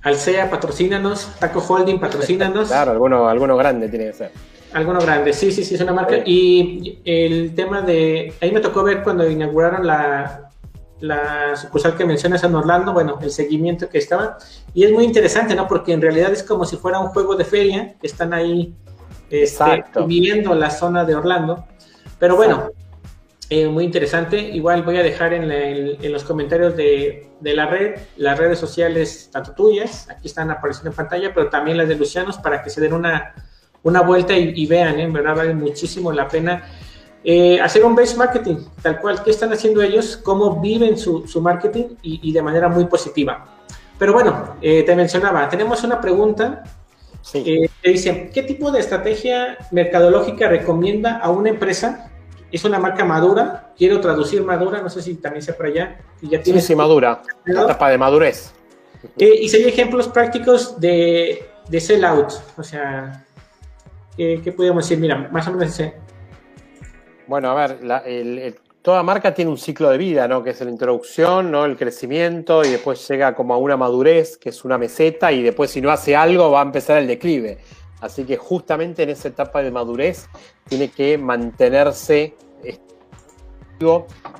Alsea, 0.02 0.50
patrocínanos, 0.50 1.32
Taco 1.40 1.60
Holding, 1.60 2.00
patrocínanos. 2.00 2.68
claro, 2.70 2.92
alguno, 2.92 3.28
alguno 3.28 3.56
grande 3.56 3.88
tiene 3.90 4.08
que 4.08 4.14
ser. 4.14 4.32
Alguno 4.76 5.00
grande, 5.00 5.32
sí, 5.32 5.54
sí, 5.54 5.64
sí, 5.64 5.76
es 5.76 5.80
una 5.80 5.94
marca. 5.94 6.18
Y 6.26 7.00
el 7.06 7.56
tema 7.56 7.82
de. 7.82 8.34
Ahí 8.42 8.52
me 8.52 8.60
tocó 8.60 8.84
ver 8.84 9.04
cuando 9.04 9.26
inauguraron 9.26 9.88
la, 9.88 10.52
la 11.00 11.56
sucursal 11.56 11.96
que 11.96 12.04
mencionas 12.04 12.44
en 12.44 12.54
Orlando, 12.54 12.92
bueno, 12.92 13.18
el 13.22 13.32
seguimiento 13.32 13.88
que 13.88 14.00
estaba. 14.00 14.38
Y 14.74 14.84
es 14.84 14.92
muy 14.92 15.06
interesante, 15.06 15.56
¿no? 15.56 15.66
Porque 15.66 15.94
en 15.94 16.02
realidad 16.02 16.34
es 16.34 16.44
como 16.44 16.66
si 16.66 16.76
fuera 16.76 17.00
un 17.00 17.08
juego 17.08 17.38
de 17.38 17.46
feria, 17.46 17.96
que 18.02 18.08
están 18.08 18.34
ahí 18.34 18.76
este, 19.30 19.86
viviendo 20.06 20.54
la 20.54 20.70
zona 20.70 21.06
de 21.06 21.16
Orlando. 21.16 21.66
Pero 22.20 22.36
bueno, 22.36 22.72
eh, 23.50 23.70
muy 23.70 23.86
interesante. 23.86 24.38
Igual 24.38 24.84
voy 24.84 24.98
a 24.98 25.04
dejar 25.04 25.32
en, 25.32 25.50
en, 25.54 26.12
los 26.12 26.26
comentarios 26.26 26.76
de, 26.76 27.30
de, 27.40 27.56
la 27.56 27.68
red 27.68 27.96
las 28.18 28.38
redes 28.38 28.60
sociales, 28.60 29.30
tanto 29.32 29.54
tuyas, 29.54 30.10
aquí 30.10 30.28
están 30.28 30.52
apareciendo 30.52 30.90
en 30.90 30.98
pantalla, 30.98 31.34
pero 31.34 31.48
también 31.48 31.78
las 31.78 31.88
de 31.88 31.96
Lucianos, 31.96 32.40
para 32.40 32.62
que 32.62 32.70
se 32.70 32.82
den 32.82 32.92
una 32.92 33.34
una 33.86 34.02
vuelta 34.02 34.36
y, 34.36 34.66
vean, 34.66 35.00
¿eh? 35.00 35.04
en 35.04 35.14
verdad 35.14 35.36
vale 35.36 35.54
muchísimo 35.54 36.12
la 36.12 36.28
pena 36.28 36.64
eh, 37.24 37.62
hacer 37.62 37.86
un 37.86 37.96
base 37.96 38.18
marketing, 38.18 38.58
tal 38.82 39.00
cual, 39.00 39.24
qué 39.24 39.30
están 39.30 39.54
haciendo 39.54 39.82
ellos, 39.84 40.18
cómo 40.18 40.60
viven 40.60 40.98
su, 40.98 41.24
marketing 41.40 41.96
y, 42.02 42.32
de 42.32 42.42
manera 42.42 42.68
muy 42.68 42.86
positiva. 42.86 43.46
Pero 44.00 44.14
bueno, 44.14 44.56
eh, 44.60 44.82
te 44.84 44.96
mencionaba, 44.96 45.48
tenemos 45.50 45.84
una 45.84 46.02
pregunta 46.02 46.64
que 47.32 47.70
dice, 47.84 48.32
¿qué 48.34 48.42
tipo 48.42 48.72
de 48.72 48.80
estrategia 48.80 49.58
mercadológica 49.72 50.48
recomienda 50.48 51.18
a 51.18 51.30
una 51.30 51.50
empresa? 51.50 52.12
Es 52.52 52.66
una 52.66 52.80
marca 52.80 53.06
madura, 53.06 53.72
quiero 53.78 54.02
traducir 54.02 54.44
madura, 54.44 54.82
no 54.82 54.90
sé 54.90 55.04
si 55.04 55.16
también 55.16 55.44
sea 55.44 55.56
para 55.56 55.70
allá. 55.70 56.00
Y 56.24 56.30
ya 56.30 56.44
sí, 56.44 56.60
sí, 56.60 56.76
madura, 56.76 57.22
la 57.46 57.64
etapa 57.64 57.90
de 57.92 58.00
madurez. 58.00 58.52
y 59.16 59.48
sería 59.48 59.68
ejemplos 59.68 60.08
prácticos 60.08 60.80
de, 60.80 61.48
de 61.70 61.80
sell 61.80 62.04
out, 62.04 62.34
o 62.58 62.64
sea, 62.64 63.25
¿qué, 64.18 64.54
podríamos 64.56 64.84
decir? 64.84 65.00
Mira, 65.00 65.30
más 65.32 65.48
o 65.48 65.52
menos 65.52 65.70
ese. 65.70 65.94
Bueno, 67.28 67.50
a 67.50 67.68
ver, 67.68 68.56
toda 68.82 69.02
marca 69.04 69.34
tiene 69.34 69.52
un 69.52 69.58
ciclo 69.58 69.90
de 69.90 69.98
vida, 69.98 70.28
¿no? 70.28 70.44
Que 70.44 70.52
es 70.52 70.62
la 70.62 70.70
introducción, 70.70 71.52
¿no? 71.52 71.66
El 71.66 71.76
crecimiento 71.76 72.64
y 72.64 72.70
después 72.70 73.08
llega 73.08 73.36
como 73.36 73.54
a 73.54 73.58
una 73.58 73.78
madurez, 73.78 74.38
que 74.38 74.50
es 74.50 74.64
una 74.64 74.78
meseta, 74.78 75.32
y 75.32 75.42
después 75.42 75.72
si 75.72 75.82
no 75.82 75.90
hace 75.90 76.16
algo 76.16 76.52
va 76.52 76.60
a 76.60 76.64
empezar 76.64 76.98
el 76.98 77.08
declive. 77.08 77.58
Así 78.02 78.26
que 78.26 78.38
justamente 78.38 79.04
en 79.04 79.10
esa 79.10 79.30
etapa 79.30 79.64
de 79.64 79.72
madurez 79.72 80.28
tiene 80.68 80.90
que 80.90 81.18
mantenerse 81.18 82.36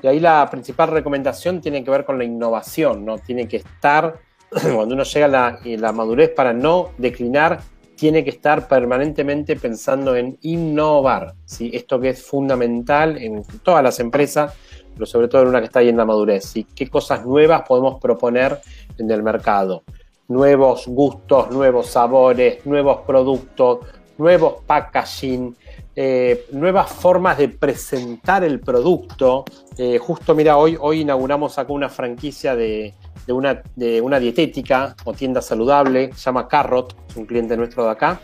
y 0.02 0.06
ahí 0.06 0.20
la 0.20 0.48
principal 0.50 0.90
recomendación 0.90 1.60
tiene 1.60 1.84
que 1.84 1.90
ver 1.90 2.04
con 2.04 2.18
la 2.18 2.24
innovación, 2.24 3.04
¿no? 3.04 3.18
Tiene 3.18 3.46
que 3.46 3.58
estar, 3.58 4.20
cuando 4.50 4.94
uno 4.94 5.04
llega 5.04 5.26
a 5.26 5.28
la, 5.28 5.60
la 5.64 5.92
madurez, 5.92 6.30
para 6.30 6.52
no 6.52 6.90
declinar 6.98 7.60
tiene 7.96 8.22
que 8.22 8.30
estar 8.30 8.68
permanentemente 8.68 9.56
pensando 9.56 10.14
en 10.14 10.38
innovar. 10.42 11.34
¿sí? 11.44 11.70
Esto 11.72 11.98
que 11.98 12.10
es 12.10 12.22
fundamental 12.22 13.16
en 13.16 13.42
todas 13.62 13.82
las 13.82 13.98
empresas, 13.98 14.54
pero 14.94 15.06
sobre 15.06 15.28
todo 15.28 15.42
en 15.42 15.48
una 15.48 15.60
que 15.60 15.66
está 15.66 15.80
ahí 15.80 15.88
en 15.88 15.96
la 15.96 16.04
madurez. 16.04 16.44
¿sí? 16.44 16.66
¿Qué 16.74 16.88
cosas 16.88 17.24
nuevas 17.24 17.62
podemos 17.66 17.98
proponer 18.00 18.60
en 18.98 19.10
el 19.10 19.22
mercado? 19.22 19.82
Nuevos 20.28 20.86
gustos, 20.86 21.50
nuevos 21.50 21.86
sabores, 21.86 22.64
nuevos 22.66 23.00
productos, 23.06 23.78
nuevos 24.18 24.56
packaging, 24.66 25.56
eh, 25.94 26.46
nuevas 26.52 26.90
formas 26.90 27.38
de 27.38 27.48
presentar 27.48 28.44
el 28.44 28.60
producto. 28.60 29.44
Eh, 29.78 29.98
justo, 29.98 30.34
mira, 30.34 30.58
hoy, 30.58 30.76
hoy 30.78 31.00
inauguramos 31.00 31.58
acá 31.58 31.72
una 31.72 31.88
franquicia 31.88 32.54
de, 32.54 32.92
una, 33.32 33.62
de 33.74 34.00
una 34.00 34.18
dietética 34.18 34.94
o 35.04 35.12
tienda 35.12 35.42
saludable, 35.42 36.12
se 36.14 36.20
llama 36.20 36.48
Carrot, 36.48 36.96
es 37.08 37.16
un 37.16 37.26
cliente 37.26 37.56
nuestro 37.56 37.84
de 37.84 37.90
acá. 37.90 38.20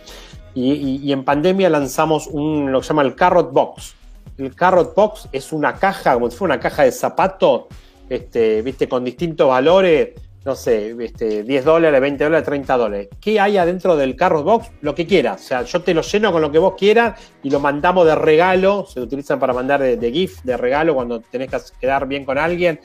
Y, 0.55 1.11
en 1.11 1.25
pandemia 1.25 1.71
lanzamos 1.71 2.27
un, 2.27 2.71
lo 2.71 2.81
que 2.81 2.85
se 2.85 2.88
llama 2.88 3.03
el 3.03 3.15
Carrot 3.15 3.53
Box. 3.53 3.95
El 4.37 4.55
Carrot 4.55 4.95
Box 4.95 5.29
es 5.33 5.53
una 5.53 5.75
caja, 5.75 6.15
como 6.15 6.31
si 6.31 6.37
fuera 6.37 6.55
una 6.55 6.62
caja 6.62 6.83
de 6.83 6.93
zapato, 6.93 7.69
este, 8.09 8.61
viste, 8.62 8.88
con 8.88 9.05
distintos 9.05 9.49
valores 9.49 10.11
no 10.45 10.57
sé, 10.57 10.97
este, 11.01 11.45
10 11.45 11.65
dólares, 11.65 12.01
20 12.01 12.25
dólares, 12.25 12.45
30 12.45 12.77
dólares. 12.77 13.09
¿Qué 13.21 13.38
hay 13.38 13.59
adentro 13.59 13.97
del 13.97 14.17
carro 14.17 14.43
box? 14.43 14.71
Lo 14.81 14.95
que 14.95 15.07
quieras. 15.07 15.41
O 15.41 15.45
sea, 15.45 15.62
yo 15.62 15.83
te 15.83 15.95
lo 15.95 16.03
lleno 16.03 16.33
con 16.33 16.43
lo 16.43 16.51
que 16.51 16.59
vos 16.59 16.75
quieras 16.77 17.21
y 17.43 17.51
lo 17.51 17.61
mandamos 17.61 18.07
de 18.07 18.15
regalo. 18.17 18.85
Se 18.87 19.01
utilizan 19.01 19.38
para 19.38 19.53
mandar 19.53 19.81
de, 19.81 20.12
GIF, 20.12 20.43
de 20.43 20.57
regalo, 20.57 20.95
cuando 20.95 21.21
tenés 21.21 21.49
que 21.49 21.59
quedar 21.81 22.09
bien 22.09 22.25
con 22.25 22.38
alguien. 22.38 22.81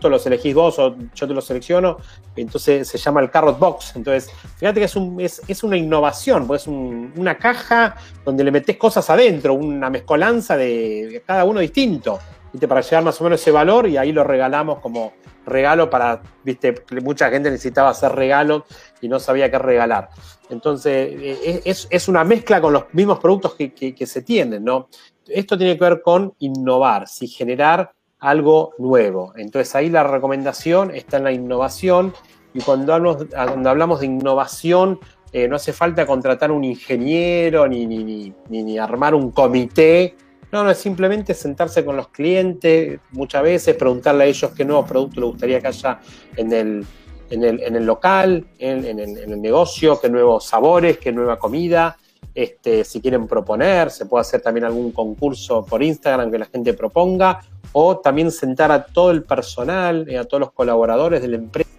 Esto 0.00 0.08
los 0.08 0.24
elegís 0.24 0.54
vos 0.54 0.78
o 0.78 0.96
yo 1.14 1.28
te 1.28 1.34
lo 1.34 1.42
selecciono. 1.42 1.98
Entonces 2.34 2.88
se 2.88 2.96
llama 2.96 3.20
el 3.20 3.30
Carrot 3.30 3.58
Box. 3.58 3.96
Entonces, 3.96 4.30
fíjate 4.56 4.80
que 4.80 4.86
es, 4.86 5.42
es, 5.46 5.62
una 5.62 5.76
innovación, 5.76 6.46
pues 6.46 6.62
es 6.62 6.68
una 6.68 7.36
caja 7.36 7.96
donde 8.24 8.42
le 8.42 8.50
metés 8.50 8.78
cosas 8.78 9.10
adentro, 9.10 9.52
una 9.52 9.90
mezcolanza 9.90 10.56
de 10.56 11.22
cada 11.26 11.44
uno 11.44 11.60
distinto. 11.60 12.18
Para 12.66 12.80
llegar 12.80 13.04
más 13.04 13.20
o 13.20 13.24
menos 13.24 13.42
ese 13.42 13.50
valor 13.50 13.88
y 13.88 13.98
ahí 13.98 14.10
lo 14.10 14.24
regalamos 14.24 14.78
como 14.78 15.12
regalo 15.44 15.90
para, 15.90 16.22
viste, 16.44 16.82
mucha 17.02 17.28
gente 17.28 17.50
necesitaba 17.50 17.90
hacer 17.90 18.12
regalos 18.12 18.62
y 19.02 19.08
no 19.08 19.20
sabía 19.20 19.50
qué 19.50 19.58
regalar. 19.58 20.08
Entonces, 20.48 21.10
eh, 21.12 21.60
es, 21.62 22.08
una 22.08 22.24
mezcla 22.24 22.58
con 22.58 22.72
los 22.72 22.84
mismos 22.94 23.18
productos 23.18 23.54
que, 23.54 24.06
se 24.06 24.22
tienen, 24.22 24.64
¿no? 24.64 24.88
Esto 25.26 25.58
tiene 25.58 25.76
que 25.76 25.84
ver 25.84 26.00
con 26.00 26.32
innovar, 26.38 27.06
si 27.06 27.28
generar 27.28 27.92
algo 28.20 28.74
nuevo. 28.78 29.32
Entonces, 29.36 29.74
ahí 29.74 29.88
la 29.88 30.04
recomendación 30.04 30.90
está 30.94 31.16
en 31.16 31.24
la 31.24 31.32
innovación 31.32 32.12
y 32.54 32.60
cuando 32.60 32.94
hablamos, 32.94 33.26
cuando 33.32 33.70
hablamos 33.70 34.00
de 34.00 34.06
innovación, 34.06 35.00
eh, 35.32 35.48
no 35.48 35.56
hace 35.56 35.72
falta 35.72 36.06
contratar 36.06 36.50
un 36.52 36.64
ingeniero 36.64 37.66
ni, 37.66 37.86
ni, 37.86 38.32
ni 38.48 38.78
armar 38.78 39.14
un 39.14 39.30
comité 39.30 40.16
no, 40.52 40.64
no, 40.64 40.70
es 40.70 40.78
simplemente 40.78 41.32
sentarse 41.34 41.84
con 41.84 41.96
los 41.96 42.08
clientes, 42.08 42.98
muchas 43.12 43.42
veces 43.42 43.76
preguntarle 43.76 44.24
a 44.24 44.26
ellos 44.26 44.50
qué 44.50 44.64
nuevo 44.64 44.84
producto 44.84 45.20
les 45.20 45.30
gustaría 45.30 45.60
que 45.60 45.68
haya 45.68 46.00
en 46.36 46.52
el, 46.52 46.86
en 47.30 47.76
el, 47.76 47.86
local, 47.86 48.44
en, 48.58 48.84
el, 48.98 49.40
negocio, 49.40 50.00
qué 50.00 50.08
nuevos 50.08 50.44
sabores, 50.44 50.98
qué 50.98 51.12
nueva 51.12 51.38
comida. 51.38 51.96
Este, 52.34 52.84
si 52.84 53.00
quieren 53.00 53.26
proponer, 53.26 53.90
se 53.90 54.06
puede 54.06 54.22
hacer 54.22 54.40
también 54.40 54.64
algún 54.64 54.92
concurso 54.92 55.64
por 55.64 55.82
Instagram 55.82 56.30
que 56.30 56.38
la 56.38 56.46
gente 56.46 56.74
proponga, 56.74 57.40
o 57.72 57.98
también 57.98 58.30
sentar 58.30 58.70
a 58.72 58.84
todo 58.84 59.10
el 59.10 59.22
personal, 59.22 60.06
y 60.08 60.16
a 60.16 60.24
todos 60.24 60.40
los 60.40 60.52
colaboradores 60.52 61.22
de 61.22 61.28
la 61.28 61.36
empresa, 61.36 61.70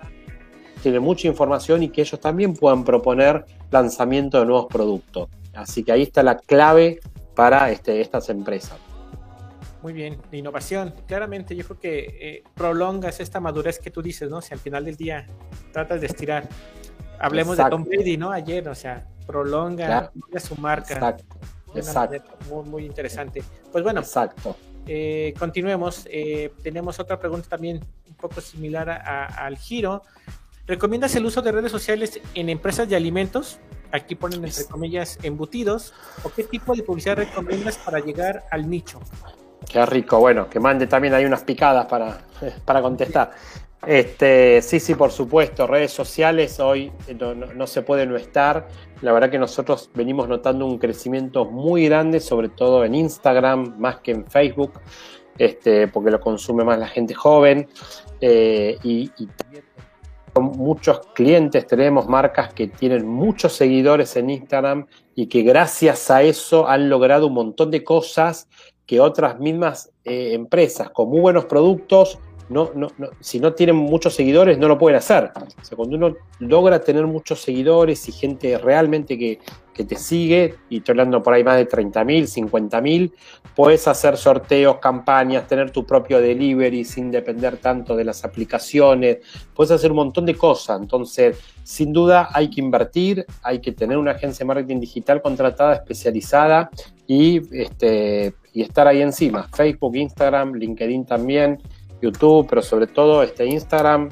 tiene 0.82 1.00
mucha 1.00 1.28
información 1.28 1.84
y 1.84 1.90
que 1.90 2.02
ellos 2.02 2.20
también 2.20 2.54
puedan 2.54 2.84
proponer 2.84 3.46
lanzamiento 3.70 4.40
de 4.40 4.46
nuevos 4.46 4.66
productos. 4.66 5.30
Así 5.54 5.84
que 5.84 5.92
ahí 5.92 6.04
está 6.04 6.24
la 6.24 6.38
clave 6.38 7.00
para 7.36 7.72
este, 7.72 8.02
estas 8.02 8.30
empresas. 8.30 8.78
Muy 9.82 9.94
bien, 9.94 10.18
innovación. 10.32 10.94
Claramente 11.08 11.56
yo 11.56 11.66
creo 11.66 11.80
que 11.80 12.00
eh, 12.22 12.44
prolongas 12.54 13.20
esta 13.20 13.40
madurez 13.40 13.80
que 13.80 13.90
tú 13.90 14.02
dices, 14.02 14.30
¿no? 14.30 14.40
Si 14.42 14.54
al 14.54 14.60
final 14.60 14.86
del 14.86 14.96
día 14.96 15.26
tratas 15.72 16.02
de 16.02 16.08
estirar. 16.08 16.48
Hablemos 17.22 17.58
de 17.58 17.66
Tom 17.70 17.84
Brady, 17.84 18.18
¿no? 18.18 18.32
Ayer, 18.32 18.68
o 18.68 18.76
sea, 18.76 19.08
prolonga 19.26 20.12
su 20.40 20.56
marca. 20.56 21.18
Exacto. 21.74 22.38
Muy, 22.50 22.64
muy, 22.66 22.86
interesante. 22.86 23.44
Pues 23.72 23.84
bueno. 23.84 24.02
Exacto. 24.02 24.56
Eh, 24.88 25.34
continuemos. 25.38 26.08
Eh, 26.10 26.52
tenemos 26.64 27.00
otra 27.00 27.20
pregunta 27.20 27.48
también 27.48 27.80
un 28.08 28.16
poco 28.16 28.42
similar 28.42 28.90
al 28.90 29.58
giro. 29.58 30.04
¿Recomiendas 30.68 31.16
el 31.16 31.26
uso 31.26 31.42
de 31.42 31.52
redes 31.52 31.72
sociales 31.72 32.20
en 32.34 32.50
empresas 32.50 32.90
de 32.90 32.96
alimentos? 32.96 33.60
Aquí 33.92 34.16
ponen 34.16 34.44
entre 34.44 34.66
comillas 34.66 35.20
embutidos. 35.24 35.94
¿O 36.24 36.30
qué 36.30 36.44
tipo 36.44 36.76
de 36.76 36.84
publicidad 36.84 37.18
recomiendas 37.18 37.78
para 37.78 38.00
llegar 38.00 38.44
al 38.52 38.70
nicho? 38.70 39.00
Qué 39.70 39.86
rico, 39.86 40.20
bueno, 40.20 40.50
que 40.50 40.60
mande 40.60 40.88
también 40.88 41.14
hay 41.14 41.26
unas 41.26 41.44
picadas 41.44 41.86
para, 41.86 42.20
para 42.66 42.82
contestar. 42.82 43.32
Este, 43.86 44.62
sí, 44.62 44.80
sí, 44.80 44.94
por 44.94 45.12
supuesto, 45.12 45.66
redes 45.66 45.92
sociales 45.92 46.60
hoy 46.60 46.92
no, 47.56 47.66
se 47.68 47.82
puede 47.82 48.06
no 48.06 48.16
estar. 48.16 48.68
La 49.02 49.12
verdad 49.12 49.32
que 49.32 49.40
nosotros 49.40 49.90
venimos 49.96 50.28
notando 50.28 50.66
un 50.68 50.78
crecimiento 50.78 51.46
muy 51.46 51.86
grande, 51.86 52.20
sobre 52.20 52.50
todo 52.50 52.86
en 52.86 52.94
Instagram, 52.94 53.80
más 53.80 53.98
que 53.98 54.12
en 54.12 54.26
Facebook, 54.28 54.74
este, 55.38 55.88
porque 55.88 56.12
lo 56.12 56.20
consume 56.20 56.64
más 56.64 56.78
la 56.78 56.88
gente 56.88 57.16
joven. 57.16 57.68
Eh, 58.20 58.78
y, 58.84 59.12
y 59.18 59.28
muchos 60.40 61.02
clientes, 61.14 61.66
tenemos 61.66 62.08
marcas 62.08 62.54
que 62.54 62.68
tienen 62.68 63.08
muchos 63.08 63.54
seguidores 63.54 64.16
en 64.16 64.30
Instagram 64.30 64.86
y 65.16 65.26
que 65.26 65.42
gracias 65.42 66.10
a 66.12 66.22
eso 66.22 66.68
han 66.68 66.88
logrado 66.88 67.28
un 67.28 67.34
montón 67.34 67.72
de 67.72 67.84
cosas 67.84 68.48
que 68.86 69.00
otras 69.00 69.40
mismas 69.40 69.92
eh, 70.04 70.34
empresas 70.34 70.90
con 70.90 71.10
muy 71.10 71.20
buenos 71.20 71.46
productos 71.46 72.20
no, 72.52 72.72
no, 72.76 72.90
si 73.22 73.40
no 73.40 73.54
tienen 73.54 73.78
muchos 73.78 74.14
seguidores, 74.14 74.58
no 74.58 74.68
lo 74.68 74.78
pueden 74.78 74.98
hacer. 74.98 75.32
O 75.36 75.64
sea, 75.64 75.78
cuando 75.78 75.96
uno 75.96 76.16
logra 76.40 76.82
tener 76.82 77.08
muchos 77.08 77.42
seguidores 77.42 78.08
y 78.10 78.12
gente 78.12 78.58
realmente 78.58 79.18
que, 79.18 79.40
te 79.82 79.96
sigue, 79.96 80.58
y 80.70 80.78
estoy 80.78 80.94
hablando 80.94 81.24
por 81.24 81.34
ahí 81.34 81.44
más 81.44 81.58
de 81.58 81.68
30.000, 81.68 82.52
50.000, 82.52 83.12
puedes 83.56 83.88
hacer 83.88 84.16
sorteos, 84.16 84.78
campañas, 84.78 85.48
tener 85.48 85.72
tu 85.72 85.88
propio 85.88 86.22
delivery 86.22 86.86
sin 86.86 87.10
depender 87.10 87.58
tanto 87.58 87.96
de 87.96 88.04
las 88.04 88.24
aplicaciones, 88.24 89.18
puedes 89.56 89.72
hacer 89.72 89.90
un 89.90 89.98
montón 89.98 90.28
de 90.28 90.36
cosas. 90.36 90.80
Entonces, 90.80 91.40
sin 91.64 91.92
duda 91.92 92.30
hay 92.32 92.52
que 92.52 92.62
invertir, 92.62 93.26
hay 93.42 93.58
que 93.58 93.72
tener 93.72 93.98
una 93.98 94.12
agencia 94.12 94.44
de 94.44 94.50
marketing 94.50 94.82
digital 94.82 95.20
contratada, 95.20 95.74
especializada 95.74 96.70
y, 97.08 97.42
este, 97.58 98.36
y 98.54 98.62
estar 98.62 98.88
ahí 98.88 99.02
encima. 99.02 99.48
Facebook, 99.52 99.96
Instagram, 99.96 100.54
LinkedIn 100.54 101.06
también 101.06 101.60
YouTube, 102.02 102.48
pero 102.50 102.62
sobre 102.62 102.88
todo 102.88 103.24
este 103.24 103.46
Instagram, 103.46 104.10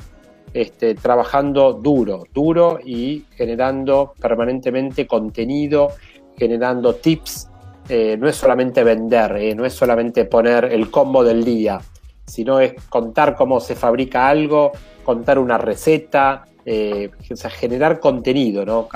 este, 0.54 0.96
trabajando 0.96 1.74
duro, 1.74 2.24
duro 2.34 2.80
y 2.84 3.26
generando 3.36 4.14
permanentemente 4.20 5.06
contenido, 5.06 5.90
generando 6.38 6.96
tips. 6.96 7.50
Eh, 7.88 8.18
no 8.18 8.28
es 8.28 8.36
solamente 8.36 8.84
vender, 8.84 9.36
eh, 9.38 9.56
no 9.56 9.66
es 9.66 9.74
solamente 9.74 10.26
poner 10.26 10.66
el 10.66 10.92
combo 10.92 11.24
del 11.24 11.44
día, 11.44 11.82
sino 12.26 12.60
es 12.60 12.74
contar 12.88 13.36
cómo 13.36 13.60
se 13.60 13.76
fabrica 13.76 14.28
algo, 14.28 14.72
contar 15.04 15.40
una 15.40 15.58
receta, 15.58 16.46
eh, 16.66 17.10
o 17.32 17.36
sea, 17.36 17.50
generar 17.50 18.00
contenido, 18.00 18.64
¿no? 18.64 18.88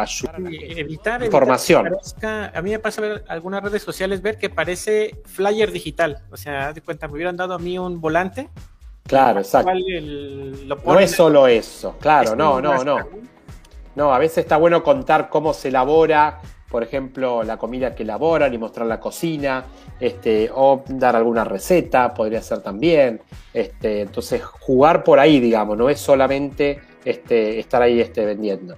evitar 0.78 1.24
información. 1.24 1.88
a 2.22 2.62
mí 2.62 2.70
me 2.70 2.78
pasa 2.78 3.02
ver 3.02 3.24
algunas 3.28 3.64
redes 3.64 3.82
sociales 3.82 4.22
ver 4.22 4.38
que 4.38 4.52
parece 4.52 5.18
flyer 5.26 5.72
digital. 5.72 6.22
O 6.32 6.38
sea, 6.38 6.72
de 6.72 6.82
cuenta, 6.82 7.08
me 7.08 7.16
hubieran 7.16 7.36
dado 7.36 7.56
a 7.56 7.60
mí 7.60 7.80
un 7.80 8.00
volante 8.00 8.50
Claro, 9.06 9.40
exacto. 9.40 9.72
no 10.86 11.00
es 11.00 11.12
solo 11.12 11.48
eso, 11.48 11.96
claro, 12.00 12.36
no, 12.36 12.62
no, 12.62 12.84
no. 12.84 12.98
No, 13.96 14.12
a 14.14 14.18
veces 14.18 14.40
está 14.40 14.58
bueno 14.58 14.82
contar 14.82 15.30
cómo 15.30 15.54
se 15.54 15.68
elabora, 15.68 16.42
por 16.74 16.82
ejemplo, 16.82 17.44
la 17.44 17.58
comida 17.58 17.94
que 17.94 18.02
elaboran 18.02 18.52
y 18.52 18.58
mostrar 18.58 18.88
la 18.88 19.00
cocina, 19.00 19.66
este, 20.00 20.50
o 20.52 20.84
dar 20.88 21.16
alguna 21.16 21.44
receta, 21.44 22.12
podría 22.12 22.42
ser 22.42 22.62
también. 22.62 23.22
Este, 23.54 24.02
entonces, 24.02 24.44
jugar 24.44 25.04
por 25.04 25.20
ahí, 25.20 25.40
digamos, 25.40 25.78
no 25.78 25.90
es 25.90 26.00
solamente 26.00 26.82
este, 27.06 27.60
estar 27.60 27.84
ahí 27.84 28.02
este, 28.02 28.26
vendiendo. 28.26 28.76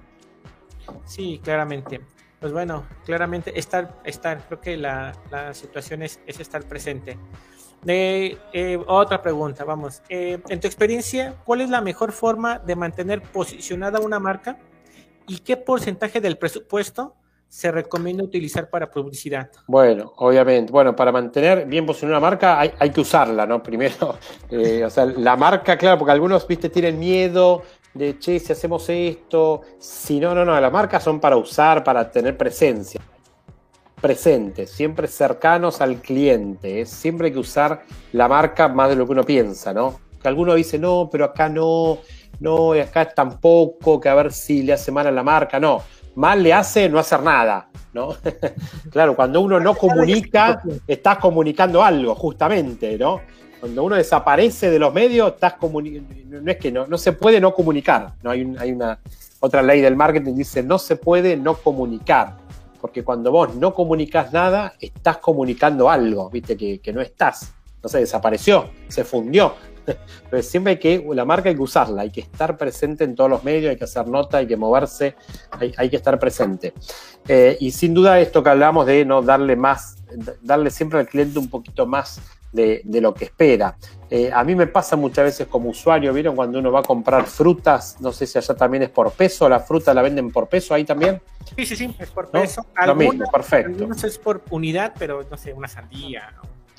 Sí, 1.06 1.40
claramente. 1.42 2.02
Pues 2.38 2.52
bueno, 2.52 2.84
claramente 3.06 3.58
estar, 3.58 4.02
estar, 4.04 4.46
creo 4.46 4.60
que 4.60 4.76
la, 4.76 5.14
la 5.30 5.54
situación 5.54 6.02
es, 6.02 6.20
es 6.26 6.38
estar 6.38 6.64
presente. 6.64 7.16
Eh, 7.88 8.78
otra 8.86 9.22
pregunta, 9.22 9.64
vamos. 9.64 10.02
Eh, 10.08 10.38
en 10.48 10.60
tu 10.60 10.66
experiencia, 10.66 11.36
¿cuál 11.44 11.60
es 11.60 11.70
la 11.70 11.80
mejor 11.80 12.12
forma 12.12 12.58
de 12.58 12.76
mantener 12.76 13.22
posicionada 13.22 14.00
una 14.00 14.18
marca 14.18 14.58
y 15.28 15.38
qué 15.38 15.56
porcentaje 15.56 16.20
del 16.20 16.38
presupuesto 16.38 17.14
se 17.48 17.70
recomienda 17.70 18.24
utilizar 18.24 18.68
para 18.68 18.90
publicidad? 18.90 19.50
Bueno, 19.66 20.12
obviamente, 20.16 20.72
bueno, 20.72 20.96
para 20.96 21.12
mantener 21.12 21.66
bien 21.66 21.86
posicionada 21.86 22.18
una 22.18 22.30
marca 22.30 22.60
hay, 22.60 22.90
que 22.90 23.00
usarla, 23.00 23.46
¿no? 23.46 23.62
Primero, 23.62 24.16
eh, 24.50 24.84
o 24.84 24.90
sea, 24.90 25.06
la 25.06 25.36
marca, 25.36 25.76
claro, 25.78 25.98
porque 25.98 26.12
algunos, 26.12 26.46
viste, 26.46 26.68
tienen 26.68 26.98
miedo 26.98 27.62
de, 27.94 28.18
che, 28.18 28.38
si 28.40 28.52
hacemos 28.52 28.88
esto, 28.88 29.62
si 29.78 30.20
no, 30.20 30.34
no, 30.34 30.44
no, 30.44 30.60
las 30.60 30.72
marcas 30.72 31.02
son 31.02 31.20
para 31.20 31.36
usar, 31.36 31.84
para 31.84 32.10
tener 32.10 32.36
presencia 32.36 33.00
presentes, 34.00 34.70
siempre 34.70 35.08
cercanos 35.08 35.80
al 35.80 36.00
cliente. 36.00 36.80
¿eh? 36.80 36.86
Siempre 36.86 37.28
hay 37.28 37.32
que 37.32 37.38
usar 37.38 37.82
la 38.12 38.28
marca 38.28 38.68
más 38.68 38.88
de 38.90 38.96
lo 38.96 39.06
que 39.06 39.12
uno 39.12 39.24
piensa, 39.24 39.72
¿no? 39.72 40.00
Que 40.20 40.28
alguno 40.28 40.54
dice, 40.54 40.78
no, 40.78 41.08
pero 41.10 41.24
acá 41.26 41.48
no, 41.48 41.98
no, 42.40 42.74
y 42.74 42.80
acá 42.80 43.08
tampoco, 43.08 44.00
que 44.00 44.08
a 44.08 44.14
ver 44.14 44.32
si 44.32 44.62
le 44.62 44.72
hace 44.72 44.92
mal 44.92 45.06
a 45.06 45.10
la 45.10 45.22
marca. 45.22 45.58
No, 45.58 45.82
mal 46.14 46.42
le 46.42 46.52
hace 46.52 46.88
no 46.88 46.98
hacer 46.98 47.22
nada, 47.22 47.68
¿no? 47.92 48.14
claro, 48.90 49.16
cuando 49.16 49.40
uno 49.40 49.60
no 49.60 49.74
comunica, 49.74 50.62
estás 50.86 51.18
comunicando 51.18 51.82
algo, 51.82 52.14
justamente, 52.14 52.98
¿no? 52.98 53.20
Cuando 53.58 53.84
uno 53.84 53.96
desaparece 53.96 54.70
de 54.70 54.78
los 54.78 54.92
medios, 54.92 55.32
estás 55.32 55.54
no 55.60 56.50
es 56.50 56.56
que 56.58 56.70
no, 56.70 56.86
no 56.86 56.98
se 56.98 57.12
puede 57.12 57.40
no 57.40 57.54
comunicar, 57.54 58.12
¿no? 58.22 58.30
Hay, 58.30 58.54
hay 58.58 58.72
una 58.72 58.98
otra 59.40 59.62
ley 59.62 59.80
del 59.80 59.96
marketing 59.96 60.34
dice, 60.34 60.62
no 60.62 60.78
se 60.78 60.96
puede 60.96 61.36
no 61.36 61.54
comunicar, 61.54 62.36
porque 62.76 63.04
cuando 63.04 63.30
vos 63.30 63.54
no 63.54 63.74
comunicas 63.74 64.32
nada, 64.32 64.74
estás 64.80 65.18
comunicando 65.18 65.90
algo, 65.90 66.30
viste, 66.30 66.56
que, 66.56 66.80
que 66.80 66.92
no 66.92 67.00
estás, 67.00 67.54
no 67.82 67.88
se 67.88 67.98
desapareció, 67.98 68.70
se 68.88 69.04
fundió, 69.04 69.54
pero 70.30 70.42
siempre 70.42 70.72
hay 70.72 70.78
que, 70.78 71.06
la 71.14 71.24
marca 71.24 71.48
hay 71.48 71.54
que 71.54 71.62
usarla, 71.62 72.02
hay 72.02 72.10
que 72.10 72.20
estar 72.20 72.56
presente 72.56 73.04
en 73.04 73.14
todos 73.14 73.30
los 73.30 73.44
medios, 73.44 73.70
hay 73.70 73.76
que 73.76 73.84
hacer 73.84 74.06
nota, 74.08 74.38
hay 74.38 74.46
que 74.46 74.56
moverse, 74.56 75.14
hay, 75.76 75.88
que 75.88 75.96
estar 75.96 76.18
presente. 76.18 76.72
Eh, 77.28 77.56
y 77.60 77.70
sin 77.70 77.94
duda 77.94 78.20
esto 78.20 78.42
que 78.42 78.50
hablamos 78.50 78.86
de 78.86 79.04
no 79.04 79.22
darle 79.22 79.56
más, 79.56 79.96
darle 80.42 80.70
siempre 80.70 80.98
al 80.98 81.08
cliente 81.08 81.38
un 81.38 81.48
poquito 81.48 81.86
más 81.86 82.20
de, 82.52 82.82
lo 83.00 83.14
que 83.14 83.26
espera. 83.26 83.76
Eh, 84.10 84.30
a 84.32 84.44
mí 84.44 84.54
me 84.54 84.66
pasa 84.66 84.96
muchas 84.96 85.24
veces 85.24 85.46
como 85.48 85.70
usuario, 85.70 86.12
¿vieron? 86.12 86.36
Cuando 86.36 86.58
uno 86.58 86.70
va 86.70 86.80
a 86.80 86.82
comprar 86.82 87.26
frutas, 87.26 87.96
no 88.00 88.12
sé 88.12 88.26
si 88.26 88.38
allá 88.38 88.54
también 88.54 88.84
es 88.84 88.90
por 88.90 89.12
peso, 89.12 89.48
la 89.48 89.60
fruta 89.60 89.92
la 89.92 90.02
venden 90.02 90.30
por 90.30 90.48
peso 90.48 90.74
ahí 90.74 90.84
también. 90.84 91.20
Sí, 91.56 91.66
sí, 91.66 91.76
sí, 91.76 91.96
es 91.98 92.10
por 92.10 92.30
peso. 92.30 92.66
lo 92.86 92.94
mismo, 92.94 93.30
perfecto. 93.30 93.92
sé 93.94 94.06
es 94.08 94.18
por 94.18 94.42
unidad, 94.50 94.92
pero 94.98 95.24
no 95.30 95.36
sé, 95.36 95.52
una 95.52 95.68
sandía. 95.68 96.32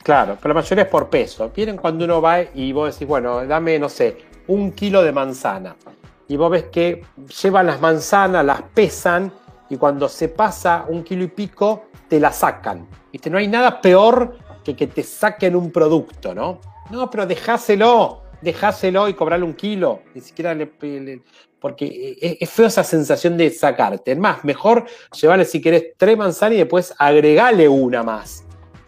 Claro, 0.03 0.37
pero 0.41 0.53
la 0.53 0.61
mayoría 0.61 0.85
es 0.85 0.89
por 0.89 1.09
peso. 1.09 1.51
Vienen 1.53 1.77
cuando 1.77 2.05
uno 2.05 2.21
va 2.21 2.41
y 2.41 2.71
vos 2.71 2.93
decís, 2.93 3.07
bueno, 3.07 3.45
dame, 3.45 3.77
no 3.77 3.89
sé, 3.89 4.17
un 4.47 4.71
kilo 4.71 5.03
de 5.03 5.11
manzana. 5.11 5.75
Y 6.29 6.37
vos 6.37 6.51
ves 6.51 6.65
que 6.65 7.03
llevan 7.41 7.67
las 7.67 7.81
manzanas, 7.81 8.45
las 8.45 8.61
pesan 8.61 9.31
y 9.69 9.77
cuando 9.77 10.07
se 10.07 10.29
pasa 10.29 10.85
un 10.87 11.03
kilo 11.03 11.23
y 11.23 11.27
pico, 11.27 11.85
te 12.07 12.19
la 12.19 12.31
sacan. 12.31 12.87
¿Viste? 13.11 13.29
No 13.29 13.37
hay 13.37 13.47
nada 13.47 13.81
peor 13.81 14.37
que 14.75 14.87
te 14.87 15.03
saquen 15.03 15.55
un 15.55 15.71
producto, 15.71 16.33
¿no? 16.33 16.59
No, 16.89 17.09
pero 17.09 17.25
dejáselo, 17.25 18.23
dejáselo 18.41 19.07
y 19.09 19.13
cobrarle 19.13 19.45
un 19.45 19.53
kilo. 19.53 20.01
Ni 20.13 20.21
siquiera 20.21 20.53
le, 20.53 20.67
porque 21.59 22.17
es, 22.21 22.49
feo 22.49 22.67
esa 22.67 22.83
sensación 22.83 23.37
de 23.37 23.49
sacarte. 23.49 24.13
Es 24.13 24.17
más, 24.17 24.43
mejor 24.43 24.85
llevarle 25.19 25.45
si 25.45 25.61
querés 25.61 25.93
tres 25.97 26.17
manzanas 26.17 26.55
y 26.55 26.59
después 26.59 26.93
agregarle 26.97 27.67
una 27.67 28.03
más 28.03 28.43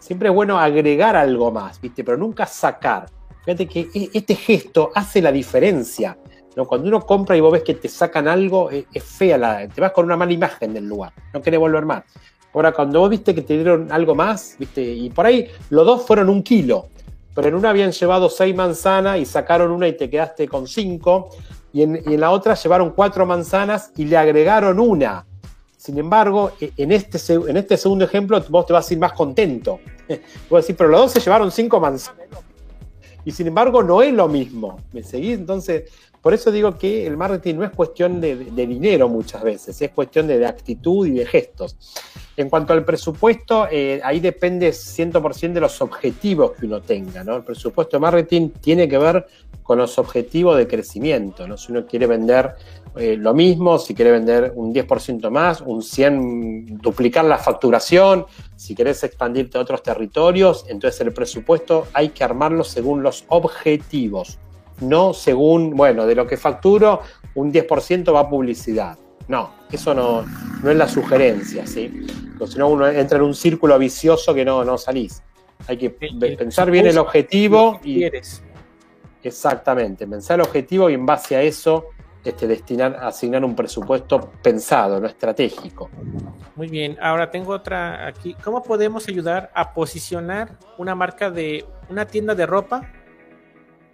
siempre 0.09 0.29
es 0.29 0.33
bueno 0.33 0.57
agregar 0.57 1.15
algo 1.15 1.51
más, 1.51 1.79
¿viste? 1.79 2.03
Pero 2.03 2.17
nunca 2.17 2.47
sacar. 2.47 3.05
Fíjate 3.45 3.67
que 3.67 3.81
e, 3.93 4.09
este 4.11 4.33
gesto 4.33 4.89
hace 4.95 5.21
la 5.21 5.31
diferencia. 5.31 6.17
¿no? 6.55 6.65
Cuando 6.65 6.87
uno 6.87 7.01
compra 7.01 7.37
y 7.37 7.41
vos 7.41 7.53
ves 7.53 7.61
que 7.61 7.75
te 7.75 7.87
sacan 7.87 8.27
algo, 8.27 8.71
es, 8.71 8.87
fea 9.03 9.37
la. 9.37 9.67
Te 9.67 9.79
vas 9.79 9.91
con 9.91 10.05
una 10.05 10.17
mala 10.17 10.31
imagen 10.31 10.73
del 10.73 10.87
lugar. 10.87 11.13
No 11.31 11.43
querés 11.43 11.59
volver 11.59 11.85
más. 11.85 12.05
Ahora, 12.53 12.71
cuando 12.71 12.99
vos 12.99 13.09
viste 13.09 13.35
que 13.35 13.41
te 13.41 13.55
dieron 13.55 13.91
algo 13.91 14.15
más, 14.15 14.55
¿viste? 14.57 14.81
Y 14.81 15.09
por 15.09 15.25
ahí 15.25 15.47
los 15.69 15.85
dos 15.85 16.05
fueron 16.05 16.29
un 16.29 16.41
kilo. 16.41 16.87
Pero 17.35 17.47
en 17.47 17.55
una 17.55 17.69
habían 17.69 17.91
llevado 17.91 18.29
seis 18.29 18.55
manzanas 18.55 19.19
y 19.19 19.25
sacaron 19.25 19.71
una 19.71 19.87
y 19.87 19.93
te 19.93 20.09
quedaste 20.09 20.47
con 20.47 20.67
cinco. 20.67 21.29
Y 21.71 21.83
en, 21.83 22.19
la 22.19 22.31
otra 22.31 22.55
llevaron 22.55 22.91
cuatro 22.91 23.25
manzanas 23.25 23.91
y 23.95 24.05
le 24.05 24.17
agregaron 24.17 24.79
una. 24.79 25.25
Sin 25.77 25.97
embargo, 25.99 26.51
e, 26.59 26.73
en 26.75 26.91
este, 26.91 27.33
en 27.33 27.55
este 27.55 27.77
segundo 27.77 28.03
ejemplo 28.03 28.43
vos 28.49 28.65
te 28.65 28.73
vas 28.73 28.89
a 28.89 28.93
ir 28.93 28.99
más 28.99 29.13
contento. 29.13 29.79
Vos 30.49 30.63
decir, 30.63 30.75
pero 30.75 30.89
los 30.89 31.01
dos 31.01 31.11
se 31.11 31.19
llevaron 31.19 31.51
cinco 31.51 31.79
manzanas. 31.79 32.27
Y 33.23 33.31
sin 33.31 33.47
embargo, 33.47 33.83
no 33.83 34.01
es 34.01 34.11
lo 34.11 34.27
mismo. 34.27 34.77
¿Me 34.91 35.03
seguís? 35.03 35.37
Entonces, 35.37 35.91
por 36.21 36.33
eso 36.33 36.51
digo 36.51 36.77
que 36.77 37.07
el 37.07 37.15
marketing 37.15 37.55
no 37.55 37.63
es 37.63 37.71
cuestión 37.71 38.19
de, 38.19 38.35
dinero 38.35 39.07
muchas 39.07 39.41
veces, 39.41 39.81
es 39.81 39.91
cuestión 39.91 40.27
de, 40.27 40.45
actitud 40.45 41.07
y 41.07 41.11
de 41.11 41.25
gestos. 41.25 41.77
En 42.35 42.49
cuanto 42.49 42.73
al 42.73 42.85
presupuesto, 42.85 43.67
eh, 43.69 43.99
ahí 44.03 44.19
depende 44.19 44.69
100% 44.69 45.53
de 45.53 45.59
los 45.59 45.81
objetivos 45.81 46.51
que 46.51 46.65
uno 46.65 46.81
tenga. 46.81 47.23
¿no? 47.23 47.37
El 47.37 47.43
presupuesto 47.43 47.97
de 47.97 48.01
marketing 48.01 48.49
tiene 48.61 48.87
que 48.87 48.97
ver 48.97 49.25
con 49.61 49.77
los 49.77 49.97
objetivos 49.97 50.57
de 50.57 50.67
crecimiento. 50.67 51.47
¿no? 51.47 51.57
Si 51.57 51.71
uno 51.71 51.85
quiere 51.85 52.07
vender 52.07 52.55
eh, 52.95 53.15
lo 53.17 53.33
mismo, 53.33 53.77
si 53.77 53.93
quiere 53.93 54.11
vender 54.11 54.51
un 54.55 54.73
10% 54.73 55.29
más, 55.29 55.61
un 55.61 55.81
100, 55.81 56.79
duplicar 56.79 57.23
la 57.25 57.37
facturación, 57.37 58.25
si 58.55 58.73
querés 58.73 59.03
expandirte 59.03 59.57
a 59.57 59.61
otros 59.61 59.83
territorios, 59.83 60.65
entonces 60.67 60.99
el 61.01 61.13
presupuesto 61.13 61.87
hay 61.93 62.09
que 62.09 62.23
armarlo 62.23 62.63
según 62.63 63.03
los 63.03 63.25
objetivos, 63.27 64.39
no 64.81 65.13
según, 65.13 65.75
bueno, 65.75 66.05
de 66.05 66.15
lo 66.15 66.27
que 66.27 66.37
facturo, 66.37 67.01
un 67.35 67.51
10% 67.51 68.13
va 68.13 68.21
a 68.21 68.29
publicidad. 68.29 68.97
No, 69.27 69.51
eso 69.71 69.93
no, 69.93 70.25
no 70.63 70.71
es 70.71 70.75
la 70.75 70.87
sugerencia, 70.87 71.67
¿sí? 71.67 72.07
Porque 72.37 72.53
si 72.53 72.59
no, 72.59 72.69
uno 72.69 72.87
entra 72.87 73.17
en 73.17 73.23
un 73.23 73.35
círculo 73.35 73.77
vicioso 73.77 74.33
que 74.33 74.43
no, 74.43 74.63
no 74.63 74.77
salís. 74.77 75.21
Hay 75.67 75.77
que 75.77 75.89
pensar 75.89 76.71
bien 76.71 76.87
el 76.87 76.97
objetivo 76.97 77.79
y. 77.83 78.05
Exactamente, 79.21 80.07
pensar 80.07 80.39
el 80.39 80.45
objetivo 80.45 80.89
y 80.89 80.93
en 80.93 81.05
base 81.05 81.35
a 81.35 81.41
eso 81.41 81.87
este, 82.23 82.47
destinar, 82.47 82.97
asignar 83.01 83.43
un 83.45 83.55
presupuesto 83.55 84.31
pensado, 84.41 84.99
no 84.99 85.07
estratégico. 85.07 85.89
Muy 86.55 86.67
bien, 86.67 86.97
ahora 87.01 87.29
tengo 87.29 87.53
otra 87.53 88.07
aquí. 88.07 88.35
¿Cómo 88.43 88.63
podemos 88.63 89.07
ayudar 89.07 89.51
a 89.53 89.73
posicionar 89.73 90.57
una 90.77 90.95
marca 90.95 91.29
de 91.29 91.65
una 91.89 92.05
tienda 92.05 92.35
de 92.35 92.45
ropa 92.45 92.91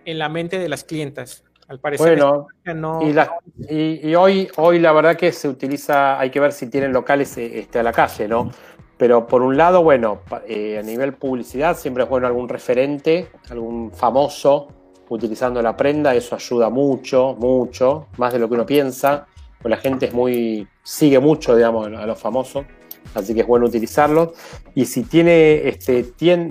en 0.06 0.20
la 0.20 0.30
mente 0.30 0.60
de 0.60 0.70
las 0.70 0.84
clientas? 0.84 1.44
Al 1.68 1.80
parecer, 1.80 2.20
bueno, 2.20 2.48
no, 2.76 3.00
y, 3.02 4.14
hoy, 4.14 4.48
hoy 4.58 4.78
la 4.78 4.92
verdad 4.92 5.16
que 5.16 5.32
se 5.32 5.48
utiliza, 5.48 6.20
hay 6.20 6.30
que 6.30 6.40
ver 6.40 6.52
si 6.52 6.68
tienen 6.68 6.94
locales 6.94 7.36
eh, 7.38 7.60
este, 7.60 7.80
a 7.80 7.84
la 7.84 7.92
calle, 7.92 8.28
¿no? 8.28 8.52
Pero 8.98 9.26
por 9.26 9.42
un 9.42 9.58
lado, 9.58 9.84
bueno, 9.84 10.22
eh, 10.48 10.78
a 10.78 10.84
nivel 10.84 11.14
publicidad 11.14 11.76
siempre 11.76 12.04
es 12.04 12.10
bueno 12.10 12.28
algún 12.28 12.48
referente, 12.48 13.30
algún 13.50 13.92
famoso 13.92 14.68
utilizando 15.10 15.62
la 15.62 15.76
prenda, 15.76 16.16
eso 16.16 16.36
ayuda 16.36 16.70
mucho, 16.70 17.36
mucho, 17.38 18.08
más 18.18 18.34
de 18.34 18.40
lo 18.40 18.48
que 18.48 18.56
uno 18.56 18.66
piensa, 18.66 19.26
pues 19.60 19.70
la 19.70 19.78
gente 19.78 20.08
es 20.08 20.14
muy, 20.14 20.68
sigue 20.84 21.20
mucho, 21.20 21.56
digamos, 21.56 21.88
a 21.88 22.06
los 22.06 22.20
famosos, 22.20 22.66
así 23.14 23.34
que 23.34 23.42
es 23.42 23.48
bueno 23.48 23.66
utilizarlo. 23.66 24.34
Y 24.74 24.86
si 24.86 25.04
tiene, 25.04 25.68
este, 25.68 26.04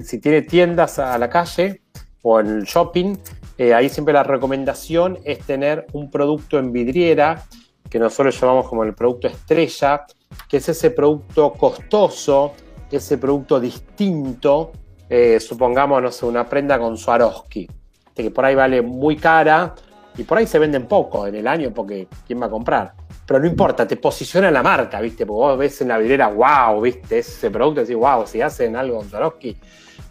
si 0.02 0.18
tiene 0.18 0.42
tiendas 0.42 0.98
a 0.98 1.16
la 1.18 1.30
calle 1.30 1.82
o 2.22 2.40
en 2.40 2.48
el 2.48 2.64
shopping, 2.64 3.16
eh, 3.58 3.74
ahí 3.74 3.88
siempre 3.88 4.14
la 4.14 4.22
recomendación 4.22 5.18
es 5.24 5.40
tener 5.40 5.86
un 5.92 6.10
producto 6.10 6.58
en 6.58 6.72
vidriera, 6.72 7.44
que 7.88 7.98
nosotros 7.98 8.40
llamamos 8.40 8.68
como 8.68 8.84
el 8.84 8.94
producto 8.94 9.28
estrella, 9.28 10.04
que 10.48 10.56
es 10.56 10.68
ese 10.68 10.90
producto 10.90 11.52
costoso, 11.52 12.54
ese 12.90 13.18
producto 13.18 13.58
distinto, 13.58 14.72
eh, 15.08 15.38
supongamos, 15.40 16.02
no 16.02 16.10
sé, 16.10 16.26
una 16.26 16.48
prenda 16.48 16.78
con 16.78 16.96
Swarovski 16.96 17.68
que 18.14 18.30
por 18.30 18.44
ahí 18.44 18.54
vale 18.54 18.80
muy 18.82 19.16
cara 19.16 19.74
y 20.16 20.22
por 20.22 20.38
ahí 20.38 20.46
se 20.46 20.58
venden 20.58 20.86
poco 20.86 21.26
en 21.26 21.34
el 21.34 21.48
año 21.48 21.72
porque 21.74 22.06
¿quién 22.26 22.40
va 22.40 22.46
a 22.46 22.50
comprar? 22.50 22.92
Pero 23.26 23.40
no 23.40 23.46
importa, 23.46 23.86
te 23.86 23.96
posiciona 23.96 24.50
la 24.50 24.62
marca, 24.62 25.00
¿viste? 25.00 25.26
Porque 25.26 25.38
vos 25.38 25.58
ves 25.58 25.80
en 25.80 25.88
la 25.88 25.98
vidriera, 25.98 26.28
wow, 26.28 26.80
¿viste? 26.80 27.18
Ese 27.18 27.50
producto, 27.50 27.80
decís, 27.80 27.96
wow, 27.96 28.26
si 28.26 28.40
hacen 28.40 28.76
algo 28.76 28.98
con 28.98 29.08
Swarovski. 29.08 29.56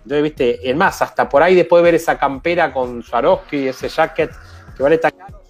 Entonces, 0.04 0.24
¿viste? 0.24 0.70
En 0.70 0.78
más, 0.78 1.02
hasta 1.02 1.28
por 1.28 1.42
ahí 1.42 1.56
después 1.56 1.82
de 1.82 1.86
ver 1.86 1.96
esa 1.96 2.18
campera 2.18 2.72
con 2.74 3.02
Swarovski, 3.02 3.68
ese 3.70 3.90
jacket 3.90 4.32
que 4.76 4.84
vale 4.84 4.98
tan 4.98 5.12
caro, 5.12 5.42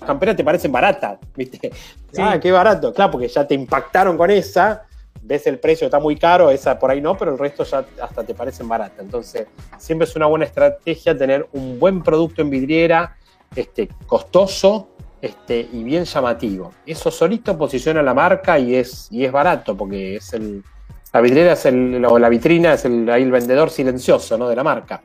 las 0.00 0.06
camperas 0.06 0.36
te 0.36 0.44
parecen 0.44 0.72
baratas, 0.72 1.18
¿viste? 1.36 1.70
Ah, 2.18 2.38
qué 2.40 2.50
barato. 2.50 2.92
Claro, 2.92 3.10
porque 3.10 3.28
ya 3.28 3.46
te 3.46 3.54
impactaron 3.54 4.16
con 4.16 4.30
esa 4.30 4.86
ves 5.22 5.46
el 5.46 5.58
precio 5.58 5.86
está 5.86 5.98
muy 5.98 6.16
caro, 6.16 6.50
esa 6.50 6.78
por 6.78 6.90
ahí 6.90 7.00
no, 7.00 7.16
pero 7.16 7.32
el 7.32 7.38
resto 7.38 7.64
ya 7.64 7.84
hasta 8.02 8.24
te 8.24 8.34
parecen 8.34 8.68
barata. 8.68 9.02
Entonces, 9.02 9.46
siempre 9.78 10.06
es 10.06 10.16
una 10.16 10.26
buena 10.26 10.44
estrategia 10.44 11.16
tener 11.16 11.48
un 11.52 11.78
buen 11.78 12.02
producto 12.02 12.42
en 12.42 12.50
vidriera, 12.50 13.16
este, 13.54 13.88
costoso 14.06 14.88
este, 15.20 15.68
y 15.72 15.82
bien 15.82 16.04
llamativo. 16.04 16.72
Eso 16.86 17.10
solito 17.10 17.56
posiciona 17.56 18.02
la 18.02 18.14
marca 18.14 18.58
y 18.58 18.74
es, 18.74 19.08
y 19.10 19.24
es 19.24 19.32
barato, 19.32 19.76
porque 19.76 20.16
es 20.16 20.32
el, 20.32 20.64
la 21.12 21.20
vidriera 21.20 21.52
es 21.52 21.66
el, 21.66 22.04
o 22.04 22.18
la 22.18 22.28
vitrina 22.28 22.74
es 22.74 22.84
el, 22.84 23.08
ahí 23.10 23.22
el 23.22 23.32
vendedor 23.32 23.70
silencioso 23.70 24.38
¿no? 24.38 24.48
de 24.48 24.56
la 24.56 24.62
marca. 24.62 25.02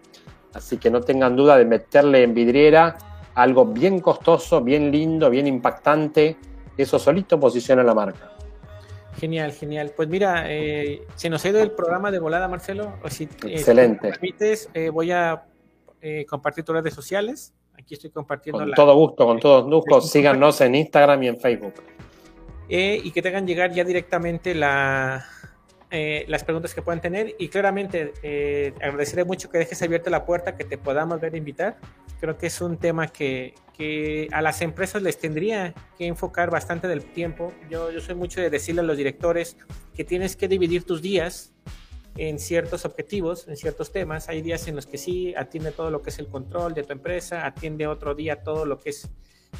Así 0.53 0.77
que 0.77 0.89
no 0.89 1.01
tengan 1.01 1.35
duda 1.35 1.57
de 1.57 1.65
meterle 1.65 2.23
en 2.23 2.33
vidriera 2.33 2.97
algo 3.33 3.65
bien 3.65 3.99
costoso, 3.99 4.61
bien 4.61 4.91
lindo, 4.91 5.29
bien 5.29 5.47
impactante. 5.47 6.37
Eso 6.77 6.99
solito 6.99 7.39
posiciona 7.39 7.83
la 7.83 7.93
marca. 7.93 8.31
Genial, 9.19 9.51
genial. 9.51 9.93
Pues 9.95 10.07
mira, 10.07 10.45
eh, 10.47 11.01
se 11.15 11.29
nos 11.29 11.43
ha 11.43 11.49
ido 11.49 11.61
el 11.61 11.71
programa 11.71 12.11
de 12.11 12.19
volada, 12.19 12.47
Marcelo. 12.47 12.93
si, 13.09 13.23
eh, 13.23 13.29
Excelente. 13.47 14.09
permites, 14.09 14.69
eh, 14.73 14.89
voy 14.89 15.11
a 15.11 15.45
compartir 16.29 16.63
tus 16.63 16.75
redes 16.75 16.93
sociales. 16.93 17.53
Aquí 17.77 17.95
estoy 17.95 18.11
compartiendo. 18.11 18.59
Con 18.59 18.71
todo 18.73 18.95
gusto, 18.95 19.25
con 19.25 19.39
todo 19.39 19.63
gusto. 19.63 20.01
Síganos 20.07 20.61
en 20.61 20.75
Instagram 20.75 21.23
y 21.23 21.27
en 21.29 21.37
Facebook. 21.37 21.73
y 22.69 23.11
que 23.11 23.21
te 23.21 23.29
hagan 23.29 23.47
llegar 23.47 23.71
ya 23.71 23.83
directamente 23.83 24.53
la, 24.53 25.25
eh, 25.91 26.25
las 26.27 26.43
preguntas 26.43 26.73
que 26.73 26.81
puedan 26.81 26.99
tener 26.99 27.35
y 27.37 27.49
claramente 27.49 28.13
eh, 28.23 28.73
agradeceré 28.81 29.23
mucho 29.23 29.49
que 29.49 29.59
dejes 29.59 29.81
abierta 29.81 30.09
la 30.09 30.25
puerta, 30.25 30.57
que 30.57 30.63
te 30.63 30.77
podamos 30.77 31.21
ver 31.21 31.35
e 31.35 31.37
invitar. 31.37 31.77
Creo 32.19 32.37
que 32.37 32.47
es 32.47 32.59
un 32.61 32.77
tema 32.77 33.07
que, 33.07 33.53
que, 33.77 34.27
a 34.31 34.41
las 34.41 34.61
empresas 34.61 35.01
les 35.03 35.17
tendría 35.19 35.73
que 35.97 36.07
enfocar 36.07 36.49
bastante 36.49 36.87
del 36.87 37.03
tiempo. 37.03 37.53
Yo, 37.69 37.91
yo 37.91 38.01
soy 38.01 38.15
mucho 38.15 38.41
de 38.41 38.49
decirle 38.49 38.81
a 38.81 38.83
los 38.83 38.97
directores 38.97 39.57
que 39.93 40.03
tienes 40.03 40.35
que 40.35 40.47
dividir 40.47 40.85
tus 40.85 41.01
días 41.01 41.53
en 42.17 42.39
ciertos 42.39 42.85
objetivos, 42.85 43.47
en 43.47 43.57
ciertos 43.57 43.91
temas. 43.91 44.29
Hay 44.29 44.41
días 44.41 44.67
en 44.67 44.75
los 44.75 44.87
que 44.87 44.97
sí 44.97 45.35
atiende 45.35 45.71
todo 45.71 45.91
lo 45.91 46.01
que 46.01 46.09
es 46.09 46.19
el 46.19 46.27
control 46.27 46.73
de 46.73 46.83
tu 46.83 46.93
empresa, 46.93 47.45
atiende 47.45 47.87
otro 47.87 48.15
día 48.15 48.41
todo 48.41 48.65
lo 48.65 48.79
que 48.79 48.89
es 48.89 49.09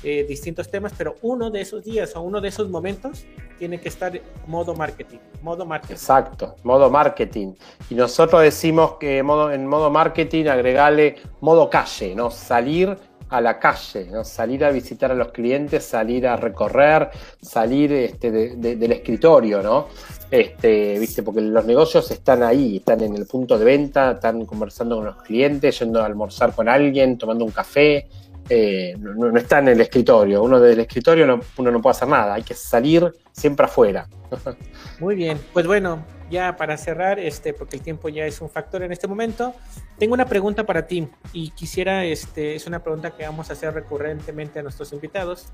eh, 0.04 0.26
distintos 0.28 0.70
temas, 0.70 0.94
pero 0.98 1.16
uno 1.22 1.50
de 1.50 1.62
esos 1.62 1.84
días 1.84 2.16
o 2.16 2.22
uno 2.22 2.42
de 2.42 2.50
esos 2.50 2.70
momentos 2.70 3.26
tiene 3.58 3.80
que 3.80 3.90
estar 3.90 4.20
modo 4.48 4.76
marketing, 4.76 5.20
modo 5.42 5.66
marketing. 5.66 5.94
Exacto, 5.94 6.56
modo 6.64 6.90
marketing. 6.90 7.54
Y 7.90 7.96
nosotros 7.96 8.42
decimos 8.42 8.94
que 9.00 9.24
modo, 9.24 9.52
en 9.52 9.66
modo 9.66 9.90
marketing 9.90 10.46
agregarle 10.46 11.16
modo 11.42 11.70
calle, 11.70 12.16
¿no? 12.16 12.30
Salir 12.30 12.98
a 13.30 13.42
la 13.42 13.60
calle, 13.60 14.08
¿no? 14.12 14.24
salir 14.24 14.64
a 14.64 14.70
visitar 14.70 15.12
a 15.12 15.16
los 15.16 15.30
clientes, 15.30 15.84
salir 15.84 16.28
a 16.28 16.38
recorrer, 16.38 17.10
salir 17.42 17.92
este, 17.92 18.32
del 18.32 18.92
escritorio, 18.92 19.64
¿no? 19.64 19.88
Este, 20.30 21.00
¿viste? 21.00 21.24
Porque 21.24 21.42
los 21.42 21.66
negocios 21.66 22.10
están 22.12 22.44
ahí, 22.44 22.78
están 22.78 23.02
en 23.02 23.16
el 23.16 23.26
punto 23.26 23.58
de 23.58 23.66
venta, 23.66 24.12
están 24.12 24.46
conversando 24.46 24.98
con 24.98 25.06
los 25.06 25.18
clientes, 25.18 25.80
yendo 25.80 26.02
a 26.02 26.06
almorzar 26.06 26.54
con 26.54 26.68
alguien, 26.68 27.18
tomando 27.18 27.46
un 27.46 27.52
café, 27.52 28.08
eh, 28.50 28.96
no, 29.00 29.36
está 29.38 29.60
en 29.60 29.70
el 29.70 29.82
escritorio. 29.82 30.44
Uno 30.44 30.60
del 30.60 30.80
escritorio 30.80 31.26
no, 31.26 31.40
uno 31.58 31.72
no 31.72 31.82
puede 31.82 31.92
hacer 31.92 32.08
nada, 32.08 32.36
hay 32.36 32.44
que 32.44 32.54
salir 32.54 33.12
siempre 33.32 33.66
afuera. 33.66 34.08
Muy 35.00 35.16
bien, 35.16 35.40
pues 35.54 35.66
bueno, 35.66 36.06
ya 36.30 36.56
para 36.56 36.78
cerrar, 36.78 37.20
este, 37.20 37.54
porque 37.54 37.78
el 37.78 37.82
tiempo 37.82 38.10
ya 38.10 38.26
es 38.26 38.42
un 38.42 38.50
factor 38.50 38.84
en 38.84 38.92
este 38.92 39.08
momento, 39.08 39.54
tengo 39.98 40.14
una 40.14 40.26
pregunta 40.26 40.66
para 40.66 40.88
ti 40.88 41.08
y 41.34 41.52
quisiera, 41.52 42.06
este, 42.06 42.56
es 42.56 42.68
una 42.68 42.84
pregunta 42.84 43.12
que 43.12 43.24
vamos 43.24 43.50
a 43.50 43.54
hacer 43.54 43.74
recurrentemente 43.74 44.60
a 44.60 44.64
nuestros 44.64 44.94
invitados. 44.94 45.48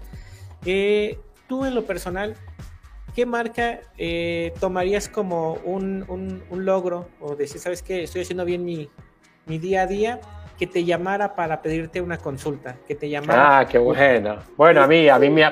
Eh, 0.66 1.18
tú 1.48 1.66
en 1.66 1.76
lo 1.76 1.86
personal, 1.86 2.36
¿qué 3.16 3.26
marca 3.26 3.80
eh, 3.98 4.54
tomarías 4.60 5.08
como 5.08 5.54
un, 5.64 6.06
un, 6.08 6.66
logro 6.66 7.08
o 7.20 7.36
decir, 7.36 7.60
sabes 7.60 7.82
que 7.82 8.04
estoy 8.04 8.22
haciendo 8.22 8.46
bien 8.46 8.64
mi, 8.64 8.90
mi 9.46 9.58
día 9.58 9.84
a 9.84 9.88
día? 9.88 10.22
Que 10.62 10.68
te 10.68 10.86
llamara 10.86 11.34
para 11.34 11.60
pedirte 11.60 12.00
una 12.00 12.20
consulta, 12.20 12.76
que 12.88 12.94
te 12.94 13.10
llamara. 13.10 13.62
Ah, 13.62 13.66
qué 13.66 13.80
bueno. 13.80 14.36
Bueno, 14.56 14.84
a 14.84 14.88
mí, 14.88 15.10
a 15.10 15.18
mí 15.18 15.28
me, 15.32 15.44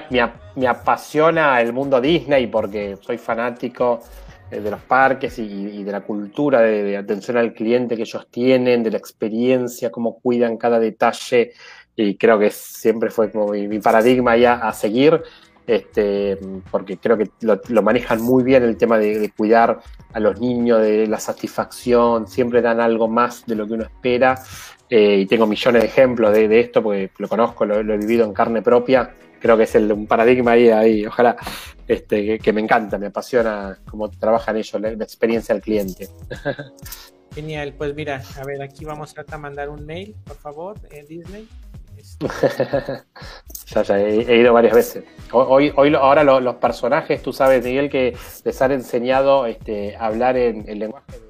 me, 0.55 0.68
apasiona 0.68 1.60
el 1.60 1.74
mundo 1.74 1.99
Disney 1.99 2.45
porque 2.45 2.95
soy 3.01 3.18
fanático 3.18 4.01
eh, 4.51 4.60
de 4.60 4.70
los 4.70 4.80
parques 4.82 5.39
y, 5.39 5.82
de 5.82 5.91
la 5.91 6.01
cultura 6.01 6.62
de, 6.62 6.95
atención 6.95 7.38
al 7.38 7.53
cliente 7.53 7.95
que 7.95 8.03
ellos 8.03 8.28
tienen, 8.30 8.84
de 8.84 8.91
la 8.91 8.99
experiencia, 8.99 9.89
cómo 9.89 10.20
cuidan 10.20 10.57
cada 10.57 10.78
detalle 10.80 11.53
y 11.95 12.16
creo 12.16 12.38
que 12.38 12.51
siempre 12.51 13.10
fue 13.10 13.32
como 13.32 13.53
mi, 13.53 13.80
paradigma 13.80 14.38
ya 14.38 14.57
a 14.57 14.72
seguir. 14.74 15.24
Este, 15.66 16.38
porque 16.70 16.97
creo 16.97 17.18
que 17.18 17.30
lo, 17.41 17.82
manejan 17.82 18.22
muy 18.22 18.43
bien 18.43 18.62
el 18.62 18.78
tema 18.78 18.99
de, 18.99 19.32
cuidar 19.36 19.80
a 20.14 20.20
los 20.20 20.39
niños, 20.39 20.82
de 20.82 21.07
la 21.07 21.20
satisfacción, 21.20 22.28
siempre 22.28 22.62
dan 22.62 22.80
algo 22.80 23.07
más 23.07 23.43
de 23.47 23.55
lo 23.55 23.68
que 23.68 23.74
uno 23.74 23.84
espera 23.84 24.36
eh, 24.90 25.18
y 25.20 25.26
tengo 25.28 25.46
millones 25.46 25.84
de 25.84 25.88
ejemplos 25.88 26.34
de, 26.34 26.60
esto 26.60 26.82
porque 26.82 27.12
lo 27.18 27.28
conozco, 27.28 27.66
lo, 27.66 27.80
he 27.80 27.98
vivido 27.98 28.26
en 28.26 28.34
carne 28.34 28.62
propia. 28.62 29.14
Creo 29.40 29.56
que 29.56 29.64
es 29.64 29.76
el, 29.76 29.92
un 29.92 30.08
paradigma 30.08 30.52
ahí, 30.52 30.70
ahí 30.70 31.06
ojalá, 31.06 31.38
este, 31.88 32.40
que, 32.40 32.54
me 32.54 32.62
encanta, 32.62 32.98
me 32.98 33.08
apasiona 33.08 33.80
cómo 33.90 34.10
trabajan 34.10 34.58
ellos, 34.58 34.82
la, 34.82 34.90
experiencia 34.90 35.54
del 35.54 35.64
cliente. 35.64 36.10
Genial, 37.36 37.74
pues 37.78 37.94
mira, 37.94 38.22
a 38.38 38.44
ver, 38.44 38.62
aquí 38.62 38.84
vamos 38.84 39.14
a 39.16 39.38
mandar 39.38 39.70
un 39.70 39.86
mail, 39.86 40.16
por 40.26 40.38
favor, 40.38 40.78
en 40.92 41.06
Disney. 41.06 41.48
ya, 43.68 43.84
ya, 43.84 44.00
he, 44.00 44.38
ido 44.38 44.54
varias 44.54 44.74
veces. 44.74 45.04
Hoy, 45.32 45.72
hoy 45.76 45.94
ahora 45.94 46.24
los 46.24 46.56
personajes, 46.56 47.22
tú 47.22 47.32
sabes, 47.32 47.64
Miguel, 47.64 47.90
que 47.90 48.18
les 48.44 48.62
han 48.62 48.72
enseñado 48.72 49.46
este, 49.46 49.96
hablar 49.98 50.36
en 50.38 50.68
el 50.68 50.80
lenguaje 50.80 51.12
de 51.12 51.28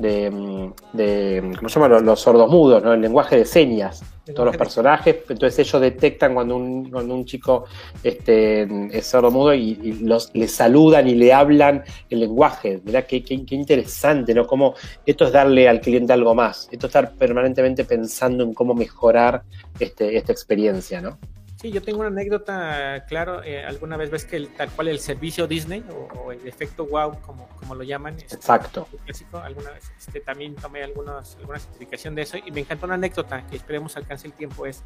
de, 0.00 0.72
de 0.92 1.52
¿cómo 1.56 1.68
se 1.68 1.80
llama? 1.80 2.00
Los, 2.00 2.20
sordomudos, 2.20 2.82
¿no? 2.82 2.92
El 2.92 3.00
lenguaje 3.00 3.36
de 3.36 3.44
señas 3.44 4.02
de 4.26 4.32
todos 4.32 4.46
los 4.46 4.56
personajes. 4.56 5.16
Entonces 5.28 5.58
ellos 5.58 5.80
detectan 5.80 6.34
cuando 6.34 6.56
un, 6.56 6.90
cuando 6.90 7.14
un 7.14 7.24
chico 7.24 7.64
este, 8.02 8.96
es 8.96 9.06
sordomudo 9.06 9.54
y, 9.54 9.78
y 9.82 9.92
los, 10.04 10.30
le 10.34 10.48
saludan 10.48 11.08
y 11.08 11.14
le 11.14 11.32
hablan 11.32 11.84
el 12.08 12.20
lenguaje. 12.20 12.80
Mirá 12.84 13.02
qué, 13.02 13.22
qué, 13.22 13.54
interesante, 13.54 14.34
¿no? 14.34 14.46
Como 14.46 14.74
esto 15.04 15.26
es 15.26 15.32
darle 15.32 15.68
al 15.68 15.80
cliente 15.80 16.12
algo 16.12 16.34
más. 16.34 16.68
Esto 16.70 16.86
es 16.86 16.90
estar 16.90 17.12
permanentemente 17.14 17.84
pensando 17.84 18.44
en 18.44 18.54
cómo 18.54 18.74
mejorar 18.74 19.42
este, 19.78 20.16
esta 20.16 20.32
experiencia, 20.32 21.00
¿no? 21.00 21.18
Sí, 21.60 21.70
yo 21.70 21.82
tengo 21.82 21.98
una 22.00 22.08
anécdota, 22.08 23.04
claro, 23.06 23.42
eh, 23.44 23.62
alguna 23.62 23.98
vez 23.98 24.10
ves 24.10 24.24
que 24.24 24.36
el, 24.36 24.48
tal 24.48 24.70
cual 24.70 24.88
el 24.88 24.98
servicio 24.98 25.46
Disney 25.46 25.84
o, 26.14 26.32
el 26.32 26.48
efecto 26.48 26.86
wow, 26.86 27.20
como, 27.20 27.50
como 27.50 27.74
lo 27.74 27.82
llaman, 27.82 28.16
este, 28.16 28.36
exacto. 28.36 28.88
Clásico, 29.04 29.36
alguna 29.36 29.72
vez 29.72 29.92
este, 29.98 30.20
también 30.20 30.54
tomé 30.54 30.82
algunas, 30.82 31.36
alguna 31.36 31.58
certificación 31.58 32.14
de 32.14 32.22
eso 32.22 32.38
y 32.38 32.50
me 32.50 32.60
encantó 32.60 32.86
una 32.86 32.94
anécdota 32.94 33.46
que 33.46 33.56
esperemos 33.56 33.94
alcance 33.98 34.26
el 34.26 34.32
tiempo, 34.32 34.64
es, 34.64 34.82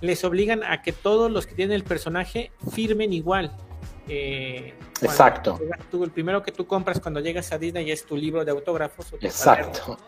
les 0.00 0.24
obligan 0.24 0.64
a 0.64 0.80
que 0.80 0.92
todos 0.92 1.30
los 1.30 1.46
que 1.46 1.54
tienen 1.54 1.74
el 1.74 1.84
personaje 1.84 2.50
firmen 2.72 3.12
igual. 3.12 3.54
Eh, 4.08 4.72
exacto. 5.02 5.60
el 6.02 6.10
primero 6.10 6.42
que 6.42 6.50
tú 6.50 6.66
compras 6.66 6.98
cuando 6.98 7.20
llegas 7.20 7.52
a 7.52 7.58
Disney 7.58 7.90
es 7.90 8.06
tu 8.06 8.16
libro 8.16 8.42
de 8.42 8.52
autógrafos. 8.52 9.12
exacto. 9.20 9.98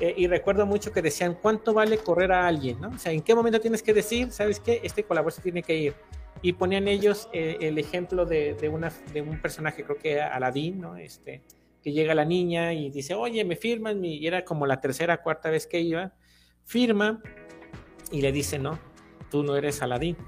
Eh, 0.00 0.14
y 0.16 0.26
recuerdo 0.26 0.66
mucho 0.66 0.92
que 0.92 1.00
decían, 1.00 1.38
¿cuánto 1.40 1.72
vale 1.72 1.98
correr 1.98 2.32
a 2.32 2.46
alguien? 2.46 2.80
¿no? 2.80 2.88
O 2.88 2.98
sea, 2.98 3.12
¿en 3.12 3.22
qué 3.22 3.34
momento 3.34 3.60
tienes 3.60 3.82
que 3.82 3.94
decir, 3.94 4.30
sabes 4.30 4.60
qué, 4.60 4.80
este 4.82 5.04
colaborador 5.04 5.42
tiene 5.42 5.62
que 5.62 5.76
ir? 5.76 5.94
Y 6.42 6.52
ponían 6.52 6.86
ellos 6.86 7.30
eh, 7.32 7.56
el 7.60 7.78
ejemplo 7.78 8.26
de, 8.26 8.54
de, 8.54 8.68
una, 8.68 8.92
de 9.12 9.22
un 9.22 9.40
personaje, 9.40 9.84
creo 9.84 9.96
que 9.96 10.20
Aladín, 10.20 10.80
¿no? 10.80 10.96
Este, 10.96 11.42
que 11.82 11.92
llega 11.92 12.14
la 12.14 12.26
niña 12.26 12.74
y 12.74 12.90
dice, 12.90 13.14
oye, 13.14 13.42
me 13.44 13.56
firman, 13.56 14.04
y 14.04 14.26
era 14.26 14.44
como 14.44 14.66
la 14.66 14.80
tercera, 14.80 15.22
cuarta 15.22 15.48
vez 15.48 15.66
que 15.66 15.80
iba, 15.80 16.12
firma 16.64 17.22
y 18.12 18.20
le 18.20 18.32
dice, 18.32 18.58
no, 18.58 18.78
tú 19.30 19.42
no 19.42 19.56
eres 19.56 19.82
Aladín. 19.82 20.16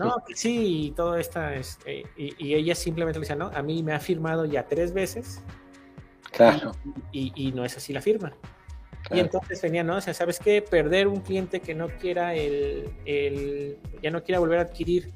No, 0.00 0.16
sí, 0.34 0.86
y 0.86 0.90
todo 0.90 1.16
esta, 1.16 1.54
este, 1.54 2.02
y, 2.16 2.34
y, 2.44 2.54
ella 2.56 2.74
simplemente 2.74 3.20
le 3.20 3.24
dice, 3.24 3.36
no, 3.36 3.52
a 3.54 3.62
mí 3.62 3.84
me 3.84 3.92
ha 3.92 4.00
firmado 4.00 4.44
ya 4.44 4.66
tres 4.66 4.92
veces. 4.92 5.40
Claro. 6.32 6.72
Y, 7.12 7.32
y 7.36 7.52
no 7.52 7.64
es 7.64 7.76
así 7.76 7.92
la 7.92 8.02
firma. 8.02 8.32
Y 9.10 9.20
entonces 9.20 9.60
venía, 9.62 9.84
¿no? 9.84 9.96
O 9.96 10.00
sea, 10.00 10.14
¿sabes 10.14 10.38
qué? 10.38 10.62
Perder 10.62 11.08
un 11.08 11.20
cliente 11.20 11.60
que 11.60 11.74
no 11.74 11.88
quiera 11.88 12.34
el, 12.34 12.90
el 13.04 13.78
ya 14.02 14.10
no 14.10 14.22
quiera 14.22 14.38
volver 14.38 14.58
a 14.58 14.62
adquirir 14.62 15.12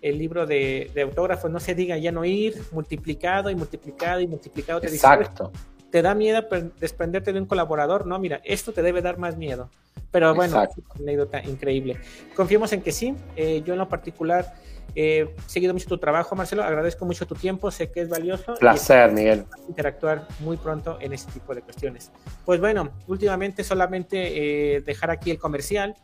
el 0.00 0.18
libro 0.18 0.46
de, 0.46 0.90
de 0.94 1.02
autógrafos, 1.02 1.50
no 1.50 1.60
se 1.60 1.74
diga 1.74 1.96
ya 1.98 2.12
no 2.12 2.24
ir, 2.24 2.60
multiplicado 2.72 3.50
y 3.50 3.56
multiplicado 3.56 4.20
y 4.20 4.26
multiplicado. 4.26 4.80
Te 4.80 4.88
Exacto. 4.88 5.52
Te 5.90 6.02
da 6.02 6.14
miedo 6.14 6.42
desprenderte 6.78 7.32
de 7.32 7.40
un 7.40 7.46
colaborador, 7.46 8.06
no, 8.06 8.18
mira, 8.18 8.40
esto 8.44 8.72
te 8.72 8.82
debe 8.82 9.02
dar 9.02 9.18
más 9.18 9.36
miedo. 9.36 9.70
Pero 10.10 10.34
bueno, 10.34 10.66
anécdota 10.98 11.42
increíble. 11.42 11.98
Confiemos 12.34 12.72
en 12.72 12.80
que 12.80 12.92
sí. 12.92 13.14
Eh, 13.36 13.62
yo 13.64 13.74
en 13.74 13.78
lo 13.78 13.88
particular 13.88 14.54
he 14.94 15.34
seguido 15.46 15.74
mucho 15.74 15.86
tu 15.86 15.98
trabajo, 15.98 16.34
Marcelo. 16.34 16.62
Agradezco 16.62 17.04
mucho 17.04 17.26
tu 17.26 17.34
tiempo. 17.34 17.70
Sé 17.70 17.90
que 17.90 18.00
es 18.00 18.08
valioso. 18.08 18.54
Placer, 18.54 19.12
Miguel. 19.12 19.44
Interactuar 19.68 20.26
muy 20.40 20.56
pronto 20.56 20.96
en 21.00 21.12
este 21.12 21.32
tipo 21.32 21.54
de 21.54 21.60
cuestiones. 21.60 22.10
Pues 22.46 22.58
bueno, 22.58 22.90
últimamente 23.06 23.62
solamente 23.64 24.76
eh, 24.76 24.80
dejar 24.80 25.10
aquí 25.10 25.30
el 25.30 25.38
comercial. 25.38 25.94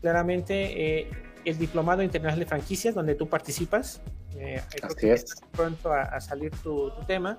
Claramente, 0.00 1.00
eh, 1.00 1.10
el 1.44 1.58
Diplomado 1.58 2.02
Internacional 2.02 2.40
de 2.40 2.46
Franquicias, 2.46 2.94
donde 2.94 3.14
tú 3.14 3.28
participas. 3.28 4.00
Así 4.82 5.10
es. 5.10 5.26
Pronto 5.52 5.92
a, 5.92 6.18
salir 6.22 6.50
tu, 6.62 6.90
tu 6.90 7.04
tema. 7.04 7.36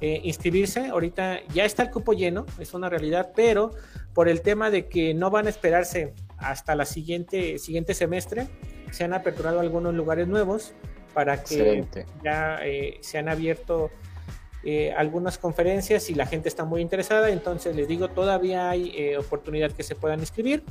Inscribirse. 0.00 0.88
Ahorita 0.88 1.40
ya 1.54 1.64
está 1.64 1.82
el 1.82 1.90
cupo 1.90 2.12
lleno, 2.12 2.44
es 2.58 2.74
una 2.74 2.88
realidad, 2.88 3.32
pero 3.34 3.70
por 4.12 4.28
el 4.28 4.42
tema 4.42 4.70
de 4.70 4.88
que 4.88 5.14
no 5.14 5.30
van 5.30 5.46
a 5.46 5.50
esperarse 5.50 6.12
hasta 6.36 6.74
la 6.74 6.84
siguiente 6.84 7.58
siguiente 7.58 7.94
semestre, 7.94 8.48
se 8.90 9.04
han 9.04 9.12
aperturado 9.12 9.60
algunos 9.60 9.94
lugares 9.94 10.28
nuevos 10.28 10.74
para 11.14 11.42
que 11.42 11.84
ya 12.22 12.58
eh, 12.64 12.98
se 13.00 13.18
han 13.18 13.28
abierto 13.28 13.90
eh, 14.64 14.92
algunas 14.96 15.38
conferencias 15.38 16.10
y 16.10 16.14
la 16.14 16.26
gente 16.26 16.48
está 16.48 16.64
muy 16.64 16.80
interesada. 16.80 17.30
Entonces 17.30 17.74
les 17.74 17.88
digo, 17.88 18.08
todavía 18.08 18.70
hay 18.70 18.92
eh, 18.96 19.16
oportunidad 19.16 19.72
que 19.72 19.82
se 19.82 19.94
puedan 19.94 20.20
inscribir. 20.20 20.62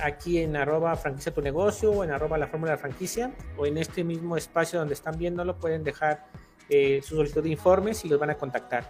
aquí 0.00 0.38
en 0.38 0.54
arroba 0.54 0.94
franquicia 0.94 1.34
tu 1.34 1.42
negocio 1.42 1.90
o 1.90 2.04
en 2.04 2.12
arroba 2.12 2.38
la 2.38 2.46
fórmula 2.46 2.78
franquicia 2.78 3.32
o 3.58 3.66
en 3.66 3.78
este 3.78 4.04
mismo 4.04 4.36
espacio 4.36 4.78
donde 4.78 4.94
están 4.94 5.18
viéndolo 5.18 5.58
pueden 5.58 5.82
dejar 5.82 6.24
su 6.68 7.16
solicitud 7.16 7.42
de 7.42 7.50
informes 7.50 8.04
y 8.04 8.08
los 8.08 8.18
van 8.18 8.30
a 8.30 8.34
contactar. 8.34 8.84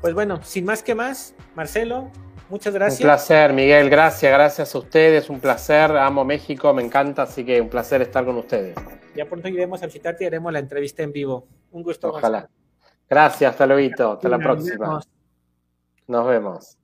Pues 0.00 0.14
bueno, 0.14 0.42
sin 0.42 0.64
más 0.64 0.82
que 0.82 0.94
más, 0.94 1.34
Marcelo, 1.54 2.10
Muchas 2.48 2.72
gracias. 2.72 3.00
Un 3.00 3.04
placer, 3.04 3.52
Miguel. 3.52 3.90
Gracias, 3.90 4.32
gracias 4.32 4.74
a 4.74 4.78
ustedes. 4.78 5.28
Un 5.28 5.40
placer. 5.40 5.90
Amo 5.96 6.24
México, 6.24 6.72
me 6.72 6.82
encanta, 6.82 7.22
así 7.22 7.44
que 7.44 7.60
un 7.60 7.68
placer 7.68 8.02
estar 8.02 8.24
con 8.24 8.36
ustedes. 8.36 8.76
Ya 9.16 9.26
pronto 9.26 9.48
iremos 9.48 9.82
a 9.82 9.86
visitarte 9.86 10.24
y 10.24 10.26
haremos 10.28 10.52
la 10.52 10.60
entrevista 10.60 11.02
en 11.02 11.12
vivo. 11.12 11.48
Un 11.72 11.82
gusto. 11.82 12.08
Ojalá. 12.08 12.48
Gracias, 13.08 13.50
hasta 13.50 13.66
luego. 13.66 14.12
Hasta 14.12 14.28
la 14.28 14.38
próxima. 14.38 15.00
Nos 16.06 16.26
vemos. 16.26 16.78